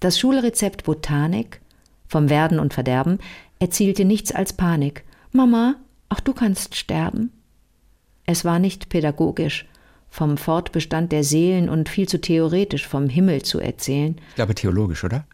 Das 0.00 0.18
Schulrezept 0.18 0.84
Botanik 0.84 1.60
vom 2.06 2.28
Werden 2.28 2.58
und 2.58 2.74
Verderben 2.74 3.18
erzielte 3.58 4.04
nichts 4.04 4.32
als 4.32 4.52
Panik. 4.52 5.04
Mama, 5.32 5.76
auch 6.08 6.20
du 6.20 6.32
kannst 6.32 6.76
sterben. 6.76 7.32
Es 8.26 8.44
war 8.44 8.58
nicht 8.58 8.88
pädagogisch, 8.88 9.66
vom 10.10 10.36
Fortbestand 10.36 11.10
der 11.10 11.24
Seelen 11.24 11.68
und 11.68 11.88
viel 11.88 12.08
zu 12.08 12.20
theoretisch 12.20 12.86
vom 12.86 13.08
Himmel 13.08 13.42
zu 13.42 13.58
erzählen. 13.58 14.16
Ich 14.28 14.34
glaube 14.36 14.54
theologisch, 14.54 15.02
oder? 15.02 15.26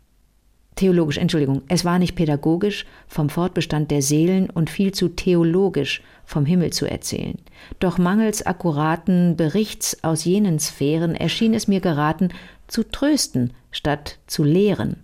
Theologisch, 0.77 1.19
Entschuldigung, 1.19 1.63
es 1.69 1.85
war 1.85 1.99
nicht 1.99 2.15
pädagogisch, 2.15 2.87
vom 3.07 3.29
Fortbestand 3.29 3.91
der 3.91 4.03
Seelen 4.03 4.49
und 4.49 4.71
viel 4.71 4.93
zu 4.93 5.09
theologisch 5.09 6.03
vom 6.25 6.47
Himmel 6.47 6.73
zu 6.73 6.87
erzählen. 6.87 7.39
Doch 7.81 7.99
mangels 7.99 8.47
akkuraten 8.47 9.37
Berichts 9.37 10.03
aus 10.05 10.25
jenen 10.25 10.59
Sphären 10.59 11.15
erschien 11.15 11.55
es 11.55 11.69
mir 11.69 11.81
geraten, 11.81 12.29
zu 12.69 12.85
trösten 12.85 13.53
statt 13.71 14.19
zu 14.27 14.45
lehren. 14.45 14.97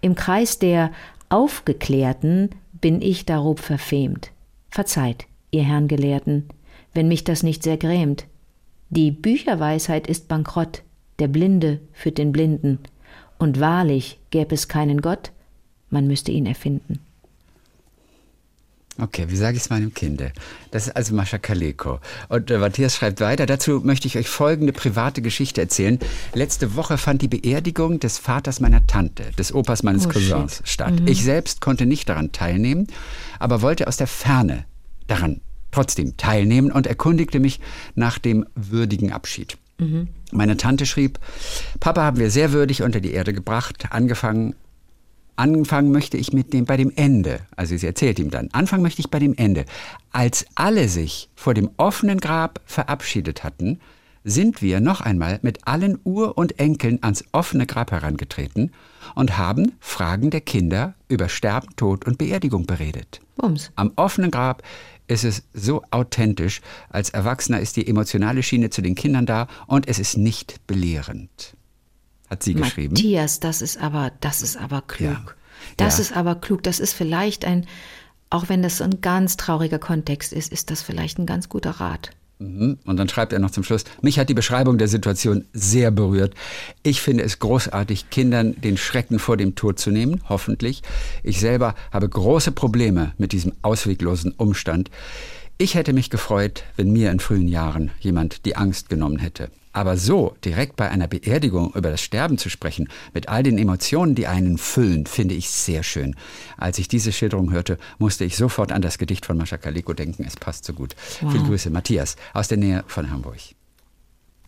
Im 0.00 0.14
Kreis 0.14 0.58
der 0.58 0.92
Aufgeklärten 1.30 2.50
bin 2.80 3.02
ich 3.02 3.24
darob 3.24 3.60
verfemt. 3.60 4.30
Verzeiht, 4.70 5.26
ihr 5.50 5.64
Herrn 5.64 5.88
Gelehrten, 5.88 6.48
wenn 6.94 7.08
mich 7.08 7.24
das 7.24 7.42
nicht 7.42 7.62
sehr 7.62 7.76
grämt. 7.76 8.26
Die 8.90 9.10
Bücherweisheit 9.10 10.06
ist 10.06 10.28
bankrott, 10.28 10.82
der 11.18 11.28
Blinde 11.28 11.80
führt 11.92 12.18
den 12.18 12.32
Blinden, 12.32 12.78
und 13.38 13.60
wahrlich 13.60 14.18
gäbe 14.30 14.54
es 14.54 14.68
keinen 14.68 15.00
Gott, 15.00 15.32
man 15.90 16.06
müsste 16.06 16.32
ihn 16.32 16.46
erfinden. 16.46 17.00
Okay, 19.00 19.26
wie 19.28 19.36
sage 19.36 19.56
ich 19.56 19.62
es 19.62 19.70
meinem 19.70 19.94
Kinde? 19.94 20.32
Das 20.72 20.88
ist 20.88 20.96
also 20.96 21.14
Mascha 21.14 21.38
Kaleko. 21.38 22.00
Und 22.28 22.50
äh, 22.50 22.58
Matthias 22.58 22.96
schreibt 22.96 23.20
weiter, 23.20 23.46
dazu 23.46 23.80
möchte 23.84 24.08
ich 24.08 24.18
euch 24.18 24.28
folgende 24.28 24.72
private 24.72 25.22
Geschichte 25.22 25.60
erzählen. 25.60 26.00
Letzte 26.34 26.74
Woche 26.74 26.98
fand 26.98 27.22
die 27.22 27.28
Beerdigung 27.28 28.00
des 28.00 28.18
Vaters 28.18 28.58
meiner 28.58 28.84
Tante, 28.88 29.22
des 29.38 29.54
Opas 29.54 29.84
meines 29.84 30.06
Oh, 30.06 30.10
Cousins 30.10 30.56
shit. 30.56 30.68
statt. 30.68 30.94
Ich 31.06 31.22
selbst 31.22 31.60
konnte 31.60 31.86
nicht 31.86 32.08
daran 32.08 32.32
teilnehmen, 32.32 32.88
aber 33.38 33.62
wollte 33.62 33.86
aus 33.86 33.98
der 33.98 34.08
Ferne 34.08 34.64
daran 35.06 35.42
trotzdem 35.70 36.16
teilnehmen 36.16 36.72
und 36.72 36.88
erkundigte 36.88 37.38
mich 37.38 37.60
nach 37.94 38.18
dem 38.18 38.46
würdigen 38.56 39.12
Abschied. 39.12 39.58
Meine 40.32 40.56
Tante 40.56 40.86
schrieb, 40.86 41.18
Papa 41.80 42.02
haben 42.02 42.18
wir 42.18 42.30
sehr 42.30 42.52
würdig 42.52 42.82
unter 42.82 43.00
die 43.00 43.12
Erde 43.12 43.32
gebracht, 43.32 43.86
angefangen 43.90 44.54
Anfangen 45.38 45.92
möchte 45.92 46.16
ich 46.16 46.32
mit 46.32 46.52
dem 46.52 46.64
bei 46.64 46.76
dem 46.76 46.92
Ende. 46.96 47.38
Also 47.54 47.76
sie 47.76 47.86
erzählt 47.86 48.18
ihm 48.18 48.28
dann. 48.28 48.48
Anfangen 48.50 48.82
möchte 48.82 49.00
ich 49.00 49.08
bei 49.08 49.20
dem 49.20 49.34
Ende. 49.36 49.66
Als 50.10 50.44
alle 50.56 50.88
sich 50.88 51.30
vor 51.36 51.54
dem 51.54 51.70
offenen 51.76 52.18
Grab 52.18 52.60
verabschiedet 52.66 53.44
hatten, 53.44 53.78
sind 54.24 54.62
wir 54.62 54.80
noch 54.80 55.00
einmal 55.00 55.38
mit 55.42 55.68
allen 55.68 56.00
Ur- 56.02 56.36
und 56.36 56.58
Enkeln 56.58 56.98
ans 57.02 57.24
offene 57.30 57.66
Grab 57.66 57.92
herangetreten 57.92 58.72
und 59.14 59.38
haben 59.38 59.72
Fragen 59.78 60.30
der 60.30 60.40
Kinder 60.40 60.94
über 61.06 61.28
Sterben, 61.28 61.68
Tod 61.76 62.04
und 62.04 62.18
Beerdigung 62.18 62.66
beredet. 62.66 63.20
Bums. 63.36 63.70
Am 63.76 63.92
offenen 63.94 64.32
Grab 64.32 64.64
ist 65.08 65.24
es 65.24 65.42
so 65.52 65.82
authentisch. 65.90 66.60
Als 66.90 67.10
Erwachsener 67.10 67.60
ist 67.60 67.76
die 67.76 67.86
emotionale 67.86 68.42
Schiene 68.42 68.70
zu 68.70 68.82
den 68.82 68.94
Kindern 68.94 69.26
da 69.26 69.48
und 69.66 69.88
es 69.88 69.98
ist 69.98 70.16
nicht 70.16 70.66
belehrend. 70.66 71.54
Hat 72.30 72.42
sie 72.42 72.54
geschrieben. 72.54 72.92
Matthias, 72.94 73.40
das 73.40 73.62
ist 73.62 73.78
aber, 73.78 74.12
das 74.20 74.42
ist 74.42 74.56
aber 74.58 74.82
klug. 74.82 75.08
Ja. 75.10 75.34
Das 75.78 75.96
Ja. 75.96 76.02
ist 76.02 76.16
aber 76.16 76.34
klug. 76.36 76.62
Das 76.62 76.78
ist 76.78 76.92
vielleicht 76.92 77.44
ein, 77.46 77.66
auch 78.30 78.48
wenn 78.50 78.62
das 78.62 78.76
so 78.78 78.84
ein 78.84 79.00
ganz 79.00 79.36
trauriger 79.38 79.78
Kontext 79.78 80.32
ist, 80.32 80.52
ist 80.52 80.70
das 80.70 80.82
vielleicht 80.82 81.18
ein 81.18 81.26
ganz 81.26 81.48
guter 81.48 81.70
Rat. 81.72 82.10
Mhm. 82.38 82.78
Und 82.84 82.96
dann 82.96 83.08
schreibt 83.08 83.32
er 83.32 83.38
noch 83.38 83.50
zum 83.50 83.64
Schluss, 83.64 83.84
mich 84.00 84.18
hat 84.18 84.28
die 84.28 84.34
Beschreibung 84.34 84.78
der 84.78 84.88
Situation 84.88 85.44
sehr 85.52 85.90
berührt. 85.90 86.34
Ich 86.82 87.00
finde 87.00 87.24
es 87.24 87.38
großartig, 87.38 88.10
Kindern 88.10 88.60
den 88.60 88.76
Schrecken 88.76 89.18
vor 89.18 89.36
dem 89.36 89.54
Tod 89.54 89.78
zu 89.78 89.90
nehmen, 89.90 90.22
hoffentlich. 90.28 90.82
Ich 91.22 91.40
selber 91.40 91.74
habe 91.92 92.08
große 92.08 92.52
Probleme 92.52 93.12
mit 93.18 93.32
diesem 93.32 93.52
ausweglosen 93.62 94.32
Umstand. 94.32 94.90
Ich 95.58 95.74
hätte 95.74 95.92
mich 95.92 96.10
gefreut, 96.10 96.62
wenn 96.76 96.92
mir 96.92 97.10
in 97.10 97.18
frühen 97.18 97.48
Jahren 97.48 97.90
jemand 97.98 98.44
die 98.44 98.54
Angst 98.54 98.88
genommen 98.88 99.18
hätte. 99.18 99.50
Aber 99.72 99.96
so 99.96 100.34
direkt 100.44 100.76
bei 100.76 100.88
einer 100.88 101.08
Beerdigung 101.08 101.72
über 101.74 101.90
das 101.90 102.00
Sterben 102.00 102.38
zu 102.38 102.48
sprechen, 102.48 102.88
mit 103.14 103.28
all 103.28 103.42
den 103.42 103.58
Emotionen, 103.58 104.14
die 104.14 104.26
einen 104.26 104.58
füllen, 104.58 105.06
finde 105.06 105.34
ich 105.34 105.50
sehr 105.50 105.82
schön. 105.82 106.16
Als 106.56 106.78
ich 106.78 106.88
diese 106.88 107.12
Schilderung 107.12 107.52
hörte, 107.52 107.78
musste 107.98 108.24
ich 108.24 108.36
sofort 108.36 108.72
an 108.72 108.82
das 108.82 108.98
Gedicht 108.98 109.26
von 109.26 109.36
Mascha 109.36 109.58
Kaliko 109.58 109.92
denken. 109.92 110.24
Es 110.24 110.36
passt 110.36 110.64
so 110.64 110.72
gut. 110.72 110.94
Viele 110.98 111.44
Grüße, 111.44 111.70
Matthias, 111.70 112.16
aus 112.32 112.48
der 112.48 112.58
Nähe 112.58 112.84
von 112.86 113.10
Hamburg. 113.10 113.38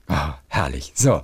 Oh, 0.08 0.32
herrlich. 0.48 0.92
So. 0.94 1.22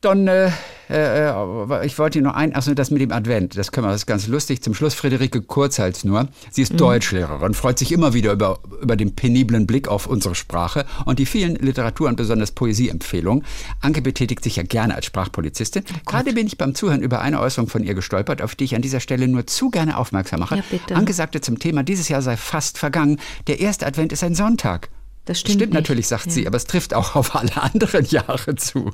Dann, 0.00 0.28
äh, 0.28 0.52
äh, 0.88 1.84
ich 1.86 1.98
wollte 1.98 2.22
noch 2.22 2.34
ein, 2.34 2.54
achso, 2.54 2.72
das 2.72 2.92
mit 2.92 3.02
dem 3.02 3.10
Advent, 3.10 3.58
das 3.58 3.72
können 3.72 3.86
wir, 3.86 3.90
das 3.90 4.02
ist 4.02 4.06
ganz 4.06 4.28
lustig. 4.28 4.62
Zum 4.62 4.72
Schluss 4.74 4.94
Friederike 4.94 5.42
Kurzhals 5.42 6.04
nur. 6.04 6.28
Sie 6.52 6.62
ist 6.62 6.78
Deutschlehrerin, 6.80 7.52
freut 7.52 7.80
sich 7.80 7.90
immer 7.90 8.14
wieder 8.14 8.30
über, 8.32 8.60
über 8.80 8.94
den 8.94 9.16
peniblen 9.16 9.66
Blick 9.66 9.88
auf 9.88 10.06
unsere 10.06 10.36
Sprache 10.36 10.86
und 11.04 11.18
die 11.18 11.26
vielen 11.26 11.56
Literatur- 11.56 12.08
und 12.08 12.14
besonders 12.16 12.52
Poesieempfehlungen. 12.52 13.44
Anke 13.80 14.00
betätigt 14.00 14.44
sich 14.44 14.54
ja 14.54 14.62
gerne 14.62 14.94
als 14.94 15.06
Sprachpolizistin. 15.06 15.82
Gerade 16.06 16.32
bin 16.32 16.46
ich 16.46 16.56
beim 16.58 16.76
Zuhören 16.76 17.02
über 17.02 17.20
eine 17.20 17.40
Äußerung 17.40 17.68
von 17.68 17.82
ihr 17.82 17.94
gestolpert, 17.94 18.40
auf 18.40 18.54
die 18.54 18.64
ich 18.64 18.76
an 18.76 18.82
dieser 18.82 19.00
Stelle 19.00 19.26
nur 19.26 19.48
zu 19.48 19.68
gerne 19.70 19.98
aufmerksam 19.98 20.38
mache. 20.40 20.56
Ja, 20.58 20.62
bitte. 20.70 20.94
Anke 20.94 21.12
sagte 21.12 21.40
zum 21.40 21.58
Thema, 21.58 21.82
dieses 21.82 22.08
Jahr 22.08 22.22
sei 22.22 22.36
fast 22.36 22.78
vergangen. 22.78 23.18
Der 23.48 23.58
erste 23.58 23.84
Advent 23.84 24.12
ist 24.12 24.22
ein 24.22 24.36
Sonntag. 24.36 24.90
Das 25.24 25.40
stimmt 25.40 25.58
nicht. 25.58 25.72
natürlich, 25.72 26.06
sagt 26.06 26.26
Ja. 26.26 26.32
sie, 26.32 26.46
aber 26.46 26.56
es 26.56 26.66
trifft 26.66 26.94
auch 26.94 27.16
auf 27.16 27.34
alle 27.34 27.54
anderen 27.62 28.04
Jahre 28.06 28.54
zu. 28.54 28.92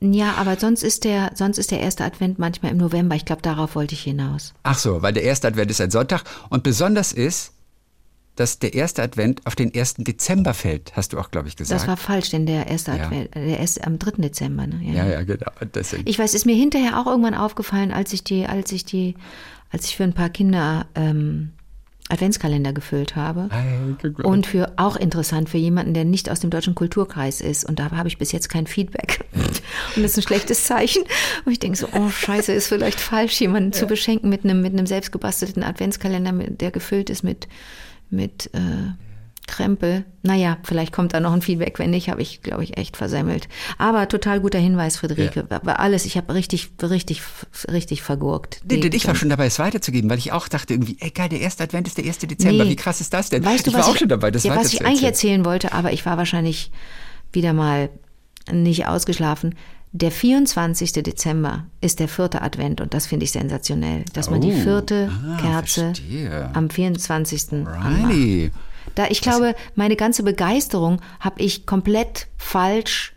Ja, 0.00 0.34
aber 0.34 0.58
sonst 0.58 0.82
ist 0.82 1.04
der, 1.04 1.32
sonst 1.34 1.58
ist 1.58 1.70
der 1.70 1.80
erste 1.80 2.04
Advent 2.04 2.38
manchmal 2.38 2.72
im 2.72 2.78
November. 2.78 3.14
Ich 3.14 3.24
glaube, 3.24 3.42
darauf 3.42 3.74
wollte 3.74 3.94
ich 3.94 4.02
hinaus. 4.02 4.54
Ach 4.62 4.78
so, 4.78 5.02
weil 5.02 5.12
der 5.12 5.22
erste 5.22 5.48
Advent 5.48 5.70
ist 5.70 5.80
ein 5.80 5.90
Sonntag 5.90 6.24
und 6.48 6.62
besonders 6.62 7.12
ist, 7.12 7.52
dass 8.36 8.58
der 8.58 8.72
erste 8.72 9.02
Advent 9.02 9.46
auf 9.46 9.54
den 9.54 9.74
1. 9.74 9.96
Dezember 9.98 10.54
fällt, 10.54 10.96
hast 10.96 11.12
du 11.12 11.18
auch, 11.18 11.30
glaube 11.30 11.48
ich, 11.48 11.56
gesagt. 11.56 11.82
Das 11.82 11.86
war 11.86 11.98
falsch, 11.98 12.30
denn 12.30 12.46
der 12.46 12.66
erste 12.66 12.92
Ja. 12.92 13.04
Advent, 13.04 13.34
der 13.34 13.60
ist 13.60 13.86
am 13.86 13.98
3. 13.98 14.22
Dezember. 14.22 14.66
Ne? 14.66 14.80
ja, 14.82 15.06
ja, 15.06 15.22
genau. 15.22 15.50
Deswegen. 15.74 16.04
Ich 16.08 16.18
weiß, 16.18 16.32
ist 16.34 16.46
mir 16.46 16.56
hinterher 16.56 16.98
auch 16.98 17.06
irgendwann 17.06 17.34
aufgefallen, 17.34 17.92
als 17.92 18.12
ich 18.14 18.24
die, 18.24 18.46
als 18.46 18.72
ich 18.72 18.84
die, 18.86 19.16
als 19.70 19.84
ich 19.84 19.96
für 19.96 20.04
ein 20.04 20.14
paar 20.14 20.30
Kinder 20.30 20.86
ähm, 20.94 21.50
Adventskalender 22.12 22.72
gefüllt 22.72 23.16
habe. 23.16 23.48
Und 24.22 24.46
für 24.46 24.72
auch 24.76 24.96
interessant 24.96 25.48
für 25.48 25.58
jemanden, 25.58 25.94
der 25.94 26.04
nicht 26.04 26.30
aus 26.30 26.40
dem 26.40 26.50
deutschen 26.50 26.74
Kulturkreis 26.74 27.40
ist. 27.40 27.64
Und 27.64 27.78
da 27.78 27.90
habe 27.90 28.08
ich 28.08 28.18
bis 28.18 28.32
jetzt 28.32 28.48
kein 28.48 28.66
Feedback. 28.66 29.24
Und 29.34 30.02
das 30.02 30.12
ist 30.12 30.18
ein 30.18 30.22
schlechtes 30.22 30.64
Zeichen. 30.64 31.02
Und 31.44 31.52
ich 31.52 31.58
denke 31.58 31.78
so, 31.78 31.88
oh 31.94 32.10
Scheiße, 32.10 32.52
ist 32.52 32.68
vielleicht 32.68 33.00
falsch, 33.00 33.40
jemanden 33.40 33.72
zu 33.72 33.86
beschenken 33.86 34.28
mit 34.28 34.44
einem, 34.44 34.60
mit 34.60 34.72
einem 34.72 34.86
selbstgebastelten 34.86 35.62
Adventskalender, 35.62 36.32
der 36.32 36.70
gefüllt 36.70 37.10
ist 37.10 37.22
mit, 37.22 37.48
mit 38.10 38.50
äh, 38.54 38.92
Krempel. 39.46 40.04
Naja, 40.22 40.58
vielleicht 40.62 40.92
kommt 40.92 41.14
da 41.14 41.20
noch 41.20 41.32
ein 41.32 41.42
Feedback. 41.42 41.78
Wenn 41.78 41.90
nicht, 41.90 42.08
habe 42.08 42.22
ich, 42.22 42.42
glaube 42.42 42.62
ich, 42.64 42.76
echt 42.76 42.96
versemmelt. 42.96 43.48
Aber 43.76 44.08
total 44.08 44.40
guter 44.40 44.58
Hinweis, 44.58 44.96
Friederike. 44.96 45.46
War 45.50 45.80
alles, 45.80 46.06
ich 46.06 46.16
habe 46.16 46.32
richtig, 46.34 46.70
richtig, 46.82 47.22
richtig 47.70 48.02
vergurkt. 48.02 48.60
Nee, 48.68 48.78
denn 48.78 48.92
ich 48.92 49.06
war 49.06 49.14
schon 49.14 49.28
dabei, 49.30 49.46
es 49.46 49.58
weiterzugeben, 49.58 50.08
weil 50.08 50.18
ich 50.18 50.32
auch 50.32 50.48
dachte 50.48 50.74
irgendwie, 50.74 50.96
ey 51.00 51.10
geil, 51.10 51.28
der 51.28 51.40
erste 51.40 51.64
Advent 51.64 51.88
ist 51.88 51.98
der 51.98 52.04
1. 52.04 52.18
Dezember. 52.18 52.64
Nee. 52.64 52.70
Wie 52.70 52.76
krass 52.76 53.00
ist 53.00 53.12
das 53.12 53.30
denn? 53.30 53.44
Weißt 53.44 53.66
du, 53.66 53.70
ich 53.70 53.76
was 53.76 53.82
war 53.82 53.88
auch 53.90 53.94
ich, 53.94 54.00
schon 54.00 54.08
dabei, 54.08 54.30
das 54.30 54.44
ja, 54.44 54.54
was 54.56 54.72
ich 54.72 54.84
eigentlich 54.86 55.02
erzählen. 55.02 55.44
wollte, 55.44 55.72
aber 55.72 55.92
ich 55.92 56.06
war 56.06 56.16
wahrscheinlich 56.16 56.70
wieder 57.32 57.52
mal 57.52 57.90
nicht 58.50 58.86
ausgeschlafen. 58.86 59.54
Der 59.94 60.10
24. 60.10 60.92
Dezember 60.94 61.66
ist 61.82 62.00
der 62.00 62.08
vierte 62.08 62.40
Advent 62.40 62.80
und 62.80 62.94
das 62.94 63.06
finde 63.06 63.24
ich 63.24 63.32
sensationell, 63.32 64.04
dass 64.14 64.30
man 64.30 64.40
die 64.40 64.52
Oh, 64.52 64.62
vierte 64.62 65.10
ah, 65.12 65.36
Kerze 65.38 65.80
verstehe. 65.86 66.50
am 66.54 66.70
24. 66.70 67.52
anmacht. 67.52 68.52
Da 68.94 69.06
ich 69.08 69.20
glaube, 69.20 69.54
meine 69.74 69.96
ganze 69.96 70.22
Begeisterung 70.22 71.00
habe 71.20 71.40
ich 71.40 71.66
komplett 71.66 72.28
falsch. 72.36 73.14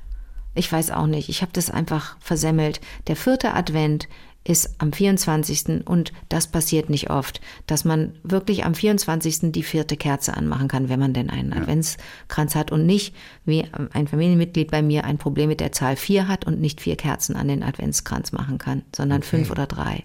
Ich 0.53 0.71
weiß 0.71 0.91
auch 0.91 1.07
nicht. 1.07 1.29
Ich 1.29 1.41
habe 1.41 1.51
das 1.53 1.69
einfach 1.69 2.17
versemmelt. 2.19 2.79
Der 3.07 3.15
vierte 3.15 3.53
Advent 3.53 4.07
ist 4.45 4.75
am 4.77 4.93
24. 4.93 5.87
und 5.87 6.13
das 6.29 6.47
passiert 6.47 6.89
nicht 6.89 7.09
oft, 7.09 7.41
dass 7.65 7.83
man 7.83 8.13
wirklich 8.23 8.63
am 8.63 8.75
24. 8.75 9.51
die 9.51 9.63
vierte 9.63 9.97
Kerze 9.97 10.37
anmachen 10.37 10.67
kann, 10.67 10.87
wenn 10.87 10.99
man 10.99 11.13
denn 11.13 11.31
einen 11.31 11.51
Adventskranz 11.51 12.53
hat 12.53 12.71
und 12.71 12.85
nicht 12.85 13.15
wie 13.43 13.65
ein 13.91 14.07
Familienmitglied 14.07 14.69
bei 14.69 14.83
mir 14.83 15.03
ein 15.03 15.17
Problem 15.17 15.49
mit 15.49 15.59
der 15.59 15.71
Zahl 15.71 15.95
4 15.95 16.27
hat 16.27 16.45
und 16.45 16.61
nicht 16.61 16.79
vier 16.79 16.95
Kerzen 16.95 17.35
an 17.35 17.47
den 17.47 17.63
Adventskranz 17.63 18.31
machen 18.31 18.59
kann, 18.59 18.83
sondern 18.95 19.23
fünf 19.23 19.49
oder 19.49 19.65
drei. 19.65 20.03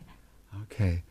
Okay. 0.65 1.03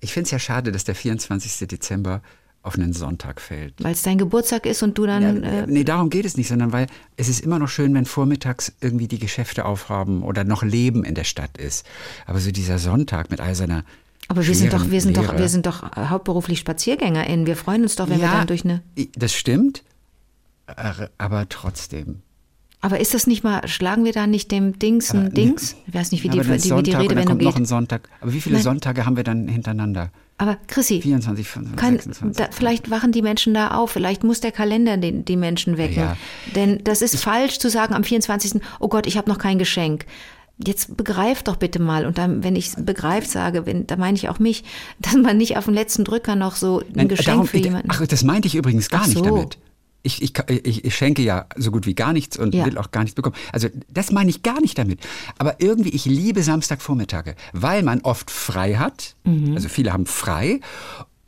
Ich 0.00 0.12
finde 0.12 0.26
es 0.26 0.30
ja 0.30 0.38
schade, 0.38 0.70
dass 0.70 0.84
der 0.84 0.94
24. 0.94 1.66
Dezember 1.66 2.20
auf 2.64 2.74
einen 2.76 2.92
Sonntag 2.94 3.40
fällt. 3.40 3.74
Weil 3.84 3.92
es 3.92 4.02
dein 4.02 4.18
Geburtstag 4.18 4.64
ist 4.66 4.82
und 4.82 4.96
du 4.98 5.04
dann 5.06 5.22
Ja, 5.44 5.50
äh, 5.50 5.66
nee, 5.68 5.84
darum 5.84 6.08
geht 6.10 6.24
es 6.24 6.36
nicht, 6.36 6.48
sondern 6.48 6.72
weil 6.72 6.86
es 7.16 7.28
ist 7.28 7.40
immer 7.40 7.58
noch 7.58 7.68
schön, 7.68 7.94
wenn 7.94 8.06
vormittags 8.06 8.72
irgendwie 8.80 9.06
die 9.06 9.18
Geschäfte 9.18 9.66
aufhaben 9.66 10.22
oder 10.22 10.44
noch 10.44 10.62
Leben 10.62 11.04
in 11.04 11.14
der 11.14 11.24
Stadt 11.24 11.58
ist. 11.58 11.86
Aber 12.26 12.40
so 12.40 12.50
dieser 12.50 12.78
Sonntag 12.78 13.30
mit 13.30 13.40
all 13.40 13.54
seiner 13.54 13.84
Aber 14.28 14.46
wir 14.46 14.54
sind 14.54 14.72
doch, 14.72 14.90
wir 14.90 15.00
sind 15.02 15.16
doch, 15.18 15.24
Leere- 15.24 15.38
wir 15.38 15.48
sind 15.50 15.66
doch 15.66 15.82
hauptberuflich 15.94 16.58
SpaziergängerInnen. 16.60 17.46
Wir 17.46 17.56
freuen 17.56 17.82
uns 17.82 17.96
doch, 17.96 18.08
wenn 18.08 18.20
wir 18.20 18.28
dann 18.28 18.46
durch 18.46 18.64
eine. 18.64 18.82
Das 19.14 19.34
stimmt, 19.34 19.84
äh, 20.66 21.08
aber 21.18 21.48
trotzdem. 21.50 22.22
Aber 22.80 23.00
ist 23.00 23.14
das 23.14 23.26
nicht 23.26 23.44
mal, 23.44 23.66
schlagen 23.68 24.04
wir 24.04 24.12
da 24.12 24.26
nicht 24.26 24.50
dem 24.50 24.78
Dings 24.78 25.10
ein 25.12 25.32
Dings? 25.32 25.74
Ich 25.86 25.94
weiß 25.94 26.12
nicht, 26.12 26.22
wie 26.22 26.28
die, 26.28 26.38
wie 26.46 26.52
die 26.52 26.58
Sonntag 26.60 26.78
und 26.78 26.88
dann 26.94 27.00
Redewendung 27.02 27.26
kommt 27.26 27.42
noch 27.42 27.52
geht. 27.54 27.62
ein 27.62 27.66
Sonntag. 27.66 28.08
Aber 28.20 28.32
wie 28.34 28.40
viele 28.42 28.56
Nein. 28.56 28.62
Sonntage 28.62 29.06
haben 29.06 29.16
wir 29.16 29.24
dann 29.24 29.48
hintereinander? 29.48 30.10
Aber 30.36 30.56
Chrissy, 30.66 31.00
24, 31.00 31.46
25, 31.46 31.80
kann, 31.80 31.94
26. 31.94 32.36
da, 32.44 32.50
vielleicht 32.50 32.90
wachen 32.90 33.12
die 33.12 33.22
Menschen 33.22 33.54
da 33.54 33.68
auf, 33.68 33.92
vielleicht 33.92 34.24
muss 34.24 34.40
der 34.40 34.50
Kalender 34.50 34.96
den, 34.96 35.24
die 35.24 35.36
Menschen 35.36 35.78
wecken. 35.78 35.98
Ja. 36.02 36.16
Denn 36.56 36.80
das 36.82 37.02
ist 37.02 37.20
falsch 37.22 37.58
zu 37.60 37.70
sagen 37.70 37.94
am 37.94 38.02
24. 38.02 38.60
Oh 38.80 38.88
Gott, 38.88 39.06
ich 39.06 39.16
habe 39.16 39.30
noch 39.30 39.38
kein 39.38 39.58
Geschenk. 39.58 40.06
Jetzt 40.64 40.96
begreift 40.96 41.48
doch 41.48 41.56
bitte 41.56 41.80
mal, 41.80 42.04
und 42.06 42.16
dann, 42.18 42.44
wenn 42.44 42.54
ich 42.56 42.72
begreift 42.76 43.28
sage, 43.30 43.66
wenn, 43.66 43.86
da 43.86 43.96
meine 43.96 44.16
ich 44.16 44.28
auch 44.28 44.38
mich, 44.38 44.64
dass 44.98 45.14
man 45.14 45.36
nicht 45.36 45.56
auf 45.56 45.64
den 45.66 45.74
letzten 45.74 46.04
Drücker 46.04 46.34
noch 46.36 46.56
so 46.56 46.80
ein 46.80 46.84
Nein, 46.94 47.08
Geschenk 47.08 47.26
darum- 47.26 47.46
für 47.46 47.56
ich- 47.56 47.64
jemanden. 47.64 47.88
Ach, 47.92 48.04
das 48.06 48.22
meinte 48.24 48.48
ich 48.48 48.54
übrigens 48.56 48.88
gar 48.90 49.02
Ach 49.02 49.06
nicht 49.06 49.18
so. 49.18 49.24
damit. 49.24 49.58
Ich, 50.06 50.20
ich, 50.22 50.32
ich, 50.48 50.84
ich 50.84 50.94
schenke 50.94 51.22
ja 51.22 51.46
so 51.56 51.70
gut 51.70 51.86
wie 51.86 51.94
gar 51.94 52.12
nichts 52.12 52.36
und 52.36 52.54
Ja. 52.54 52.66
will 52.66 52.76
auch 52.78 52.90
gar 52.92 53.00
nichts 53.02 53.14
bekommen. 53.16 53.34
Also 53.52 53.68
das 53.88 54.12
meine 54.12 54.28
ich 54.30 54.42
gar 54.42 54.60
nicht 54.60 54.76
damit. 54.78 55.00
Aber 55.38 55.60
irgendwie, 55.60 55.88
ich 55.88 56.04
liebe 56.04 56.42
Samstagvormittage, 56.42 57.34
weil 57.54 57.82
man 57.82 58.00
oft 58.02 58.30
frei 58.30 58.74
hat. 58.76 59.16
Mhm. 59.24 59.54
Also 59.54 59.68
viele 59.68 59.92
haben 59.92 60.04
frei. 60.06 60.60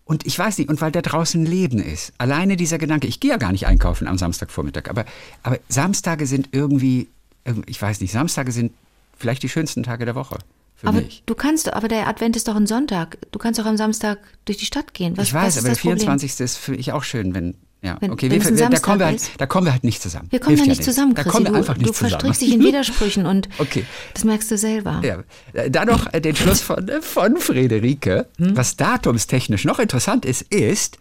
Und 0.04 0.24
ich 0.26 0.38
weiß 0.38 0.58
nicht, 0.58 0.68
und 0.70 0.80
weil 0.80 0.92
da 0.92 1.02
draußen 1.02 1.44
Leben 1.44 1.78
ist. 1.80 2.12
Alleine 2.18 2.56
dieser 2.56 2.78
Gedanke, 2.78 3.06
ich 3.08 3.18
gehe 3.18 3.30
ja 3.30 3.38
gar 3.38 3.50
nicht 3.50 3.66
einkaufen 3.66 4.06
am 4.06 4.18
Samstagvormittag, 4.18 4.88
aber, 4.88 5.04
aber 5.42 5.58
Samstage 5.68 6.26
sind 6.26 6.50
irgendwie, 6.52 7.08
irgendwie- 7.44 7.70
ich 7.70 7.80
weiß 7.82 8.00
nicht, 8.00 8.12
Samstage 8.12 8.52
sind 8.52 8.72
vielleicht 9.18 9.42
die 9.42 9.48
schönsten 9.48 9.82
Tage 9.82 10.04
der 10.04 10.14
Woche 10.14 10.38
für 10.76 10.88
Aber 10.88 11.00
mich. 11.00 11.22
du 11.24 11.34
kannst, 11.34 11.72
aber 11.72 11.88
der 11.88 12.06
Advent 12.06 12.36
ist 12.36 12.46
doch 12.46 12.54
ein 12.56 12.66
Sonntag. 12.66 13.16
Du 13.32 13.38
kannst 13.38 13.58
doch 13.58 13.64
am 13.66 13.78
Samstag 13.78 14.18
durch 14.44 14.58
die 14.58 14.66
Stadt 14.66 14.92
gehen. 14.94 15.16
Was, 15.16 15.28
ich 15.28 15.34
weiß, 15.34 15.56
aber 15.56 15.64
der 15.64 15.72
das 15.72 15.80
Problem? 15.80 15.96
24. 16.00 16.40
ist 16.40 16.56
für 16.58 16.72
mich 16.72 16.92
auch 16.92 17.02
schön, 17.02 17.34
wenn. 17.34 17.54
Ja, 17.86 17.96
Wenn- 18.00 18.10
okay, 18.10 18.30
wenn 18.30 18.42
wir, 18.42 18.58
wir, 18.58 18.68
da, 18.68 18.78
kommen 18.80 18.98
wir 18.98 19.06
halt, 19.06 19.16
ist. 19.16 19.30
da 19.38 19.46
kommen 19.46 19.66
wir 19.66 19.72
halt 19.72 19.84
nicht 19.84 20.02
zusammen. 20.02 20.26
Wir 20.30 20.40
kommen 20.40 20.56
Hilft 20.56 20.62
da 20.62 20.72
ja 20.72 20.76
nicht 20.76 20.84
zusammen, 20.84 21.14
Da 21.14 21.22
Chrissy. 21.22 21.32
kommen 21.32 21.46
wir 21.46 21.52
du, 21.52 21.56
einfach 21.58 21.76
nicht 21.76 21.88
du 21.88 21.92
zusammen. 21.92 22.10
verstrickst 22.10 22.42
dich 22.42 22.52
in 22.52 22.60
Widersprüchen 22.64 23.26
und 23.26 23.48
Okay. 23.58 23.84
das 24.12 24.24
merkst 24.24 24.50
du 24.50 24.58
selber. 24.58 25.00
Ja, 25.04 25.68
dann 25.68 25.88
noch 25.88 26.12
äh, 26.12 26.20
den 26.20 26.34
Schluss 26.36 26.60
von, 26.60 26.88
äh, 26.88 27.00
von 27.00 27.36
Friederike. 27.36 28.26
Hm? 28.38 28.56
Was 28.56 28.76
datumstechnisch 28.76 29.64
noch 29.64 29.78
interessant 29.78 30.24
ist, 30.24 30.42
ist, 30.42 30.98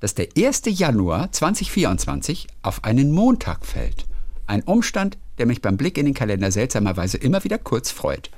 dass 0.00 0.14
der 0.14 0.28
1. 0.36 0.62
Januar 0.66 1.30
2024 1.32 2.46
auf 2.62 2.84
einen 2.84 3.10
Montag 3.12 3.64
fällt. 3.64 4.04
Ein 4.46 4.62
Umstand, 4.62 5.16
der 5.38 5.46
mich 5.46 5.62
beim 5.62 5.76
Blick 5.76 5.96
in 5.98 6.04
den 6.04 6.14
Kalender 6.14 6.50
seltsamerweise 6.50 7.16
immer 7.16 7.42
wieder 7.44 7.58
kurz 7.58 7.90
freut. 7.90 8.30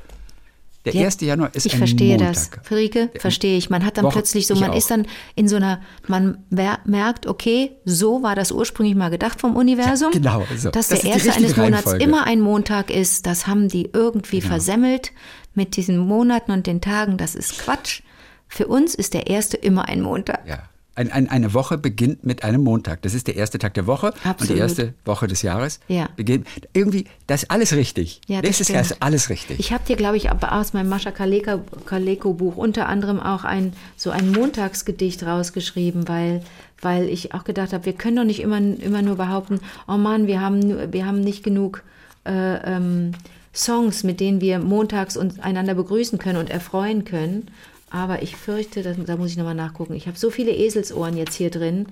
Der 0.86 0.94
Ja, 0.94 1.04
1. 1.06 1.20
Januar 1.20 1.50
ist 1.54 1.66
ich 1.66 1.74
ein 1.74 1.78
verstehe 1.78 2.16
Montag. 2.16 2.32
das. 2.34 2.50
Friederike, 2.62 3.10
verstehe 3.18 3.58
ich. 3.58 3.68
Man 3.70 3.84
hat 3.84 3.98
dann 3.98 4.04
Woche- 4.06 4.12
plötzlich 4.14 4.46
so, 4.46 4.54
ich 4.54 4.60
man 4.60 4.72
ist 4.72 4.90
dann 4.90 5.06
in 5.34 5.48
so 5.48 5.56
einer, 5.56 5.80
man 6.06 6.38
merkt, 6.50 7.26
okay, 7.26 7.72
so 7.84 8.22
war 8.22 8.34
das 8.34 8.52
ursprünglich 8.52 8.94
mal 8.96 9.10
gedacht 9.10 9.40
vom 9.40 9.56
Universum. 9.56 10.12
Ja, 10.12 10.18
genau, 10.18 10.44
so. 10.56 10.70
Dass 10.70 10.88
Das 10.88 11.00
der 11.00 11.10
erste 11.12 11.32
eines 11.34 11.56
Monats 11.56 11.86
Reihenfolge. 11.86 12.04
immer 12.04 12.24
ein 12.26 12.40
Montag 12.40 12.90
ist, 12.90 13.26
das 13.26 13.46
haben 13.46 13.68
die 13.68 13.90
irgendwie 13.92 14.38
Genau. 14.38 14.50
versemmelt 14.50 15.12
mit 15.54 15.76
diesen 15.76 15.98
Monaten 15.98 16.52
und 16.52 16.66
den 16.66 16.80
Tagen. 16.80 17.16
Das 17.18 17.34
ist 17.34 17.58
Quatsch. 17.58 18.02
Für 18.48 18.68
uns 18.68 18.94
ist 18.94 19.12
der 19.14 19.26
erste 19.26 19.56
immer 19.56 19.88
ein 19.88 20.00
Montag. 20.00 20.46
Ja. 20.46 20.68
Ein, 20.96 21.12
ein, 21.12 21.28
eine 21.28 21.54
Woche 21.54 21.78
beginnt 21.78 22.24
mit 22.24 22.42
einem 22.42 22.62
Montag. 22.62 23.02
Das 23.02 23.14
ist 23.14 23.26
der 23.26 23.36
erste 23.36 23.58
Tag 23.58 23.74
der 23.74 23.86
Woche 23.86 24.06
und 24.06 24.26
Absolut. 24.26 24.56
die 24.56 24.58
erste 24.58 24.94
Woche 25.04 25.26
des 25.26 25.42
Jahres. 25.42 25.78
Ja. 25.88 26.08
Beginnt, 26.16 26.46
irgendwie, 26.72 27.04
das 27.26 27.44
ist 27.44 27.50
alles 27.50 27.74
richtig. 27.74 28.20
Ja, 28.26 28.40
das 28.40 28.48
Nächstes 28.48 28.68
Jahr 28.68 28.80
ist 28.80 29.02
alles 29.02 29.28
richtig. 29.28 29.60
Ich 29.60 29.72
habe 29.72 29.84
dir, 29.86 29.96
glaube 29.96 30.16
ich, 30.16 30.30
aus 30.30 30.72
meinem 30.72 30.88
Mascha 30.88 31.10
Kaleko, 31.10 32.32
Buch 32.32 32.56
unter 32.56 32.88
anderem 32.88 33.20
auch 33.20 33.44
ein 33.44 33.74
so 33.96 34.10
ein 34.10 34.32
Montagsgedicht 34.32 35.22
rausgeschrieben, 35.22 36.08
weil 36.08 36.42
weil 36.80 37.08
ich 37.08 37.32
auch 37.34 37.44
gedacht 37.44 37.72
habe, 37.72 37.86
wir 37.86 37.94
können 37.94 38.16
doch 38.16 38.24
nicht 38.24 38.40
immer 38.40 38.58
immer 38.58 39.02
nur 39.02 39.16
behaupten, 39.16 39.60
oh 39.86 39.96
Mann, 39.96 40.26
wir 40.26 40.40
haben 40.40 40.92
wir 40.92 41.06
haben 41.06 41.20
nicht 41.20 41.42
genug 41.42 41.82
äh, 42.24 42.56
ähm, 42.56 43.12
Songs, 43.54 44.04
mit 44.04 44.20
denen 44.20 44.40
wir 44.40 44.58
montags 44.58 45.16
uns 45.16 45.38
einander 45.40 45.74
begrüßen 45.74 46.18
können 46.18 46.38
und 46.38 46.50
erfreuen 46.50 47.04
können. 47.04 47.48
Aber 47.90 48.22
ich 48.22 48.34
fürchte, 48.36 48.82
das, 48.82 48.96
da 49.06 49.16
muss 49.16 49.30
ich 49.30 49.36
nochmal 49.36 49.54
nachgucken. 49.54 49.94
Ich 49.94 50.06
habe 50.08 50.18
so 50.18 50.30
viele 50.30 50.50
Eselsohren 50.52 51.16
jetzt 51.16 51.34
hier 51.34 51.50
drin. 51.50 51.86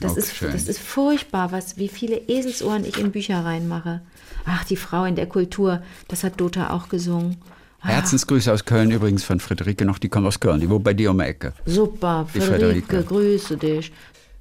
Das, 0.00 0.14
Oh, 0.16 0.18
ist, 0.18 0.42
das 0.42 0.68
ist 0.68 0.80
furchtbar, 0.80 1.52
was, 1.52 1.76
wie 1.78 1.88
viele 1.88 2.16
Eselsohren 2.28 2.84
ich 2.84 2.98
in 2.98 3.12
Bücher 3.12 3.44
reinmache. 3.44 4.00
Ach, 4.44 4.64
die 4.64 4.76
Frau 4.76 5.04
in 5.04 5.14
der 5.14 5.26
Kultur, 5.26 5.82
das 6.08 6.24
hat 6.24 6.40
Dota 6.40 6.70
auch 6.70 6.88
gesungen. 6.88 7.36
Herzensgrüße 7.80 8.52
aus 8.52 8.64
Köln 8.64 8.90
übrigens 8.90 9.22
von 9.22 9.38
Friederike 9.38 9.84
noch, 9.84 9.98
die 9.98 10.08
kommt 10.08 10.26
aus 10.26 10.40
Köln, 10.40 10.60
die 10.60 10.68
wohnt 10.68 10.82
bei 10.82 10.94
dir 10.94 11.12
um 11.12 11.18
die 11.18 11.24
Ecke. 11.24 11.52
Super, 11.64 12.26
Friederike. 12.32 13.04
grüße 13.04 13.56
dich. 13.56 13.92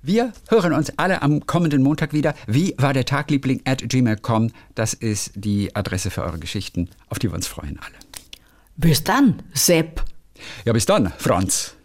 Wir 0.02 0.34
hören 0.50 0.74
uns 0.74 0.92
alle 0.98 1.22
am 1.22 1.46
kommenden 1.46 1.84
Montag 1.84 2.14
wieder. 2.14 2.34
Wie 2.48 2.74
war 2.78 2.94
der 2.94 3.06
Tagliebling 3.06 3.62
at 3.66 3.88
gmail.com? 3.88 4.52
Das 4.74 4.94
ist 4.94 5.32
die 5.36 5.76
Adresse 5.76 6.10
für 6.10 6.24
eure 6.24 6.40
Geschichten, 6.40 6.90
auf 7.10 7.20
die 7.20 7.30
wir 7.30 7.36
uns 7.36 7.46
freuen 7.48 7.80
alle. 7.80 7.96
Bis 8.78 9.04
dann, 9.04 9.42
Sepp. 9.54 10.04
Ja, 10.66 10.74
bis 10.74 10.86
dann, 10.86 11.14
Franz. 11.18 11.76